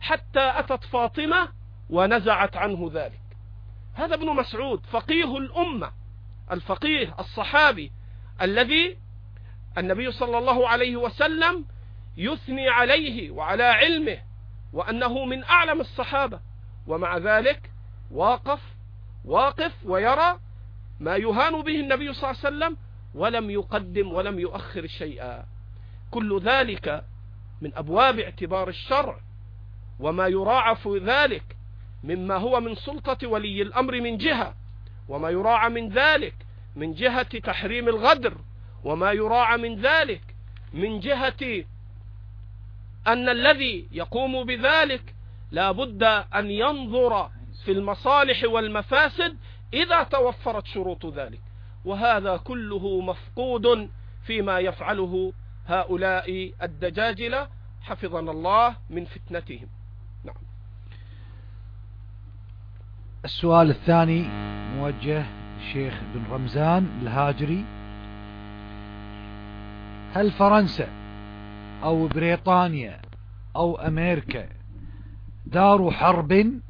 حتى 0.00 0.52
أتت 0.58 0.84
فاطمة 0.84 1.48
ونزعت 1.90 2.56
عنه 2.56 2.90
ذلك. 2.94 3.20
هذا 3.94 4.14
ابن 4.14 4.26
مسعود 4.26 4.86
فقيه 4.86 5.36
الأمة 5.36 5.92
الفقيه 6.52 7.14
الصحابي 7.18 7.92
الذي 8.42 8.96
النبي 9.78 10.12
صلى 10.12 10.38
الله 10.38 10.68
عليه 10.68 10.96
وسلم 10.96 11.64
يثني 12.16 12.68
عليه 12.68 13.30
وعلى 13.30 13.64
علمه 13.64 14.18
وأنه 14.72 15.24
من 15.24 15.44
أعلم 15.44 15.80
الصحابة. 15.80 16.40
ومع 16.86 17.18
ذلك 17.18 17.70
واقف 18.10 18.60
واقف 19.24 19.72
ويرى 19.84 20.38
ما 21.00 21.16
يهان 21.16 21.62
به 21.62 21.80
النبي 21.80 22.12
صلى 22.12 22.30
الله 22.30 22.40
عليه 22.44 22.56
وسلم 22.56 22.76
ولم 23.14 23.50
يقدم 23.50 24.12
ولم 24.12 24.38
يؤخر 24.38 24.86
شيئا. 24.86 25.46
كل 26.10 26.40
ذلك 26.40 27.04
من 27.60 27.74
أبواب 27.74 28.18
اعتبار 28.18 28.68
الشرع 28.68 29.20
وما 30.00 30.26
يراعى 30.26 30.76
في 30.76 30.98
ذلك 30.98 31.56
مما 32.04 32.36
هو 32.36 32.60
من 32.60 32.74
سلطة 32.74 33.28
ولي 33.28 33.62
الأمر 33.62 34.00
من 34.00 34.16
جهة 34.16 34.54
وما 35.08 35.30
يراعى 35.30 35.68
من 35.68 35.88
ذلك 35.88 36.34
من 36.76 36.94
جهة 36.94 37.38
تحريم 37.38 37.88
الغدر 37.88 38.38
وما 38.84 39.12
يراعى 39.12 39.56
من 39.56 39.80
ذلك 39.80 40.22
من 40.72 41.00
جهة 41.00 41.64
أن 43.06 43.28
الذي 43.28 43.88
يقوم 43.92 44.44
بذلك 44.44 45.14
لا 45.50 45.72
بد 45.72 46.02
أن 46.34 46.50
ينظر 46.50 47.30
في 47.64 47.72
المصالح 47.72 48.44
والمفاسد 48.44 49.36
إذا 49.74 50.02
توفرت 50.02 50.66
شروط 50.66 51.06
ذلك. 51.06 51.40
وهذا 51.84 52.36
كله 52.36 53.00
مفقود 53.00 53.90
فيما 54.26 54.58
يفعله 54.58 55.32
هؤلاء 55.66 56.52
الدجاجلة 56.62 57.48
حفظنا 57.82 58.30
الله 58.30 58.76
من 58.90 59.04
فتنتهم. 59.04 59.68
نعم. 60.24 60.34
السؤال 63.24 63.70
الثاني 63.70 64.28
موجه 64.76 65.24
الشيخ 65.58 66.00
بن 66.14 66.32
رمزان 66.32 66.88
الهاجري. 67.02 67.64
هل 70.14 70.30
فرنسا 70.30 70.88
أو 71.82 72.08
بريطانيا 72.08 73.00
أو 73.56 73.76
أمريكا 73.76 74.48
دار 75.46 75.90
حرب 75.90 76.60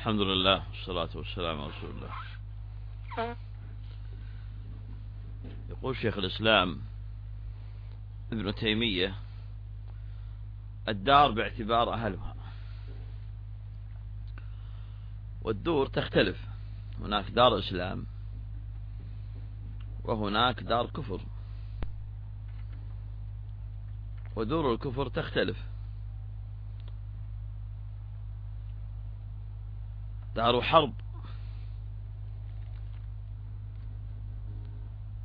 الحمد 0.00 0.20
لله 0.20 0.62
والصلاة 0.70 1.08
والسلام 1.14 1.60
على 1.60 1.70
رسول 1.70 1.90
الله. 1.90 2.10
يقول 5.68 5.96
شيخ 5.96 6.18
الإسلام 6.18 6.80
ابن 8.32 8.54
تيمية 8.54 9.14
الدار 10.88 11.30
باعتبار 11.30 11.94
أهلها. 11.94 12.34
والدور 15.42 15.86
تختلف. 15.86 16.38
هناك 17.00 17.30
دار 17.30 17.58
إسلام 17.58 18.06
وهناك 20.04 20.62
دار 20.62 20.86
كفر. 20.86 21.20
ودور 24.36 24.74
الكفر 24.74 25.08
تختلف. 25.08 25.69
دار 30.40 30.62
حرب. 30.62 30.92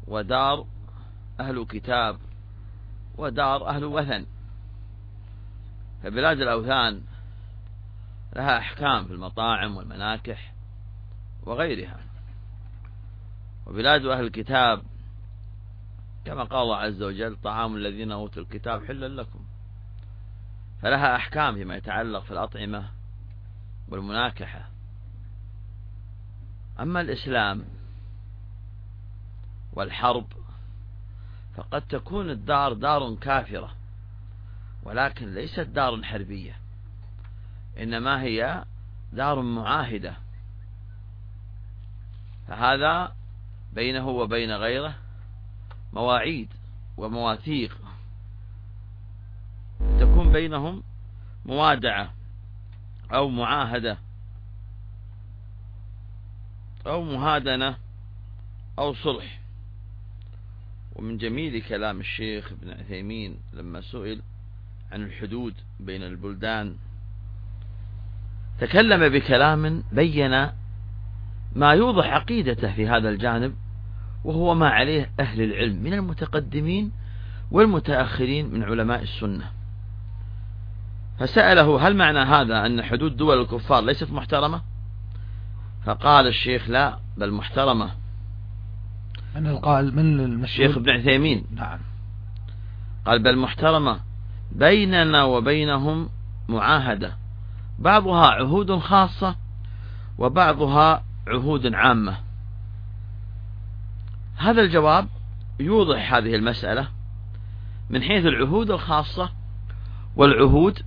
ودار 0.07 0.66
أهل 1.39 1.66
كتاب 1.66 2.20
ودار 3.18 3.70
أهل 3.70 3.86
وثن. 3.86 4.26
فبلاد 6.03 6.41
الأوثان 6.41 7.01
لها 8.36 8.57
أحكام 8.57 9.05
في 9.05 9.13
المطاعم 9.13 9.78
والمناكح 9.78 10.53
وغيرها. 11.43 11.99
وبلاد 13.66 14.05
أهل 14.05 14.26
الكتاب 14.26 14.84
كما 16.26 16.43
قال 16.43 16.61
الله 16.61 16.78
عز 16.78 17.01
وجل 17.01 17.36
طعام 17.36 17.76
الذين 17.76 18.11
أوتوا 18.11 18.43
الكتاب 18.43 18.86
حلا 18.86 19.07
لكم. 19.07 19.39
فلها 20.82 21.16
أحكام 21.16 21.55
فيما 21.55 21.76
يتعلق 21.76 22.24
في 22.24 22.32
الأطعمة 22.32 22.91
والمناكحة. 23.89 24.75
أما 26.80 27.02
الإسلام 27.02 27.66
والحرب 29.74 30.28
فقد 31.56 31.82
تكون 31.82 32.30
الدار 32.30 32.74
دار 32.74 33.16
كافرة 33.16 33.76
ولكن 34.84 35.34
ليست 35.34 35.60
دار 35.60 36.04
حربية 36.04 36.58
إنما 37.78 38.22
هي 38.22 38.66
دار 39.14 39.42
معاهدة. 39.42 40.18
فهذا 42.48 43.16
بينه 43.74 44.08
وبين 44.08 44.52
غيره 44.52 44.96
مواعيد 45.94 46.54
ومواثيق. 46.98 47.78
تكون 50.00 50.32
بينهم 50.32 50.84
موادعة 51.46 52.14
أو 53.14 53.30
معاهدة. 53.30 53.98
أو 56.88 57.04
مهادنة 57.04 57.76
أو 58.80 58.94
صلح. 58.94 59.40
ومن 60.96 61.18
جميل 61.18 61.62
كلام 61.62 62.00
الشيخ 62.00 62.52
ابن 62.52 62.72
عثيمين 62.72 63.38
لما 63.54 63.82
سئل 63.82 64.22
عن 64.92 65.04
الحدود 65.04 65.54
بين 65.80 66.04
البلدان 66.04 66.76
تكلم 68.60 69.10
بكلام 69.10 69.84
بين 69.92 70.50
ما 71.56 71.72
يوضح 71.74 72.08
عقيدته 72.08 72.74
في 72.74 72.88
هذا 72.88 73.10
الجانب 73.10 73.56
وهو 74.24 74.56
ما 74.56 74.70
عليه 74.70 75.12
أهل 75.20 75.42
العلم 75.42 75.84
من 75.84 75.94
المتقدمين 75.94 76.92
والمتأخرين 77.52 78.54
من 78.54 78.64
علماء 78.64 79.02
السنة. 79.02 79.52
فسأله 81.20 81.88
هل 81.88 81.96
معنى 81.96 82.20
هذا 82.20 82.66
أن 82.66 82.84
حدود 82.84 83.18
دول 83.18 83.42
الكفار 83.42 83.84
ليست 83.84 84.12
محترمة؟ 84.12 84.75
فقال 85.86 86.28
الشيخ 86.28 86.70
لا 86.70 87.00
بل 87.18 87.32
محترمة. 87.32 87.92
من 89.36 89.48
القائل 89.48 89.96
من 89.96 90.44
الشيخ 90.44 90.78
ابن 90.78 90.90
عثيمين. 90.90 91.46
نعم. 91.56 91.80
قال 93.06 93.24
بل 93.24 93.38
محترمة. 93.38 94.00
بيننا 94.52 95.24
وبينهم 95.24 96.10
معاهدة. 96.48 97.18
بعضها 97.80 98.28
عهود 98.28 98.80
خاصة 98.80 99.36
وبعضها 100.18 101.04
عهود 101.28 101.74
عامة. 101.74 102.18
هذا 104.38 104.62
الجواب 104.62 105.08
يوضح 105.60 106.14
هذه 106.14 106.36
المسألة 106.36 106.88
من 107.90 108.02
حيث 108.02 108.26
العهود 108.26 108.72
الخاصة 108.72 109.30
والعهود 110.16 110.80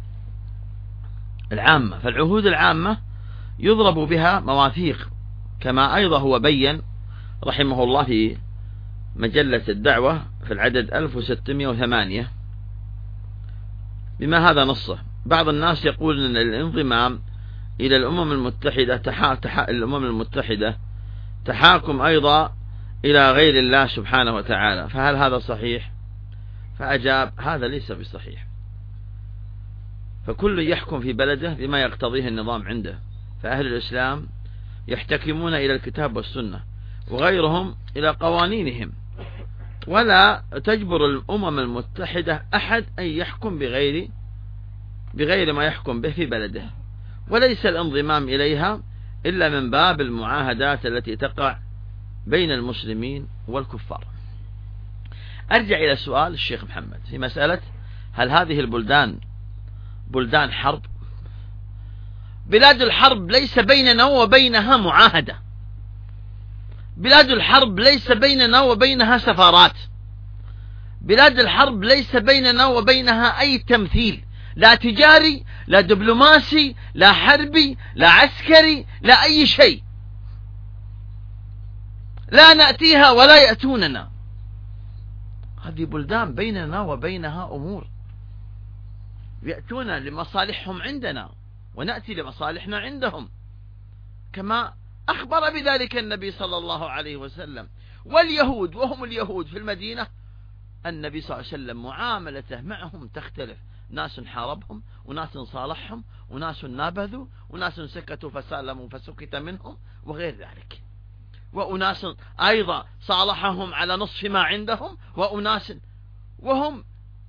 العامة. 1.53 1.99
فالعهود 1.99 2.47
العامة 2.47 3.08
يضرب 3.59 3.95
بها 3.95 4.41
مواثيق 4.41 5.09
كما 5.61 5.97
أيضا 5.97 6.19
هو 6.19 6.39
بين 6.39 6.83
رحمه 7.45 7.85
الله 7.85 8.05
في 8.05 8.37
مجلة 9.17 9.63
الدعوة 9.69 10.23
في 10.45 10.53
العدد 10.53 10.95
1608 10.95 12.31
بما 14.21 14.51
هذا 14.51 14.65
نصه. 14.65 14.99
بعض 15.27 15.49
الناس 15.49 15.85
يقول 15.85 16.27
أن 16.27 16.37
الانضمام 16.37 17.21
إلى 17.81 17.97
الأمم 17.97 18.33
المتحدة 18.33 18.97
تحا... 18.97 19.35
تحا... 19.35 19.69
الأمم 19.69 20.05
المتحدة 20.05 20.79
تحاكم 21.45 22.01
أيضا 22.01 22.53
إلى 23.05 23.33
غير 23.33 23.59
الله 23.59 23.87
سبحانه 23.87 24.35
وتعالى. 24.35 24.89
فهل 24.89 25.17
هذا 25.17 25.39
صحيح؟ 25.39 25.93
فأجاب 26.79 27.33
هذا 27.41 27.69
ليس 27.69 27.93
بصحيح. 27.93 28.47
فكل 30.27 30.69
يحكم 30.69 31.01
في 31.01 31.13
بلده 31.13 31.55
بما 31.55 31.81
يقتضيه 31.83 32.29
النظام 32.29 32.63
عنده. 32.63 32.99
فأهل 33.43 33.67
الإسلام 33.67 34.29
يحتكمون 34.89 35.55
إلى 35.55 35.75
الكتاب 35.75 36.17
والسنة 36.17 36.61
وغيرهم 37.11 37.77
إلى 37.97 38.09
قوانينهم. 38.09 38.93
ولا 39.87 40.45
تجبر 40.65 41.07
الأمم 41.07 41.59
المتحدة 41.59 42.45
أحد 42.55 42.85
أن 42.99 43.05
يحكم 43.05 43.59
بغير 43.59 44.09
بغير 45.15 45.53
ما 45.53 45.65
يحكم 45.65 46.01
به 46.01 46.11
في 46.11 46.27
بلده. 46.27 46.65
وليس 47.31 47.67
الانضمام 47.67 48.29
إليها 48.29 48.83
إلا 49.27 49.49
من 49.49 49.71
باب 49.71 50.01
المعاهدات 50.01 50.87
التي 50.87 51.17
تقع 51.17 51.59
بين 52.27 52.53
المسلمين 52.53 53.29
والكفار. 53.49 54.05
أرجع 55.53 55.77
إلى 55.77 55.97
سؤال 55.97 56.33
الشيخ 56.33 56.65
محمد 56.65 57.01
في 57.11 57.19
مسألة 57.19 57.61
هل 58.13 58.31
هذه 58.31 58.61
البلدان 58.61 59.19
بلدان 60.11 60.53
حرب؟ 60.53 60.83
بلاد 62.49 62.83
الحرب 62.83 63.31
ليس 63.31 63.59
بيننا 63.59 64.05
وبينها 64.05 64.77
معاهدة. 64.77 65.43
بلاد 66.97 67.31
الحرب 67.31 67.79
ليس 67.79 68.13
بيننا 68.13 68.61
وبينها 68.61 69.19
سفارات. 69.19 69.77
بلاد 71.01 71.39
الحرب 71.39 71.83
ليس 71.83 72.17
بيننا 72.17 72.67
وبينها 72.67 73.41
أي 73.41 73.59
تمثيل. 73.59 74.25
لا 74.57 74.75
تجاري 74.75 75.45
لا 75.67 75.81
دبلوماسي 75.81 76.77
لا 76.95 77.13
حربي 77.13 77.79
لا 77.95 78.09
عسكري 78.09 78.87
لا 79.03 79.25
أي 79.25 79.47
شيء. 79.47 79.83
لا 82.33 82.55
نأتيها 82.55 83.11
ولا 83.11 83.43
يأتوننا. 83.43 84.11
هذه 85.65 85.85
بلدان 85.85 86.35
بيننا 86.35 86.81
وبينها 86.81 87.45
أمور. 87.53 87.87
يأتون 89.43 89.91
لمصالحهم 89.91 90.83
عندنا. 90.83 91.38
ونأتي 91.79 92.15
لمصالحنا 92.15 92.79
عندهم. 92.79 93.31
كما 94.33 94.75
أخبر 95.09 95.41
بذلك 95.51 95.97
النبي 95.97 96.31
صلى 96.31 96.57
الله 96.57 96.91
عليه 96.91 97.17
وسلم. 97.17 97.69
واليهود 98.05 98.75
وهم 98.75 99.05
اليهود 99.05 99.47
في 99.47 99.59
المدينة 99.59 100.07
النبي 100.87 101.21
صلى 101.21 101.37
الله 101.37 101.49
عليه 101.53 101.65
وسلم 101.65 101.83
معاملته 101.83 102.61
معهم 102.61 103.09
تختلف. 103.09 103.59
ناس 103.91 104.21
حاربهم 104.21 104.83
وناس 105.05 105.39
صالحهم 105.39 106.05
وناس 106.31 106.65
نابذوا 106.65 107.27
وناس 107.51 107.81
سكتوا 107.81 108.31
فسالموا 108.31 108.89
فسكت 108.89 109.37
منهم 109.37 109.79
وغير 110.05 110.35
ذلك. 110.35 110.83
وأناس 111.53 112.07
أيضا 112.41 112.87
صالحهم 113.01 113.75
على 113.75 113.97
نصف 113.97 114.25
ما 114.25 114.43
عندهم 114.43 114.99
وأناس 115.17 115.73
وهم 116.39 116.85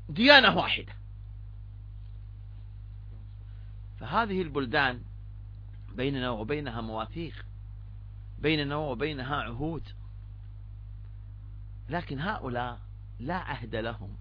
ديانة 0.10 0.58
واحدة. 0.58 0.99
فهذه 4.00 4.42
البلدان 4.42 5.02
بيننا 5.96 6.30
وبينها 6.30 6.82
مواثيق 6.82 7.46
بيننا 8.42 8.76
وبينها 8.76 9.36
عهود. 9.36 9.84
لكن 11.90 12.20
هؤلاء 12.20 12.80
لا 13.20 13.36
عهد 13.36 13.76
لهم 13.76 14.18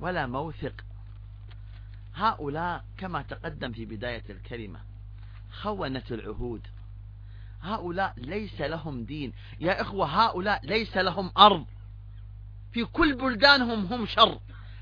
ولا 0.00 0.26
موثق. 0.26 0.84
هؤلاء 2.14 2.84
كما 2.96 3.22
تقدم 3.22 3.72
في 3.72 3.84
بداية 3.84 4.22
الكلمة 4.30 4.80
خونة 5.50 6.02
العهود. 6.10 6.66
هؤلاء 7.62 8.14
ليس 8.16 8.60
لهم 8.60 9.04
دين. 9.04 9.32
يا 9.60 9.80
إخوة 9.80 10.06
هؤلاء 10.06 10.66
ليس 10.66 10.96
لهم 10.96 11.30
أرض. 11.38 11.66
في 12.72 12.84
كل 12.84 13.16
بلدانهم 13.16 13.86
هم 13.92 14.06
شر. 14.06 14.40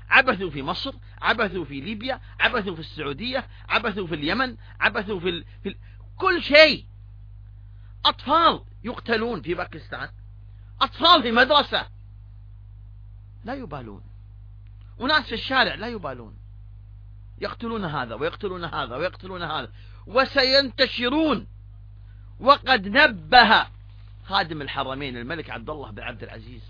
عبثوا 0.09 0.49
في 0.49 0.61
مصر 0.63 0.95
عبثوا 1.21 1.65
في 1.65 1.81
ليبيا 1.81 2.21
عبثوا 2.39 2.75
في 2.75 2.79
السعودية 2.79 3.47
عبثوا 3.69 4.07
في 4.07 4.15
اليمن 4.15 4.57
عبثوا 4.79 5.19
في, 5.19 5.29
ال... 5.29 5.45
في 5.63 5.69
ال... 5.69 5.75
كل 6.17 6.43
شيء. 6.43 6.85
أطفال 8.05 8.61
يقتلون 8.83 9.41
في 9.41 9.53
باكستان 9.53 10.09
أطفال 10.81 11.21
في 11.21 11.31
مدرسة. 11.31 11.87
لا 13.45 13.53
يبالون. 13.53 14.03
وناس 14.97 15.25
في 15.25 15.33
الشارع 15.33 15.75
لا 15.75 15.87
يبالون. 15.87 16.37
يقتلون 17.41 17.85
هذا 17.85 18.15
ويقتلون 18.15 18.63
هذا 18.63 18.95
ويقتلون 18.95 19.43
هذا. 19.43 19.71
وسينتشرون. 20.07 21.47
وقد 22.39 22.87
نبه 22.87 23.65
خادم 24.25 24.61
الحرمين 24.61 25.17
الملك 25.17 25.49
عبد 25.49 25.69
الله 25.69 25.91
بن 25.91 26.03
عبد 26.03 26.23
العزيز. 26.23 26.61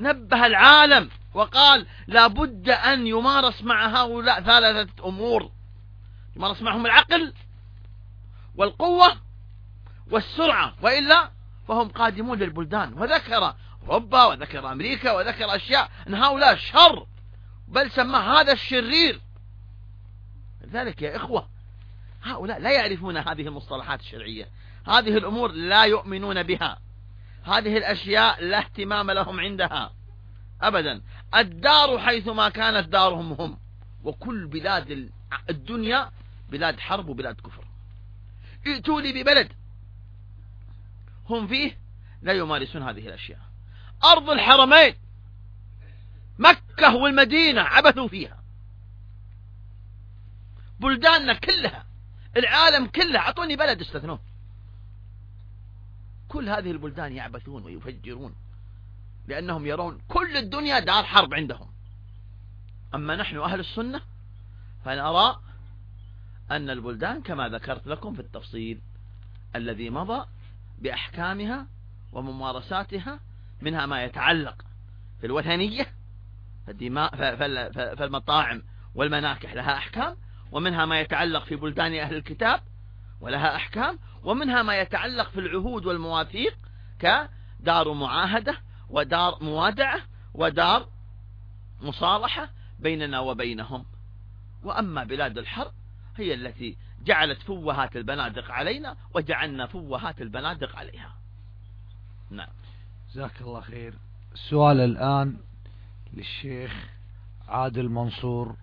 نبه 0.00 0.46
العالم 0.46 1.10
وقال 1.34 1.86
لابد 2.06 2.68
أن 2.68 3.06
يمارس 3.06 3.62
مع 3.62 3.86
هؤلاء 3.86 4.40
ثلاثة 4.40 5.08
أمور. 5.08 5.50
يمارس 6.36 6.62
معهم 6.62 6.86
العقل 6.86 7.34
والقوة 8.56 9.16
والسرعة 10.10 10.74
وإلا 10.82 11.30
فهم 11.68 11.88
قادمون 11.88 12.38
للبلدان. 12.38 12.92
وذكر 12.98 13.54
أوروبا 13.88 14.24
وذكر 14.24 14.72
أمريكا 14.72 15.12
وذكر 15.12 15.56
أشياء 15.56 15.90
أن 16.08 16.14
هؤلاء 16.14 16.56
شر 16.56 17.06
بل 17.68 17.90
سمى 17.90 18.18
هذا 18.18 18.52
الشرير. 18.52 19.20
لذلك 20.60 21.02
يا 21.02 21.16
إخوة 21.16 21.48
هؤلاء 22.22 22.58
لا 22.58 22.70
يعرفون 22.70 23.16
هذه 23.16 23.42
المصطلحات 23.42 24.00
الشرعية. 24.00 24.48
هذه 24.86 25.16
الأمور 25.16 25.52
لا 25.52 25.84
يؤمنون 25.84 26.42
بها. 26.42 26.78
هذه 27.44 27.76
الأشياء 27.76 28.44
لا 28.44 28.58
اهتمام 28.58 29.10
لهم 29.10 29.40
عندها. 29.40 29.92
أبدا. 30.62 31.02
الدار 31.34 31.98
حيثما 31.98 32.48
كانت 32.48 32.88
دارهم 32.88 33.32
هم. 33.32 33.58
وكل 34.04 34.46
بلاد 34.46 35.10
الدنيا 35.50 36.10
بلاد 36.50 36.80
حرب 36.80 37.08
وبلاد 37.08 37.40
كفر. 37.40 37.64
ائتوا 38.66 39.00
لي 39.00 39.22
ببلد. 39.22 39.52
هم 41.28 41.46
فيه 41.46 41.78
لا 42.22 42.32
يمارسون 42.32 42.82
هذه 42.82 43.08
الأشياء. 43.08 43.40
أرض 44.04 44.30
الحرمين. 44.30 44.94
مكة 46.38 46.96
والمدينة 46.96 47.60
عبثوا 47.60 48.08
فيها. 48.08 48.42
بلداننا 50.80 51.34
كلها 51.34 51.86
العالم 52.36 52.86
كله 52.86 53.18
أعطوني 53.18 53.56
بلد 53.56 53.80
استثنوه. 53.80 54.29
كل 56.30 56.48
هذه 56.48 56.70
البلدان 56.70 57.12
يعبثون 57.12 57.64
ويفجرون 57.64 58.34
لأنهم 59.28 59.66
يرون 59.66 59.98
كل 60.08 60.36
الدنيا 60.36 60.78
دار 60.78 61.04
حرب 61.04 61.34
عندهم. 61.34 61.68
أما 62.94 63.16
نحن 63.16 63.38
أهل 63.38 63.60
السنة 63.60 64.00
فنرى 64.84 65.40
أن 66.50 66.70
البلدان 66.70 67.22
كما 67.22 67.48
ذكرت 67.48 67.86
لكم 67.86 68.14
في 68.14 68.20
التفصيل 68.20 68.80
الذي 69.56 69.90
مضى 69.90 70.26
بأحكامها 70.78 71.66
وممارساتها 72.12 73.20
منها 73.62 73.86
ما 73.86 74.04
يتعلق 74.04 74.64
في 75.20 75.26
الوثنية 75.26 75.86
فالمطاعم 77.96 78.62
والمناكح 78.94 79.54
لها 79.54 79.76
أحكام 79.76 80.16
ومنها 80.52 80.86
ما 80.86 81.00
يتعلق 81.00 81.44
في 81.44 81.56
بلدان 81.56 81.94
أهل 81.94 82.16
الكتاب 82.16 82.60
ولها 83.20 83.56
أحكام 83.56 83.98
ومنها 84.24 84.62
ما 84.62 84.80
يتعلق 84.80 85.30
في 85.30 85.40
العهود 85.40 85.86
والمواثيق 85.86 86.58
كدار 86.98 87.92
معاهدة 87.92 88.58
ودار 88.88 89.38
موادعة 89.44 90.00
ودار 90.34 90.88
مصالحة 91.80 92.50
بيننا 92.78 93.20
وبينهم. 93.20 93.84
وأما 94.62 95.04
بلاد 95.04 95.38
الحرب 95.38 95.72
هي 96.16 96.34
التي 96.34 96.76
جعلت 97.04 97.42
فوهات 97.42 97.96
البنادق 97.96 98.50
علينا 98.50 98.96
وجعلنا 99.14 99.66
فوهات 99.66 100.20
البنادق 100.22 100.76
عليها. 100.76 101.14
نعم. 102.30 102.48
جزاك 103.14 103.40
الله 103.40 103.60
خير. 103.60 103.94
السؤال 104.32 104.80
الآن 104.80 105.36
للشيخ 106.12 106.88
عادل 107.48 107.88
منصور 107.88 108.56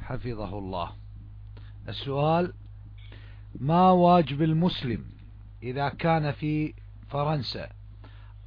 حفظه 0.00 0.58
الله. 0.58 0.92
السؤال 1.88 2.52
ما 3.54 3.90
واجب 3.90 4.42
المسلم 4.42 5.04
إذا 5.62 5.88
كان 5.88 6.32
في 6.32 6.74
فرنسا 7.08 7.68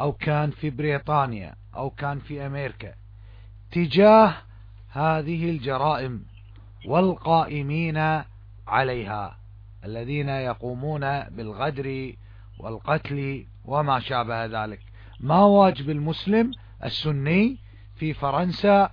أو 0.01 0.11
كان 0.11 0.51
في 0.51 0.69
بريطانيا 0.69 1.55
أو 1.75 1.89
كان 1.89 2.19
في 2.19 2.45
أمريكا. 2.45 2.93
تجاه 3.71 4.33
هذه 4.89 5.49
الجرائم 5.49 6.25
والقائمين 6.85 8.23
عليها 8.67 9.37
الذين 9.85 10.29
يقومون 10.29 11.19
بالغدر 11.19 12.13
والقتل 12.59 13.45
وما 13.65 13.99
شابه 13.99 14.45
ذلك. 14.45 14.79
ما 15.19 15.43
واجب 15.43 15.89
المسلم 15.89 16.51
السني 16.83 17.57
في 17.95 18.13
فرنسا 18.13 18.91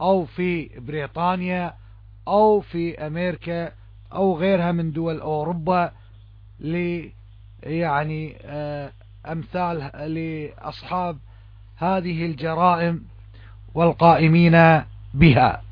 أو 0.00 0.24
في 0.24 0.80
بريطانيا 0.80 1.74
أو 2.28 2.60
في 2.60 3.06
أمريكا 3.06 3.72
أو 4.14 4.38
غيرها 4.38 4.72
من 4.72 4.92
دول 4.92 5.20
أوروبا 5.20 5.92
ل 6.60 7.04
يعني 7.62 8.36
آه، 8.42 8.92
أمثال 9.26 9.78
لأصحاب 10.14 11.18
هذه 11.76 12.26
الجرائم 12.26 13.04
والقائمين 13.74 14.82
بها 15.14 15.62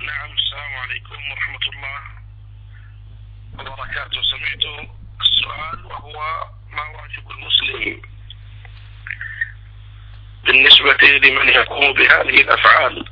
نعم 0.00 0.32
السلام 0.32 0.74
عليكم 0.82 1.30
ورحمة 1.30 1.64
الله 1.72 2.00
وبركاته 3.72 4.22
سمعت 4.22 4.88
السؤال 5.20 5.86
وهو 5.86 6.12
ما 6.72 6.82
واجب 6.82 7.30
المسلم 7.30 8.02
بالنسبة 11.04 11.28
لمن 11.28 11.48
يقوم 11.48 11.92
بهذه 11.92 12.40
الأفعال 12.40 13.04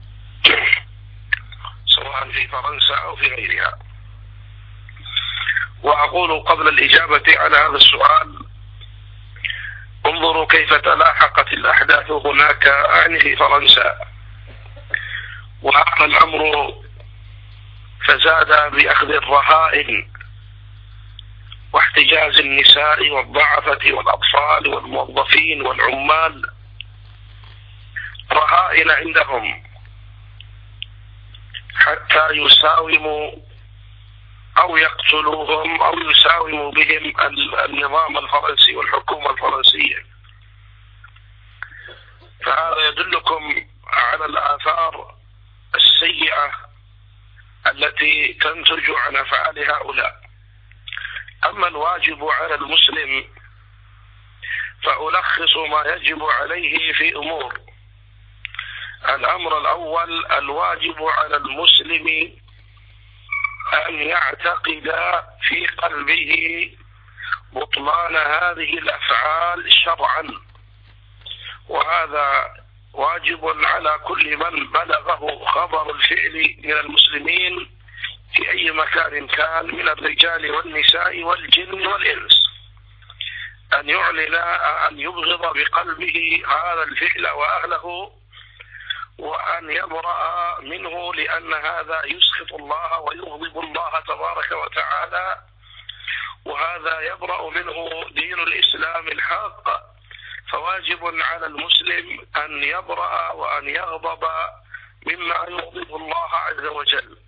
سواء 1.87 2.31
في 2.33 2.49
فرنسا 2.49 2.95
أو 2.95 3.17
في 3.17 3.27
غيرها. 3.27 3.79
وأقول 5.83 6.41
قبل 6.41 6.69
الإجابة 6.69 7.39
على 7.39 7.57
هذا 7.57 7.77
السؤال 7.77 8.39
انظروا 10.07 10.47
كيف 10.47 10.75
تلاحقت 10.75 11.53
الأحداث 11.53 12.11
هناك 12.11 12.67
أعني 12.69 13.21
في 13.21 13.37
فرنسا. 13.37 13.99
وهذا 15.63 16.05
الأمر 16.05 16.75
فزاد 18.07 18.73
بأخذ 18.73 19.11
الرهائن 19.11 20.09
واحتجاز 21.73 22.39
النساء 22.39 23.11
والضعفة 23.11 23.93
والأطفال 23.93 24.67
والموظفين 24.75 25.63
والعمال 25.63 26.43
رهائن 28.33 28.91
عندهم 28.91 29.63
حتى 31.75 32.29
يساوموا 32.31 33.33
أو 34.59 34.77
يقتلوهم 34.77 35.83
أو 35.83 35.99
يساوموا 35.99 36.73
بهم 36.73 37.13
النظام 37.65 38.19
الفرنسي 38.19 38.77
والحكومة 38.77 39.31
الفرنسية. 39.31 40.07
فهذا 42.45 42.89
يدلكم 42.89 43.67
على 43.87 44.25
الآثار 44.25 45.15
السيئة 45.75 46.53
التي 47.67 48.33
تنتج 48.33 48.91
عن 48.91 49.17
أفعال 49.17 49.71
هؤلاء. 49.71 50.21
أما 51.45 51.69
الواجب 51.69 52.25
على 52.25 52.55
المسلم 52.55 53.25
فألخص 54.83 55.57
ما 55.57 55.83
يجب 55.93 56.23
عليه 56.23 56.93
في 56.93 57.17
أمور. 57.17 57.72
الأمر 59.09 59.59
الأول 59.59 60.27
الواجب 60.27 61.03
على 61.03 61.37
المسلم 61.37 62.33
أن 63.89 63.95
يعتقد 63.95 64.95
في 65.43 65.67
قلبه 65.67 66.71
بطلان 67.53 68.17
هذه 68.17 68.79
الأفعال 68.79 69.73
شرعا. 69.73 70.29
وهذا 71.69 72.51
واجب 72.93 73.65
على 73.65 73.99
كل 74.05 74.37
من 74.37 74.71
بلغه 74.73 75.45
خبر 75.45 75.91
الفعل 75.91 76.57
من 76.65 76.73
المسلمين 76.73 77.71
في 78.35 78.51
أي 78.51 78.71
مكان 78.71 79.27
كان 79.27 79.67
من 79.67 79.89
الرجال 79.89 80.51
والنساء 80.51 81.23
والجن 81.23 81.87
والإنس. 81.87 82.43
أن 83.75 83.89
يعلن 83.89 84.35
أن 84.89 85.01
يبغض 85.01 85.57
بقلبه 85.57 86.43
هذا 86.49 86.83
الفعل 86.83 87.27
وأهله 87.27 88.13
وأن 89.23 89.71
يبرأ 89.71 90.61
منه 90.61 91.15
لأن 91.15 91.55
هذا 91.55 92.03
يسخط 92.07 92.53
الله 92.53 92.99
ويغضب 93.01 93.59
الله 93.59 94.01
تبارك 94.01 94.53
وتعالى. 94.53 95.37
وهذا 96.45 97.01
يبرأ 97.01 97.51
منه 97.51 98.05
دين 98.11 98.39
الإسلام 98.39 99.09
الحق. 99.09 99.69
فواجب 100.53 101.05
على 101.05 101.47
المسلم 101.47 102.27
أن 102.37 102.63
يبرأ 102.63 103.31
وأن 103.31 103.69
يغضب 103.69 104.25
مما 105.07 105.47
يغضب 105.49 105.97
الله 105.97 106.31
عز 106.35 106.65
وجل. 106.65 107.19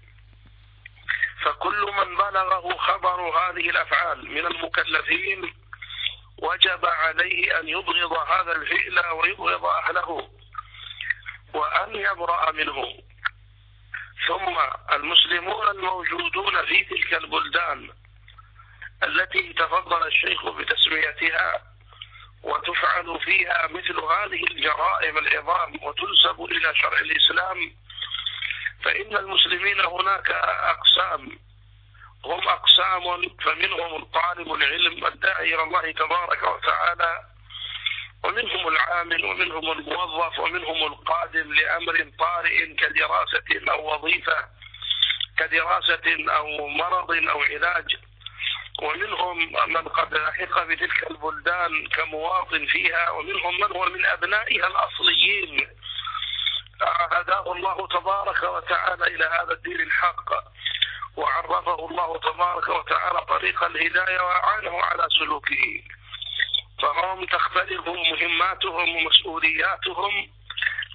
فكل 1.43 1.93
من 1.93 2.17
بلغه 2.17 2.77
خبر 2.77 3.21
هذه 3.21 3.71
الأفعال 3.71 4.31
من 4.31 4.47
المكلفين 4.47 5.55
وجب 6.39 6.87
عليه 6.87 7.61
أن 7.61 7.69
يبغض 7.69 8.13
هذا 8.13 8.53
الفعل 8.53 9.13
ويبغض 9.13 9.65
أهله. 9.65 10.44
وأن 11.55 11.95
يبرأ 11.95 12.53
منه. 12.53 12.99
ثم 14.29 14.59
المسلمون 14.93 15.69
الموجودون 15.69 16.65
في 16.67 16.85
تلك 16.85 17.15
البلدان 17.15 17.91
التي 19.03 19.53
تفضل 19.53 20.07
الشيخ 20.07 20.49
بتسميتها 20.49 21.63
وتفعل 22.43 23.21
فيها 23.21 23.67
مثل 23.67 24.01
هذه 24.01 24.45
الجرائم 24.51 25.19
العظام 25.19 25.73
وتنسب 25.83 26.41
إلى 26.45 26.75
شرع 26.75 26.99
الإسلام 26.99 27.77
فإن 28.85 29.17
المسلمين 29.17 29.81
هناك 29.81 30.31
أقسام. 30.31 31.39
هم 32.25 32.49
أقسام 32.49 33.29
فمنهم 33.45 34.03
الطالب 34.03 34.53
العلم 34.53 35.07
الداعي 35.07 35.55
إلى 35.55 35.63
الله 35.63 35.93
تبارك 35.93 36.43
وتعالى 36.43 37.34
ومنهم 38.25 38.69
العامل 38.69 39.25
ومنهم 39.25 39.73
الموظف 39.73 40.39
ومنهم 40.39 40.93
القادم 40.93 41.53
لأمر 41.53 42.11
طارئ 42.19 42.75
كدراسة 42.75 43.71
أو 43.71 43.95
وظيفة 43.95 44.49
كدراسة 45.39 46.33
أو 46.37 46.69
مرض 46.69 47.11
أو 47.11 47.43
علاج. 47.43 47.97
ومنهم 48.83 49.53
من 49.73 49.89
قد 49.89 50.15
لحق 50.15 50.63
بتلك 50.63 51.11
البلدان 51.11 51.87
كمواطن 51.87 52.67
فيها 52.67 53.11
ومنهم 53.11 53.61
من 53.61 53.77
هو 53.77 53.85
من 53.85 54.07
أبنائها 54.07 54.67
الأصليين. 54.67 55.69
هداه 57.13 57.53
الله 57.53 57.87
تبارك 57.87 58.43
وتعالى 58.43 59.07
إلى 59.07 59.25
هذا 59.25 59.53
الدين 59.53 59.81
الحق 59.81 60.31
وعرفه 61.17 61.89
الله 61.89 62.19
تبارك 62.19 62.69
وتعالى 62.69 63.25
طريق 63.29 63.65
الهداية 63.65 64.21
وأعانه 64.21 64.83
على 64.83 65.09
سلوكه. 65.19 65.83
فهم 66.85 67.25
تختلف 67.25 67.89
مهماتهم 67.89 68.97
ومسؤولياتهم 68.97 70.31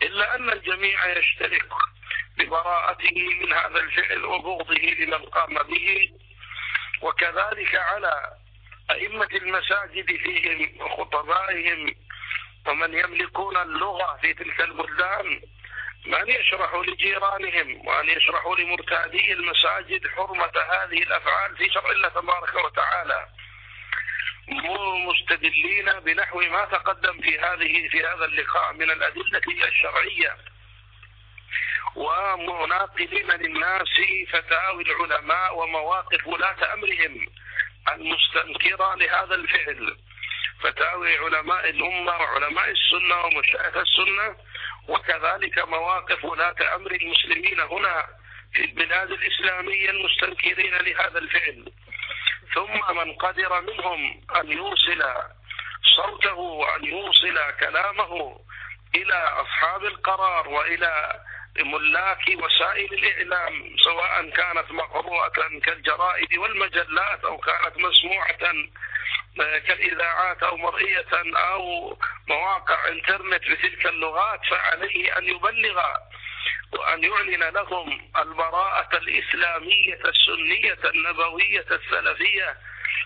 إلا 0.01 0.35
أن 0.35 0.49
الجميع 0.49 1.17
يشترك 1.17 1.69
ببراءته 2.37 3.29
من 3.41 3.53
هذا 3.53 3.79
الفعل 3.79 4.25
وبغضه 4.25 4.73
لمن 4.73 5.25
قام 5.25 5.53
به. 5.53 6.09
وكذلك 7.01 7.75
على 7.75 8.33
أئمة 8.91 9.29
المساجد 9.33 10.05
فيهم 10.05 10.81
وخطبائهم 10.81 11.95
ومن 12.67 12.93
يملكون 12.93 13.57
اللغة 13.57 14.17
في 14.21 14.33
تلك 14.33 14.61
البلدان 14.61 15.41
من 16.05 16.29
يشرح 16.29 16.75
لجيرانهم 16.75 17.87
وأن 17.87 18.09
يشرحوا 18.09 18.55
لمرتادي 18.55 19.33
المساجد 19.33 20.07
حرمة 20.07 20.51
هذه 20.71 21.03
الأفعال 21.03 21.57
في 21.57 21.69
شرع 21.73 21.91
الله 21.91 22.09
تبارك 22.09 22.55
وتعالى. 22.65 23.27
مستدلين 25.09 25.99
بنحو 25.99 26.39
ما 26.39 26.65
تقدم 26.65 27.21
في 27.21 27.39
هذه 27.39 27.87
في 27.89 27.99
هذا 27.99 28.25
اللقاء 28.25 28.73
من 28.73 28.91
الأدلة 28.91 29.41
الشرعية. 29.67 30.35
ومناقلين 31.95 33.31
للناس 33.31 33.87
فتاوي 34.29 34.83
العلماء 34.83 35.57
ومواقف 35.57 36.27
ولاة 36.27 36.73
أمرهم 36.73 37.27
المستنكرة 37.89 38.95
لهذا 38.95 39.35
الفعل. 39.35 39.97
فتاوي 40.59 41.17
علماء 41.17 41.69
الأمة 41.69 42.11
وعلماء 42.11 42.69
السنة 42.69 43.25
ومشايخ 43.25 43.77
السنة 43.77 44.35
وكذلك 44.87 45.67
مواقف 45.67 46.25
ولاة 46.25 46.75
أمر 46.75 46.91
المسلمين 46.91 47.59
هنا 47.59 48.07
في 48.53 48.65
البلاد 48.65 49.11
الإسلامية 49.11 49.89
المستنكرين 49.89 50.73
لهذا 50.73 51.19
الفعل. 51.19 51.71
ثم 52.55 52.95
من 52.97 53.13
قدر 53.15 53.61
منهم 53.61 54.21
أن 54.35 54.51
يوصل 54.51 55.03
صوته 55.95 56.33
وأن 56.37 56.85
يوصل 56.85 57.39
كلامه 57.59 58.39
إلى 58.95 59.13
أصحاب 59.13 59.83
القرار 59.85 60.47
وإلى 60.47 61.19
ملاك 61.59 62.23
وسائل 62.43 62.93
الإعلام 62.93 63.75
سواء 63.83 64.29
كانت 64.29 64.71
مقروءة 64.71 65.59
كالجرائد 65.65 66.37
والمجلات 66.37 67.23
أو 67.25 67.37
كانت 67.37 67.77
مسموعة 67.77 68.37
كالإذاعات 69.67 70.43
أو 70.43 70.57
مرئية 70.57 71.05
أو 71.35 71.97
مواقع 72.27 72.87
إنترنت 72.87 73.41
بتلك 73.51 73.85
اللغات 73.85 74.39
فعليه 74.49 75.17
أن 75.17 75.23
يبلغ 75.23 75.81
وأن 76.73 77.03
يعلن 77.03 77.43
لهم 77.53 78.01
البراءة 78.17 78.97
الإسلامية 78.97 79.99
السنية 80.05 80.79
النبوية 80.89 81.65
السلفية 81.71 82.57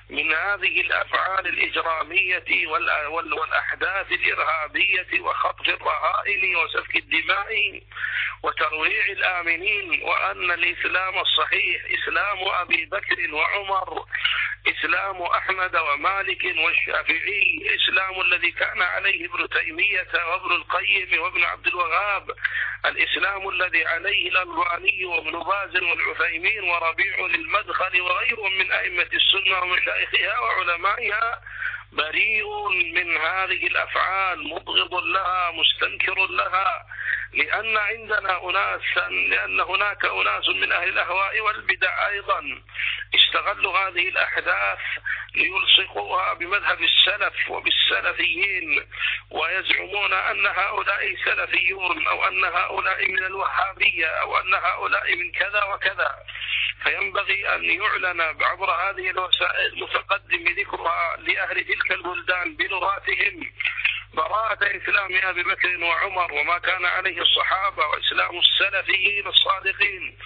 من 0.09 0.31
هذه 0.33 0.81
الأفعال 0.81 1.47
الإجرامية 1.47 2.67
والأحداث 3.07 4.11
الإرهابية 4.11 5.21
وخطف 5.21 5.69
الرهائن 5.69 6.55
وسفك 6.55 6.95
الدماء 6.95 7.81
وترويع 8.43 9.05
الآمنين 9.05 10.03
وأن 10.03 10.51
الإسلام 10.51 11.19
الصحيح 11.19 11.81
إسلام 11.99 12.37
أبي 12.61 12.85
بكر 12.85 13.33
وعمر 13.33 14.05
إسلام 14.67 15.21
أحمد 15.21 15.75
ومالك 15.75 16.43
والشافعي 16.43 17.75
إسلام 17.75 18.21
الذي 18.21 18.51
كان 18.51 18.81
عليه 18.81 19.25
ابن 19.25 19.49
تيمية 19.49 20.07
وابن 20.13 20.51
القيم 20.51 21.21
وابن 21.21 21.43
عبد 21.43 21.67
الوهاب 21.67 22.31
الإسلام 22.85 23.49
الذي 23.49 23.85
عليه 23.85 24.29
الألباني 24.29 25.05
وابن 25.05 25.31
باز 25.31 25.75
والعثيمين 25.83 26.63
وربيع 26.63 27.19
للمدخل 27.19 28.01
وغيرهم 28.01 28.57
من 28.57 28.71
أئمة 28.71 29.09
السنة 29.13 29.59
ومشايخها 29.93 30.39
وعلمائها 30.39 31.41
بريء 31.91 32.69
من 32.93 33.17
هذه 33.17 33.67
الأفعال 33.67 34.47
مبغض 34.47 34.93
لها 34.93 35.51
مستنكر 35.51 36.27
لها. 36.27 36.85
لأن 37.33 37.77
عندنا 37.77 38.49
أناسا 38.49 39.09
لأن 39.09 39.59
هناك 39.59 40.05
أناس 40.05 40.49
من 40.49 40.71
أهل 40.71 40.89
الأهواء 40.89 41.41
والبدع 41.41 42.07
أيضا 42.07 42.61
استغلوا 43.15 43.77
هذه 43.77 44.07
الأحداث 44.07 44.79
ليلصقوها 45.35 46.33
بمذهب 46.33 46.77
السلف 46.81 47.49
وبالسلفيين 47.49 48.87
ويزعمون 49.29 50.13
أن 50.13 50.45
هؤلاء 50.45 51.15
سلفيون 51.25 52.07
أو 52.07 52.27
أن 52.27 52.43
هؤلاء 52.43 53.07
من 53.07 53.23
الوهابية 53.23 54.07
أو 54.07 54.37
أن 54.37 54.53
هؤلاء 54.53 55.15
من 55.15 55.31
كذا 55.31 55.63
وكذا. 55.63 56.15
فينبغي 56.83 57.55
أن 57.55 57.63
يعلن 57.63 58.21
عبر 58.21 58.71
هذه 58.71 59.09
الوسائل 59.09 59.73
المتقدم 59.73 60.43
ذكرها 60.59 61.17
لأهل 61.17 61.65
تلك 61.65 61.91
البلدان 61.91 62.55
بلغاتهم 62.55 63.51
براءة 64.13 64.77
إسلام 64.77 65.19
أبي 65.23 65.43
بكر 65.43 65.83
وعمر 65.83 66.33
وما 66.33 66.57
كان 66.57 66.85
عليه 66.85 67.21
الصحابة 67.21 67.87
وإسلام 67.87 68.39
السلفيين 68.39 69.27
الصادقين. 69.27 70.17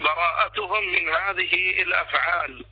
براءتهم 0.00 0.92
من 0.92 1.08
هذه 1.08 1.82
الأفعال. 1.82 2.64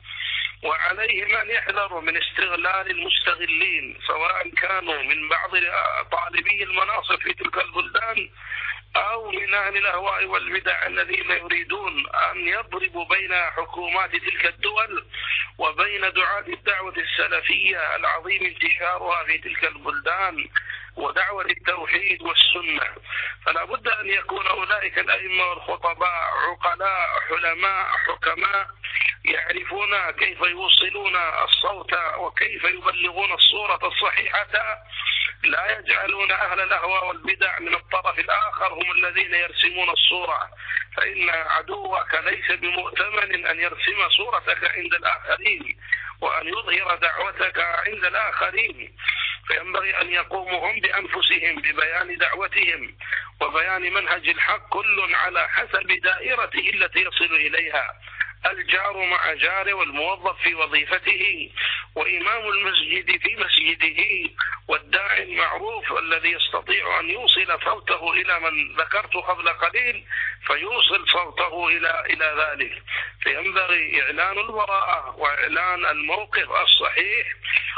وعليهم 0.63 1.35
أن 1.35 1.49
يحذروا 1.49 2.01
من 2.01 2.17
استغلال 2.17 2.91
المستغلين 2.91 3.97
سواء 4.07 4.49
كانوا 4.49 5.03
من 5.03 5.29
بعض 5.29 5.51
طالبي 6.11 6.63
المناصب 6.63 7.19
في 7.21 7.33
تلك 7.33 7.57
البلدان 7.57 8.29
أو 8.95 9.31
من 9.31 9.53
أهل 9.53 9.77
الأهواء 9.77 10.25
والبدع 10.25 10.87
الذين 10.87 11.31
يريدون 11.31 12.05
أن 12.31 12.47
يضربوا 12.47 13.05
بين 13.05 13.33
حكومات 13.33 14.11
تلك 14.11 14.45
الدول 14.45 15.05
وبين 15.57 16.01
دعاة 16.01 16.45
الدعوة 16.47 16.93
السلفية 16.97 17.95
العظيم 17.95 18.43
انتشارها 18.45 19.23
في 19.23 19.37
تلك 19.37 19.63
البلدان. 19.63 20.49
ودعوة 21.01 21.45
التوحيد 21.45 22.21
والسنة. 22.21 22.87
فلا 23.45 23.63
بد 23.65 23.87
أن 23.87 24.07
يكون 24.09 24.47
أولئك 24.47 24.99
الأئمة 24.99 25.45
والخطباء 25.45 26.31
عقلاء 26.49 27.09
حلماء 27.29 27.87
حكماء 28.07 28.67
يعرفون 29.25 30.11
كيف 30.11 30.41
يوصلون 30.41 31.15
الصوت 31.43 31.93
وكيف 32.17 32.63
يبلغون 32.63 33.31
الصورة 33.31 33.79
الصحيحة. 33.83 34.83
لا 35.43 35.79
يجعلون 35.79 36.31
أهل 36.31 36.59
الأهواء 36.59 37.07
والبدع 37.07 37.59
من 37.59 37.73
الطرف 37.75 38.19
الآخر 38.19 38.73
هم 38.73 38.91
الذين 38.91 39.33
يرسمون 39.33 39.89
الصورة. 39.89 40.49
فإن 40.97 41.29
عدوك 41.29 42.15
ليس 42.15 42.51
بمؤتمن 42.51 43.47
أن 43.47 43.59
يرسم 43.59 44.09
صورتك 44.17 44.77
عند 44.77 44.93
الآخرين. 44.93 45.77
وأن 46.21 46.47
يظهر 46.47 46.95
دعوتك 46.95 47.59
عند 47.59 48.05
الآخرين. 48.05 48.95
فينبغي 49.47 50.01
أن 50.01 50.09
يقوموا 50.09 50.71
هم 50.71 50.79
بأنفسهم 50.79 51.55
ببيان 51.55 52.17
دعوتهم 52.17 52.95
وبيان 53.41 53.93
منهج 53.93 54.29
الحق 54.29 54.69
كل 54.69 55.15
على 55.15 55.47
حسب 55.49 55.87
دائرته 56.03 56.69
التي 56.73 56.99
يصل 56.99 57.35
إليها. 57.35 57.93
الجار 58.45 59.05
مع 59.05 59.33
جاره 59.33 59.73
والموظف 59.73 60.41
في 60.41 60.55
وظيفته. 60.55 61.51
وإمام 61.95 62.49
المسجد 62.49 63.21
في 63.21 63.35
مسجده 63.35 64.29
والداعي 64.67 65.23
المعروف 65.23 65.93
الذي 65.93 66.31
يستطيع 66.31 66.99
أن 66.99 67.09
يوصل 67.09 67.59
صوته 67.65 68.13
إلى 68.13 68.39
من 68.39 68.75
ذكرت 68.75 69.15
قبل 69.15 69.49
قليل 69.49 70.03
فيوصل 70.47 71.07
صوته 71.09 71.67
إلى 71.67 72.03
إلى 72.09 72.35
ذلك. 72.43 72.83
فينبغي 73.23 74.01
إعلان 74.01 74.39
البراءة 74.39 75.15
وإعلان 75.17 75.85
الموقف 75.85 76.51
الصحيح 76.51 77.27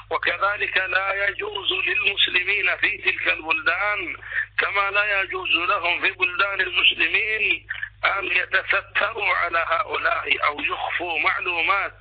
وكذلك 0.10 0.78
لا 0.78 1.28
يجوز 1.28 1.74
للمسلمين 1.74 2.78
في 2.78 2.98
تلك 2.98 3.28
البلدان 3.28 4.18
كما 4.60 4.92
لا 4.92 5.22
يجوز 5.22 5.50
لهم 5.50 6.02
في 6.02 6.12
بلدان 6.12 6.62
المسلمين 6.62 7.68
أن 8.06 8.26
يتستروا 8.26 9.36
على 9.36 9.66
هؤلاء 9.68 10.46
أو 10.46 10.60
يخفوا 10.60 11.20
معلومات 11.20 11.94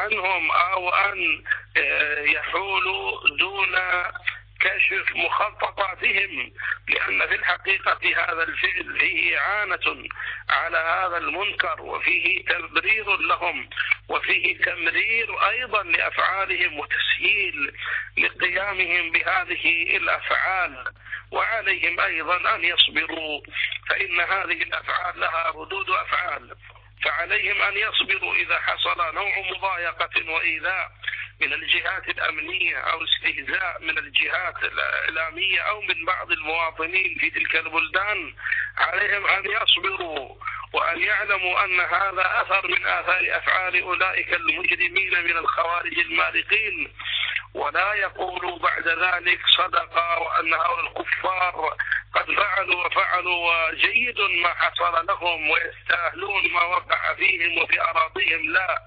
عنهم 0.00 0.50
أو 0.50 0.88
أن 0.88 1.44
آه، 1.76 2.20
يحولوا 2.20 3.28
دون 3.38 3.76
كشف 4.60 5.16
مخططاتهم 5.16 6.52
لأن 6.88 7.28
في 7.28 7.34
الحقيقة 7.34 7.98
هذا 8.16 8.42
الفعل 8.42 8.98
فيه 8.98 9.38
إعانة 9.38 10.08
على 10.48 10.78
هذا 10.78 11.16
المنكر 11.16 11.82
وفيه 11.82 12.44
تبرير 12.44 13.16
لهم 13.16 13.70
وفيه 14.08 14.58
تمرير 14.58 15.48
أيضا 15.48 15.82
لأفعالهم 15.82 16.78
وتسهيل 16.78 17.72
لقيامهم 18.18 19.10
بهذه 19.10 19.96
الأفعال. 19.96 20.84
وعليهم 21.30 22.00
أيضا 22.00 22.54
أن 22.54 22.64
يصبروا 22.64 23.40
فإن 23.88 24.20
هذه 24.20 24.62
الأفعال 24.62 25.20
لها 25.20 25.50
ردود 25.50 25.90
أفعال. 25.90 26.54
فعليهم 27.02 27.62
أن 27.62 27.76
يصبروا 27.76 28.34
إذا 28.34 28.58
حصل 28.58 29.14
نوع 29.14 29.32
مضايقة 29.50 30.32
وإيذاء. 30.32 30.92
من 31.40 31.52
الجهات 31.52 32.08
الأمنية 32.08 32.76
أو 32.76 33.04
استهزاء 33.04 33.76
من 33.80 33.98
الجهات 33.98 34.64
الإعلامية 34.64 35.60
أو 35.60 35.80
من 35.80 36.04
بعض 36.04 36.32
المواطنين 36.32 37.16
في 37.20 37.30
تلك 37.30 37.56
البلدان 37.56 38.34
عليهم 38.78 39.26
أن 39.26 39.42
يصبروا 39.50 40.34
وأن 40.72 41.00
يعلموا 41.00 41.64
أن 41.64 41.80
هذا 41.80 42.42
أثر 42.42 42.68
من 42.68 42.86
آثار 42.86 43.26
أفعال 43.36 43.82
أولئك 43.82 44.34
المجرمين 44.34 45.24
من 45.24 45.36
الخوارج 45.36 45.98
المارقين. 45.98 46.92
ولا 47.54 47.92
يقولوا 47.94 48.58
بعد 48.58 48.88
ذلك 48.88 49.40
صدق 49.46 49.96
وأن 50.18 50.54
هؤلاء 50.54 50.86
الكفار 50.86 51.76
قد 52.14 52.34
فعلوا 52.34 52.86
وفعلوا 52.86 53.68
وجيد 53.68 54.20
ما 54.20 54.54
حصل 54.54 55.06
لهم 55.06 55.50
ويستاهلون 55.50 56.52
ما 56.52 56.62
وقع 56.62 57.14
فيهم 57.14 57.58
وفي 57.58 57.80
أراضيهم. 57.80 58.52
لا. 58.52 58.78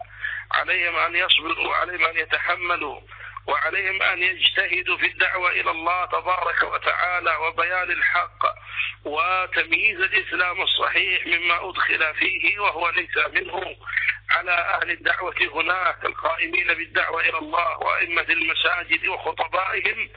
عليهم 0.51 0.95
أن 0.95 1.15
يصبروا 1.15 1.67
وعليهم 1.67 2.05
أن 2.05 2.17
يتحملوا 2.17 3.01
وعليهم 3.47 4.01
أن 4.01 4.23
يجتهدوا 4.23 4.97
في 4.97 5.05
الدعوة 5.05 5.51
إلى 5.51 5.71
الله 5.71 6.05
تبارك 6.05 6.63
وتعالى 6.63 7.35
وبيان 7.35 7.91
الحق 7.91 8.45
وتمييز 9.05 9.99
الإسلام 9.99 10.61
الصحيح 10.61 11.27
مما 11.27 11.69
أدخل 11.69 12.13
فيه 12.13 12.59
وهو 12.59 12.89
ليس 12.89 13.17
منه. 13.33 13.75
على 14.31 14.51
أهل 14.51 14.91
الدعوة 14.91 15.35
هناك 15.53 16.05
القائمين 16.05 16.67
بالدعوة 16.67 17.21
إلى 17.21 17.37
الله 17.37 17.77
وأئمة 17.77 18.25
المساجد 18.29 19.07
وخطبائهم 19.07 20.09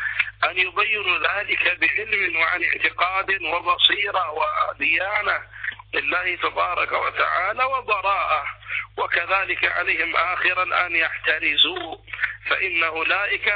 أن 0.44 0.58
يبينوا 0.58 1.18
ذلك 1.18 1.78
بعلم 1.80 2.36
وعن 2.36 2.64
اعتقاد 2.64 3.42
وبصيرة 3.42 4.30
وديانة 4.30 5.38
لله 5.94 6.36
تبارك 6.36 6.92
وتعالى 6.92 7.64
وبراءة 7.64 8.44
وكذلك 8.96 9.64
عليهم 9.64 10.16
آخرا 10.16 10.86
أن 10.86 10.96
يحترزوا 10.96 11.96
فإن 12.50 12.84
أولئك 12.84 13.48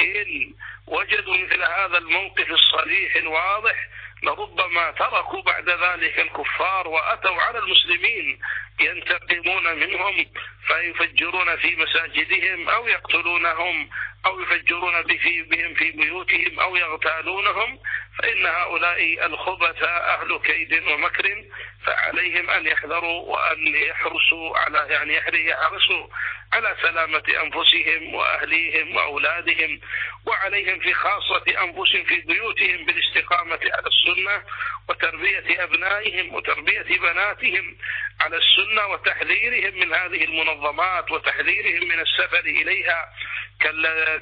إن 0.00 0.54
وجدوا 0.86 1.36
مثل 1.36 1.62
هذا 1.62 1.98
الموقف 1.98 2.50
الصريح 2.50 3.16
الواضح 3.16 3.88
لربما 4.22 4.90
تركوا 4.90 5.42
بعد 5.42 5.68
ذلك 5.68 6.18
الكفار 6.20 6.88
وأتوا 6.88 7.42
على 7.42 7.58
المسلمين 7.58 8.38
ينتقمون 8.80 9.78
منهم 9.78 10.26
فيفجرون 10.66 11.56
في 11.56 11.76
مساجدهم 11.76 12.68
أو 12.68 12.88
يقتلونهم 12.88 13.90
أو 14.26 14.40
يفجرون 14.40 15.02
بهم 15.02 15.74
في 15.74 15.90
بيوتهم 15.90 16.60
أو 16.60 16.76
يغتالونهم 16.76 17.78
فإن 18.18 18.46
هؤلاء 18.46 19.26
الخبث 19.26 19.82
أهل 19.82 20.38
كيد 20.38 20.82
ومكر 20.88 21.44
فعليهم 21.86 22.50
أن 22.50 22.66
يحذروا 22.66 23.22
وأن 23.22 23.66
يحرسوا 23.66 24.58
على 24.58 24.86
يعني 24.90 25.14
يحرسوا 25.48 26.06
على 26.52 26.76
سلامة 26.82 27.22
أنفسهم 27.42 28.14
وأهليهم 28.14 28.96
وأولادهم 28.96 29.80
وعليهم 30.26 30.80
في 30.80 30.94
خاصة 30.94 31.44
أنفسهم 31.48 32.04
في 32.04 32.20
بيوتهم 32.20 32.86
بالاستقامة 32.86 33.60
على 33.62 33.86
السنة 33.86 34.42
وتربية 34.88 35.64
أبنائهم 35.64 36.34
وتربية 36.34 36.98
بناتهم 36.98 37.76
على 38.20 38.36
السنة 38.36 38.69
وتحذيرهم 38.78 39.80
من 39.80 39.94
هذه 39.94 40.24
المنظمات 40.24 41.10
وتحذيرهم 41.10 41.88
من 41.88 42.00
السفر 42.00 42.40
إليها 42.40 43.12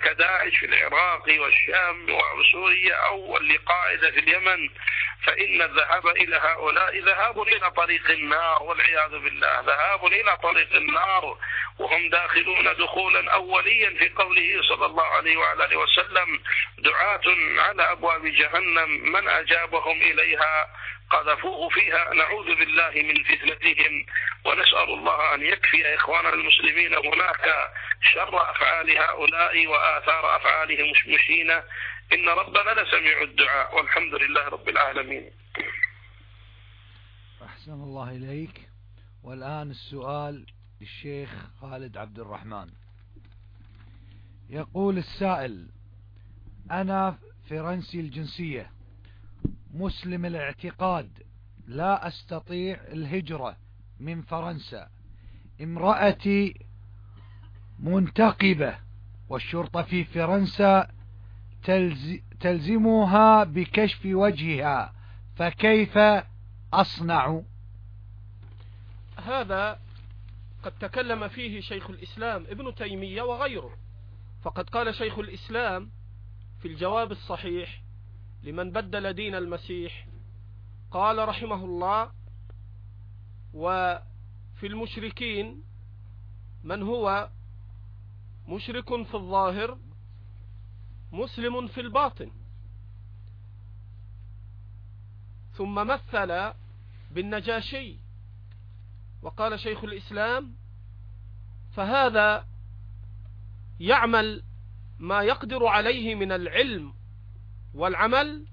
كداعش 0.05 0.57
في 0.57 0.67
العراق 0.67 1.25
والشام 1.29 2.07
وسوريا 2.39 2.95
أو 2.95 3.37
القاعدة 3.37 4.11
في 4.11 4.19
اليمن. 4.19 4.71
فإن 5.23 5.63
الذهاب 5.63 6.07
إلى 6.07 6.37
هؤلاء 6.37 6.99
ذهاب 6.99 7.43
إلى 7.43 7.71
طريق 7.71 8.11
النار 8.11 8.63
والعياذ 8.63 9.11
بالله. 9.11 9.61
ذهاب 9.61 10.07
إلى 10.07 10.37
طريق 10.43 10.75
النار 10.75 11.39
وهم 11.79 12.09
داخلون 12.09 12.65
دخولا 12.65 13.33
أوليا 13.33 13.91
في 13.91 14.09
قوله 14.09 14.63
صلى 14.69 14.87
الله 14.87 15.07
عليه 15.07 15.37
وعلى 15.37 15.65
آله 15.65 15.77
وسلم. 15.77 16.41
دعاة 16.79 17.21
على 17.59 17.83
أبواب 17.93 18.27
جهنم 18.27 19.13
من 19.13 19.29
أجابهم 19.29 20.03
إليها؟ 20.03 20.67
قذفوه 21.11 21.69
فيها 21.69 22.15
نعوذ 22.15 22.55
بالله 22.55 22.91
من 23.03 23.25
فتنتهم 23.25 24.07
ونسأل 24.45 24.89
الله 24.89 25.35
أن 25.35 25.43
يكفي 25.43 25.95
إخواننا 25.95 26.35
المسلمين 26.35 26.95
هناك 26.95 27.71
شر 28.01 28.51
أفعال 28.51 28.91
هؤلاء 28.91 29.67
وآثار 29.67 30.37
أفعالهم 30.37 30.91
مشمشين 30.91 31.51
إن 32.13 32.29
ربنا 32.29 32.81
لسميع 32.81 33.23
الدعاء 33.23 33.77
والحمد 33.77 34.15
لله 34.15 34.49
رب 34.49 34.69
العالمين. 34.69 35.31
أحسن 37.43 37.73
الله 37.73 38.11
إليك. 38.11 38.69
والآن 39.23 39.71
السؤال 39.71 40.47
للشيخ 40.81 41.31
خالد 41.61 41.97
عبد 41.97 42.19
الرحمن. 42.19 42.69
يقول 44.51 44.99
السائل 44.99 45.69
أنا 46.71 47.19
فرنسي 47.51 48.01
الجنسية. 48.01 48.78
مسلم 49.75 50.25
الاعتقاد 50.25 51.11
لا 51.67 52.09
أستطيع 52.09 52.81
الهجرة 52.93 53.57
من 54.01 54.23
فرنسا. 54.23 54.89
امرأتي 55.63 56.67
منتقبة 57.79 58.79
والشرطة 59.29 59.83
في 59.83 60.05
فرنسا 60.05 60.89
تلزمها 62.41 63.45
بكشف 63.45 64.01
وجهها 64.07 64.95
فكيف 65.37 65.99
أصنع؟ 66.73 67.41
هذا 69.25 69.79
قد 70.63 70.73
تكلم 70.73 71.29
فيه 71.29 71.61
شيخ 71.61 71.91
الإسلام 71.91 72.47
ابن 72.49 72.75
تيمية 72.75 73.23
وغيره 73.23 73.77
فقد 74.43 74.71
قال 74.71 74.95
شيخ 74.95 75.19
الإسلام 75.19 75.91
في 76.63 76.69
الجواب 76.69 77.13
الصحيح 77.13 77.83
لمن 78.49 78.73
بدل 78.73 79.13
دين 79.13 79.35
المسيح. 79.35 80.07
قال 80.91 81.29
رحمه 81.29 81.65
الله 81.65 82.13
وفي 83.55 84.67
المشركين 84.67 85.63
من 86.65 86.83
هو؟ 86.83 87.31
مشرك 88.49 89.03
في 89.03 89.15
الظاهر 89.15 89.79
مسلم 91.13 91.67
في 91.67 91.81
الباطن. 91.81 92.31
ثم 95.53 95.75
مثل 95.75 96.53
بالنجاشي. 97.11 97.97
وقال 99.23 99.61
شيخ 99.61 99.85
الإسلام 99.85 100.55
فهذا 101.73 102.47
يعمل 103.81 104.43
ما 104.99 105.23
يقدر 105.23 105.67
عليه 105.67 106.15
من 106.15 106.33
العلم 106.33 106.98
والعمل 107.75 108.45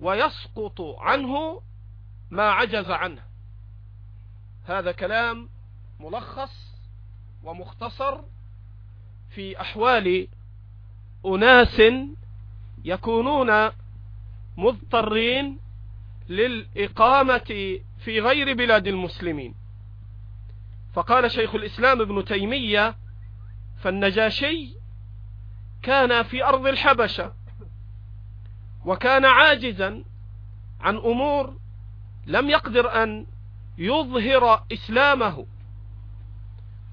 ويسقط 0.00 0.80
عنه 0.80 1.62
ما 2.30 2.50
عجز 2.50 2.90
عنه. 2.90 3.22
هذا 4.64 4.92
كلام 4.92 5.48
ملخص 6.00 6.72
ومختصر 7.42 8.20
في 9.30 9.60
أحوال 9.60 10.28
أناس 11.26 11.82
يكونون 12.84 13.70
مضطرين 14.56 15.58
للإقامة 16.28 17.78
في 17.98 18.20
غير 18.20 18.54
بلاد 18.54 18.86
المسلمين. 18.86 19.54
فقال 20.92 21.30
شيخ 21.30 21.54
الإسلام 21.54 22.00
ابن 22.00 22.24
تيمية 22.24 22.96
فالنجاشي 23.78 24.74
كان 25.82 26.22
في 26.22 26.44
أرض 26.44 26.66
الحبشة 26.66 27.34
وكان 28.84 29.24
عاجزا 29.24 30.04
عن 30.80 30.96
أمور 30.96 31.56
لم 32.26 32.50
يقدر 32.50 33.02
أن 33.02 33.26
يظهر 33.78 34.64
إسلامه. 34.72 35.46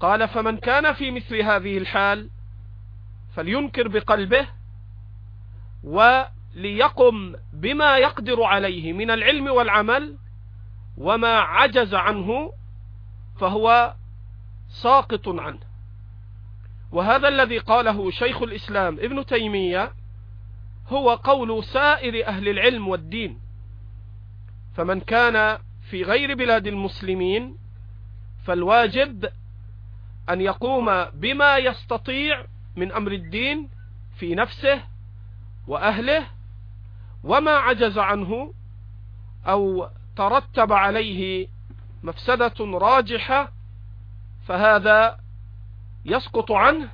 قال 0.00 0.28
فمن 0.28 0.56
كان 0.56 0.92
في 0.92 1.10
مثل 1.10 1.36
هذه 1.36 1.78
الحال 1.78 2.30
فلينكر 3.34 3.88
بقلبه 3.88 4.46
وليقم 5.84 7.34
بما 7.52 7.98
يقدر 7.98 8.42
عليه 8.42 8.92
من 8.92 9.10
العلم 9.10 9.46
والعمل 9.46 10.16
وما 10.98 11.38
عجز 11.38 11.94
عنه 11.94 12.52
فهو 13.40 13.94
ساقط 14.68 15.28
عنه. 15.28 15.60
وهذا 16.92 17.28
الذي 17.28 17.58
قاله 17.58 18.10
شيخ 18.10 18.42
الإسلام 18.42 18.98
ابن 18.98 19.26
تيمية 19.26 19.92
هو 20.90 21.10
قول 21.10 21.64
سائر 21.64 22.26
أهل 22.26 22.48
العلم 22.48 22.88
والدين. 22.88 23.40
فمن 24.74 25.00
كان 25.00 25.58
في 25.90 26.02
غير 26.02 26.34
بلاد 26.34 26.66
المسلمين 26.66 27.56
فالواجب 28.44 29.28
أن 30.30 30.40
يقوم 30.40 31.04
بما 31.04 31.56
يستطيع 31.56 32.44
من 32.76 32.92
أمر 32.92 33.12
الدين 33.12 33.68
في 34.16 34.34
نفسه 34.34 34.82
وأهله 35.66 36.26
وما 37.24 37.50
عجز 37.50 37.98
عنه 37.98 38.54
أو 39.46 39.88
ترتب 40.16 40.72
عليه 40.72 41.48
مفسدة 42.02 42.54
راجحة 42.60 43.52
فهذا 44.46 45.20
يسقط 46.04 46.52
عنه 46.52 46.88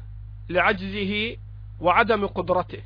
لعجزه 0.48 1.36
وعدم 1.80 2.26
قدرته. 2.26 2.82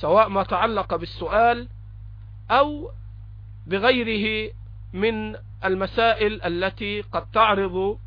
سواء 0.00 0.28
ما 0.28 0.42
تعلق 0.42 0.94
بالسؤال 0.94 1.68
أو 2.50 2.90
بغيره 3.66 4.52
من 4.92 5.36
المسائل 5.64 6.42
التي 6.42 7.00
قد 7.00 7.30
تعرض 7.30 7.98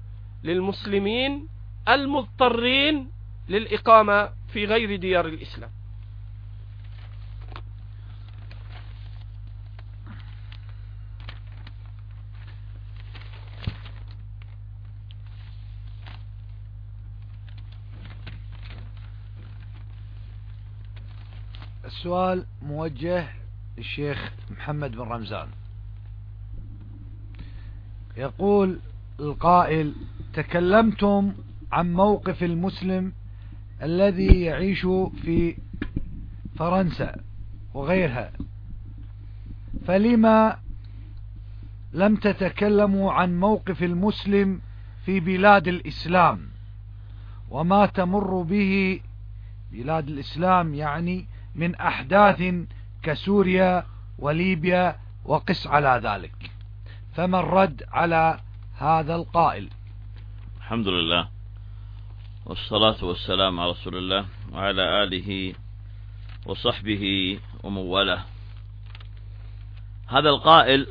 للمسلمين 0.43 1.47
المضطرين 1.89 3.11
للإقامة 3.49 4.29
في 4.53 4.65
غير 4.65 4.95
ديار 4.95 5.25
الإسلام. 5.25 5.69
السؤال 22.01 22.45
موجه 22.61 23.27
للشيخ 23.77 24.31
محمد 24.51 24.91
بن 24.91 24.99
رمزان. 24.99 25.47
يقول 28.17 28.79
القائل 29.19 29.93
تكلمتم 30.33 31.33
عن 31.71 31.93
موقف 31.93 32.43
المسلم 32.43 33.13
الذي 33.83 34.41
يعيش 34.41 34.81
في 35.21 35.57
فرنسا 36.55 37.15
وغيرها 37.73 38.31
فلما 39.85 40.57
لم 41.93 42.15
تتكلموا 42.15 43.11
عن 43.11 43.39
موقف 43.39 43.83
المسلم 43.83 44.61
في 45.05 45.19
بلاد 45.19 45.67
الإسلام؟ 45.67 46.49
وما 47.49 47.85
تمر 47.85 48.41
به 48.41 49.01
بلاد 49.71 50.07
الإسلام 50.07 50.73
يعني 50.73 51.30
من 51.55 51.75
أحداث 51.75 52.53
كسوريا 53.03 53.85
وليبيا 54.19 54.95
وقس 55.25 55.67
على 55.67 56.01
ذلك. 56.03 56.51
فما 57.13 57.39
الرد 57.39 57.83
على 57.91 58.39
هذا 58.77 59.15
القائل؟ 59.15 59.69
الحمد 60.57 60.87
لله 60.87 61.29
والصلاة 62.45 63.03
والسلام 63.03 63.59
على 63.59 63.69
رسول 63.69 63.97
الله 63.97 64.25
وعلى 64.51 65.03
آله 65.03 65.53
وصحبه 66.45 67.39
وموله 67.63 68.25
هذا 70.07 70.29
القائل 70.29 70.87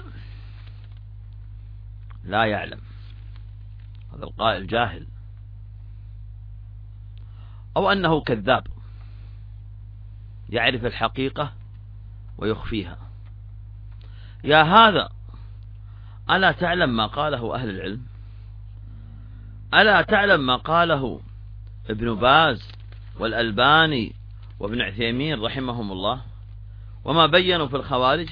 لا 2.25 2.45
يعلم. 2.45 2.81
هذا 4.15 4.25
القائل 4.25 4.67
جاهل. 4.67 5.07
أو 7.77 7.93
أنه 7.93 8.21
كذاب. 8.21 8.67
يعرف 10.51 10.85
الحقيقة 10.85 11.53
ويخفيها. 12.39 12.99
يا 14.45 14.63
هذا 14.63 15.09
ألا 16.31 16.53
تعلم 16.53 16.97
ما 16.97 17.07
قاله 17.07 17.55
أهل 17.55 17.71
العلم؟ 17.71 18.03
ألا 19.75 20.03
تعلم 20.03 20.47
ما 20.47 20.57
قاله 20.57 21.21
ابن 21.91 22.15
باز 22.15 22.69
والألباني 23.19 24.15
وابن 24.59 24.81
عثيمين 24.81 25.43
رحمهم 25.43 25.93
الله؟ 25.93 26.21
وما 27.05 27.27
بينوا 27.27 27.67
في 27.67 27.77
الخوارج؟ 27.77 28.29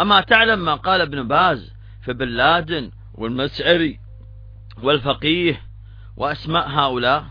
أما 0.00 0.20
تعلم 0.20 0.64
ما 0.64 0.74
قال 0.74 1.00
ابن 1.00 1.28
باز 1.28 1.72
في 2.02 2.12
بن 2.12 2.28
لادن 2.28 2.90
والمسعري 3.14 4.00
والفقيه 4.82 5.62
وأسماء 6.16 6.68
هؤلاء؟ 6.68 7.26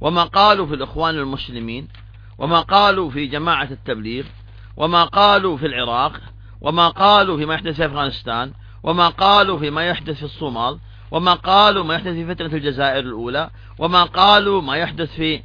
وما 0.00 0.24
قالوا 0.24 0.66
في 0.66 0.74
الإخوان 0.74 1.14
المسلمين؟ 1.14 1.88
وما 2.38 2.60
قالوا 2.60 3.10
في 3.10 3.26
جماعة 3.26 3.68
التبليغ 3.70 4.24
وما 4.76 5.04
قالوا 5.04 5.56
في 5.56 5.66
العراق 5.66 6.20
وما 6.60 6.88
قالوا 6.88 7.36
فيما 7.36 7.54
يحدث 7.54 7.76
في 7.76 7.86
أفغانستان 7.86 8.52
وما 8.82 9.08
قالوا 9.08 9.58
فيما 9.58 9.82
يحدث 9.82 10.16
في 10.16 10.22
الصومال 10.22 10.78
وما 11.10 11.34
قالوا 11.34 11.84
ما 11.84 11.94
يحدث 11.94 12.12
في 12.12 12.34
فترة 12.34 12.46
الجزائر 12.46 13.04
الأولى 13.04 13.50
وما 13.78 14.04
قالوا 14.04 14.62
ما 14.62 14.76
يحدث 14.76 15.14
في 15.14 15.42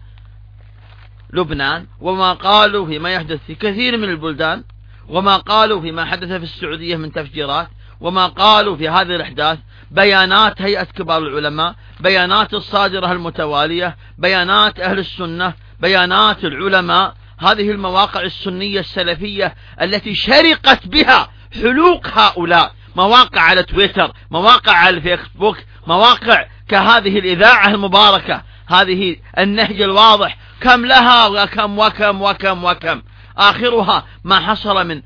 لبنان 1.34 1.88
وما 2.02 2.34
قالوا 2.34 2.86
فيما 2.86 3.10
يحدث 3.10 3.40
في 3.48 3.56
كثير 3.56 3.98
من 3.98 4.10
البلدان 4.10 4.64
وما 5.10 5.38
قالوا 5.38 5.82
فيما 5.82 6.06
حدث 6.06 6.28
في 6.28 6.44
السعودية 6.44 6.96
من 6.96 7.12
تفجيرات 7.12 7.68
وما 8.02 8.28
قالوا 8.28 8.76
في 8.76 8.90
هذه 8.90 9.16
الأحداث 9.16 9.60
بيانات 9.92 10.62
هيئة 10.62 10.84
كبار 10.84 11.18
العلماء 11.18 11.76
بيانات 12.00 12.54
الصادرة 12.54 13.12
المتوالية 13.12 13.98
بيانات 14.18 14.80
أهل 14.80 15.00
السنة 15.00 15.54
بيانات 15.80 16.44
العلماء 16.44 17.16
هذه 17.40 17.72
المواقع 17.72 18.22
السنية 18.22 18.80
السلفية 18.80 19.56
التي 19.82 20.16
شرقت 20.16 20.88
بها 20.88 21.30
حلوق 21.54 22.08
هؤلاء. 22.08 22.74
مواقع 22.96 23.42
على 23.42 23.64
تويتر 23.64 24.12
مواقع 24.32 24.74
على 24.74 24.98
الفيسبوك 24.98 25.58
مواقع 25.88 26.46
كهذه 26.68 27.20
الإذاعة 27.20 27.68
المباركة. 27.68 28.44
هذه 28.68 29.16
النهج 29.38 29.82
الواضح. 29.82 30.38
كم 30.62 30.86
لها 30.86 31.28
وكم 31.28 31.80
وكم 31.80 32.22
وكم 32.22 32.64
وكم. 32.64 33.02
آخرها 33.38 34.06
ما 34.24 34.40
حصل 34.40 34.88
من 34.88 35.02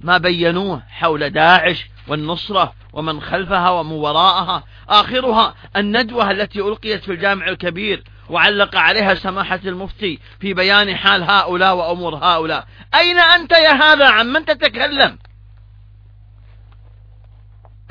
ما 0.00 0.18
بينوه 0.18 0.82
حول 0.88 1.30
داعش 1.30 1.86
والنصرة 2.08 2.74
ومن 2.92 3.20
خلفها 3.20 3.70
ومن 3.70 3.92
وراءها. 3.92 4.64
آخرها 4.88 5.54
الندوة 5.76 6.30
التي 6.30 6.60
ألقيت 6.60 7.04
في 7.04 7.12
الجامع 7.12 7.48
الكبير 7.48 8.04
وعلق 8.30 8.76
عليها 8.76 9.14
سماحة 9.14 9.60
المفتي 9.64 10.18
في 10.40 10.54
بيان 10.54 10.96
حال 10.96 11.22
هؤلاء 11.22 11.76
وأمور 11.76 12.14
هؤلاء. 12.14 12.66
أين 12.94 13.18
أنت 13.18 13.52
يا 13.52 13.72
هذا 13.72 14.10
عن 14.10 14.26
من 14.26 14.44
تتكلم؟ 14.44 15.18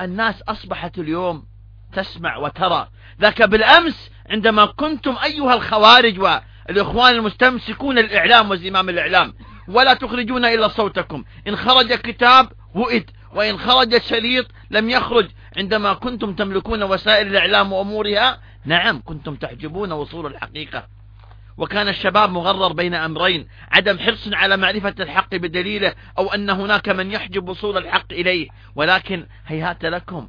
الناس 0.00 0.42
أصبحت 0.48 0.98
اليوم 0.98 1.46
تسمع 1.92 2.36
وترى. 2.36 2.88
ذاك 3.20 3.42
بالأمس 3.42 4.10
عندما 4.30 4.66
كنتم 4.66 5.16
أيها 5.24 5.54
الخوارج 5.54 6.20
والإخوان 6.20 7.14
المستمسكون 7.14 7.98
الإعلام 7.98 8.50
وزمام 8.50 8.88
الإعلام 8.88 9.34
ولا 9.68 9.94
تخرجون 9.94 10.44
إلا 10.44 10.68
صوتكم. 10.68 11.24
إن 11.48 11.56
خرج 11.56 11.92
كتاب 11.92 12.52
وئد 12.74 13.10
وإن 13.34 13.58
خرج 13.58 14.02
شريط 14.02 14.46
لم 14.70 14.90
يخرج. 14.90 15.28
عندما 15.56 15.94
كنتم 15.94 16.34
تملكون 16.34 16.82
وسائل 16.82 17.26
الإعلام 17.26 17.72
وأمورها 17.72 18.40
نعم 18.66 19.02
كنتم 19.04 19.34
تحجبون 19.34 19.92
وصول 19.92 20.26
الحقيقة. 20.26 20.86
وكان 21.56 21.88
الشباب 21.88 22.30
مغرر 22.30 22.72
بين 22.72 22.94
أمرين 22.94 23.48
عدم 23.72 23.98
حرص 23.98 24.28
على 24.32 24.56
معرفة 24.56 24.94
الحق 25.00 25.34
بدليله 25.34 25.94
أو 26.18 26.34
أن 26.34 26.50
هناك 26.50 26.88
من 26.88 27.12
يحجب 27.12 27.48
وصول 27.48 27.76
الحق 27.76 28.12
إليه. 28.12 28.48
ولكن 28.74 29.26
هيهات 29.46 29.84
لكم 29.84 30.28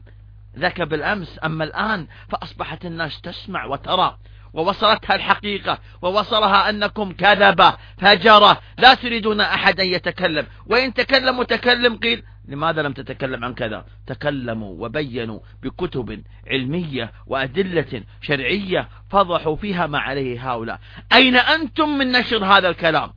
ذاك 0.59 0.81
بالأمس. 0.81 1.39
أما 1.43 1.63
الآن 1.63 2.07
فأصبحت 2.29 2.85
الناس 2.85 3.21
تسمع 3.21 3.65
وترى. 3.65 4.17
ووصلتها 4.53 5.15
الحقيقة 5.15 5.79
ووصلها 6.01 6.69
أنكم 6.69 7.11
كذبة 7.11 7.73
فجرة. 7.97 8.61
لا 8.77 8.93
تريدون 8.93 9.41
أحد 9.41 9.79
أن 9.79 9.87
يتكلم. 9.87 10.47
وإن 10.65 10.93
تكلم 10.93 11.39
متكلم 11.39 11.95
قيل 11.95 12.23
لماذا 12.47 12.81
لم 12.81 12.93
تتكلم 12.93 13.45
عن 13.45 13.53
كذا؟ 13.53 13.85
تكلموا 14.07 14.85
وبينوا 14.85 15.39
بكتب 15.63 16.23
علمية 16.47 17.11
وأدلة 17.25 18.03
شرعية 18.21 18.89
فضحوا 19.09 19.55
فيها 19.55 19.87
ما 19.87 19.99
عليه 19.99 20.51
هؤلاء. 20.51 20.79
أين 21.13 21.35
أنتم 21.35 21.89
من 21.89 22.11
نشر 22.11 22.45
هذا 22.45 22.69
الكلام؟ 22.69 23.13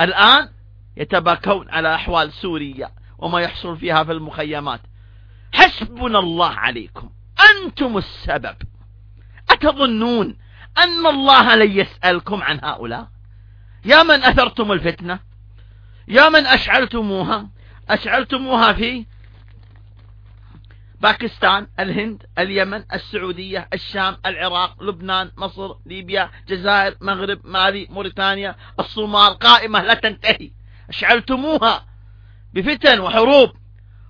الآن 0.00 0.48
يتباكون 0.96 1.70
على 1.70 1.94
أحوال 1.94 2.32
سوريا 2.32 2.90
وما 3.18 3.40
يحصل 3.40 3.76
فيها 3.76 4.04
في 4.04 4.12
المخيمات. 4.12 4.80
حسبنا 5.54 6.18
الله 6.18 6.50
عليكم. 6.50 7.10
أنتم 7.50 7.98
السبب. 7.98 8.56
أتظنون 9.50 10.36
أن 10.78 11.06
الله 11.06 11.54
لن 11.54 11.72
يسألكم 11.72 12.42
عن 12.42 12.60
هؤلاء؟ 12.62 13.08
يا 13.84 14.02
من 14.02 14.24
أثرتم 14.24 14.72
الفتنة؟ 14.72 15.18
يا 16.08 16.28
من 16.28 16.46
أشعلتموها؟ 16.46 17.48
أشعلتموها 17.90 18.72
في 18.72 19.06
باكستان 21.00 21.66
الهند 21.80 22.22
اليمن 22.38 22.84
السعودية 22.94 23.68
الشام 23.72 24.16
العراق 24.26 24.82
لبنان 24.82 25.30
مصر 25.36 25.74
ليبيا 25.86 26.30
جزائر 26.48 26.96
مغرب 27.00 27.40
مالي 27.44 27.86
موريتانيا 27.90 28.56
الصومال. 28.80 29.38
قائمة 29.38 29.82
لا 29.82 29.94
تنتهي. 29.94 30.50
أشعلتموها 30.88 31.86
بفتن 32.54 33.00
وحروب. 33.00 33.50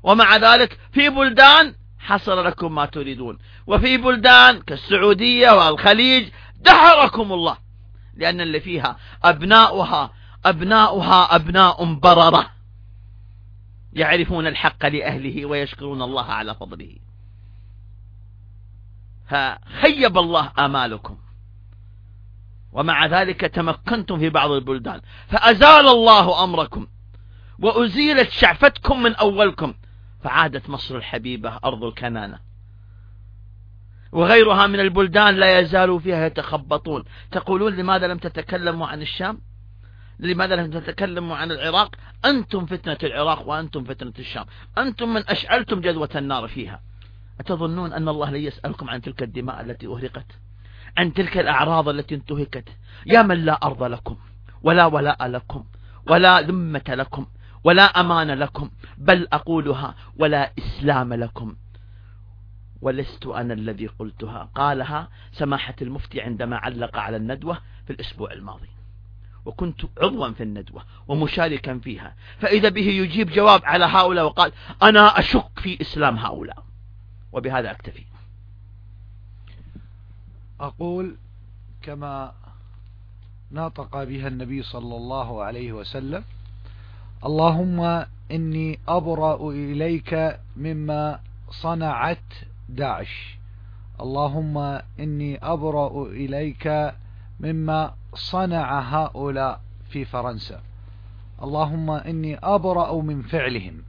ومع 0.02 0.36
ذلك 0.36 0.78
في 0.93 1.09
بلدان 1.09 1.74
حصل 1.98 2.47
لكم 2.47 2.74
ما 2.74 2.86
تريدون. 2.86 3.39
وفي 3.66 3.97
بلدان 3.97 4.62
كالسعودية 4.62 5.51
والخليج 5.51 6.28
دحركم 6.57 7.32
الله. 7.32 7.57
لأن 8.16 8.40
اللي 8.40 8.61
فيها 8.61 8.97
أبناؤها 9.24 10.11
أبناؤها 10.44 11.35
أبناء 11.35 11.85
بررة. 11.85 12.60
يعرفون 13.93 14.47
الحق 14.47 14.87
لأهله 14.87 15.47
ويشكرون 15.47 16.03
الله 16.03 16.25
على 16.25 16.55
فضله. 16.55 16.97
فخيب 19.29 20.19
الله 20.19 20.53
آمالكم. 20.59 21.19
ومع 22.73 23.07
ذلك 23.07 23.41
تمكنتم 23.41 24.19
في 24.19 24.31
بعض 24.31 24.51
البلدان. 24.51 25.01
فأزال 25.29 25.89
الله 25.89 26.45
أمركم. 26.45 26.87
وأزيلت 27.59 28.31
شعفتكم 28.31 29.03
من 29.03 29.15
أولكم. 29.15 29.75
فعادت 30.23 30.71
مصر 30.71 30.97
الحبيبة 30.97 31.59
أرض 31.65 31.85
الكنانة. 31.85 32.39
وغيرها 34.12 34.67
من 34.67 34.81
البلدان 34.81 35.35
لا 35.35 35.59
يزالوا 35.59 35.99
فيها 35.99 36.27
يتخبطون. 36.27 37.05
تقولون 37.31 37.77
لماذا 37.77 38.07
لم 38.07 38.19
تتكلموا 38.19 38.87
عن 38.87 39.03
الشام؟ 39.03 39.41
لماذا 40.21 40.57
لم 40.57 40.71
تتكلموا 40.71 41.37
عن 41.37 41.53
العراق؟ 41.53 41.97
أنتم 42.25 42.67
فتنة 42.67 42.99
العراق 43.03 43.49
وأنتم 43.49 43.85
فتنة 43.85 44.13
الشام. 44.19 44.47
أنتم 44.79 45.15
من 45.15 45.23
أشعلتم 45.29 45.81
جذوة 45.81 46.11
النار 46.15 46.49
فيها. 46.49 46.83
أتظنون 47.41 47.93
أن 47.93 48.09
الله 48.09 48.31
لن 48.31 48.41
يسألكم 48.41 48.91
عن 48.91 49.01
تلك 49.01 49.23
الدماء 49.23 49.61
التي 49.61 49.87
أهرقت 49.87 50.27
عن 50.99 51.13
تلك 51.13 51.39
الأعراض 51.39 51.89
التي 51.89 52.15
انتهكت؟ 52.15 52.69
يا 53.07 53.23
من 53.23 53.45
لا 53.45 53.53
أرض 53.53 53.83
لكم 53.83 54.17
ولا 54.63 54.87
ولاء 54.87 55.27
لكم 55.27 55.65
ولا 56.07 56.41
ذمة 56.41 56.85
لكم 56.89 57.27
ولا 57.65 57.83
أمان 57.83 58.31
لكم 58.31 58.71
بل 58.99 59.29
أقولها 59.33 59.95
ولا 60.17 60.53
إسلام 60.59 61.15
لكم. 61.15 61.57
ولست 62.83 63.27
أنا 63.27 63.55
الذي 63.55 63.87
قلتها. 63.87 64.51
قالها 64.55 65.09
سماحة 65.33 65.75
المفتي 65.83 66.21
عندما 66.21 66.57
علق 66.57 66.99
على 66.99 67.17
الندوة 67.17 67.59
في 67.87 67.93
الأسبوع 67.93 68.33
الماضي. 68.33 68.80
وكنت 69.45 69.81
عضوا 70.03 70.31
في 70.31 70.43
الندوة 70.43 70.85
ومشاركا 71.09 71.79
فيها. 71.79 72.15
فإذا 72.39 72.69
به 72.69 72.87
يجيب 72.89 73.31
جواب 73.31 73.65
على 73.65 73.85
هؤلاء 73.85 74.25
وقال 74.25 74.53
أنا 74.83 75.19
أشك 75.19 75.59
في 75.59 75.81
إسلام 75.81 76.17
هؤلاء. 76.19 76.65
وبهذا 77.33 77.71
أكتفي. 77.71 78.05
أقول 80.61 81.17
كما 81.83 82.33
ناطق 83.51 84.05
بها 84.05 84.29
النبي 84.29 84.62
صلى 84.62 84.97
الله 84.97 85.45
عليه 85.45 85.73
وسلم 85.73 86.25
اللهم 87.25 88.05
إني 88.31 88.79
أبرأ 88.89 89.51
إليك 89.51 90.41
مما 90.57 91.21
صنعت 91.51 92.33
داعش. 92.69 93.37
اللهم 94.01 94.59
إني 95.01 95.39
أبرأ 95.43 96.07
إليك 96.07 96.93
مما 97.41 97.95
صنع 98.15 98.81
هؤلاء 98.81 99.61
في 99.91 100.05
فرنسا. 100.05 100.61
اللهم 101.43 101.91
إني 101.91 102.39
أبرأ 102.43 103.03
من 103.03 103.23
فعلهم. 103.23 103.83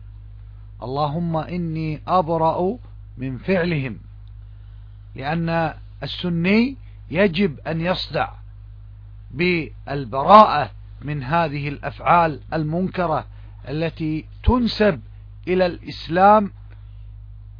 اللهم 0.83 1.37
إني 1.37 2.01
أبرأ 2.07 2.77
من 3.17 3.37
فعلهم. 3.37 3.97
لأن 5.15 5.73
السني 6.03 6.77
يجب 7.11 7.59
أن 7.59 7.81
يصدع 7.81 8.29
بالبراءة 9.31 10.71
من 11.01 11.23
هذه 11.23 11.67
الأفعال 11.67 12.39
المنكرة 12.53 13.25
التي 13.69 14.25
تنسب 14.43 15.01
إلى 15.47 15.65
الإسلام 15.65 16.51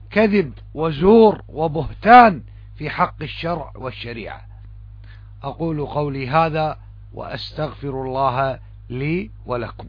كذب 0.09 0.53
وزور 0.73 1.41
وبهتان 1.47 2.43
في 2.75 2.89
حق 2.89 3.21
الشرع 3.21 3.71
والشريعة. 3.75 4.50
أقول 5.43 5.85
قولي 5.85 6.29
هذا 6.29 6.77
وأستغفر 7.13 7.89
الله 8.03 8.59
لي 8.89 9.31
ولكم. 9.45 9.87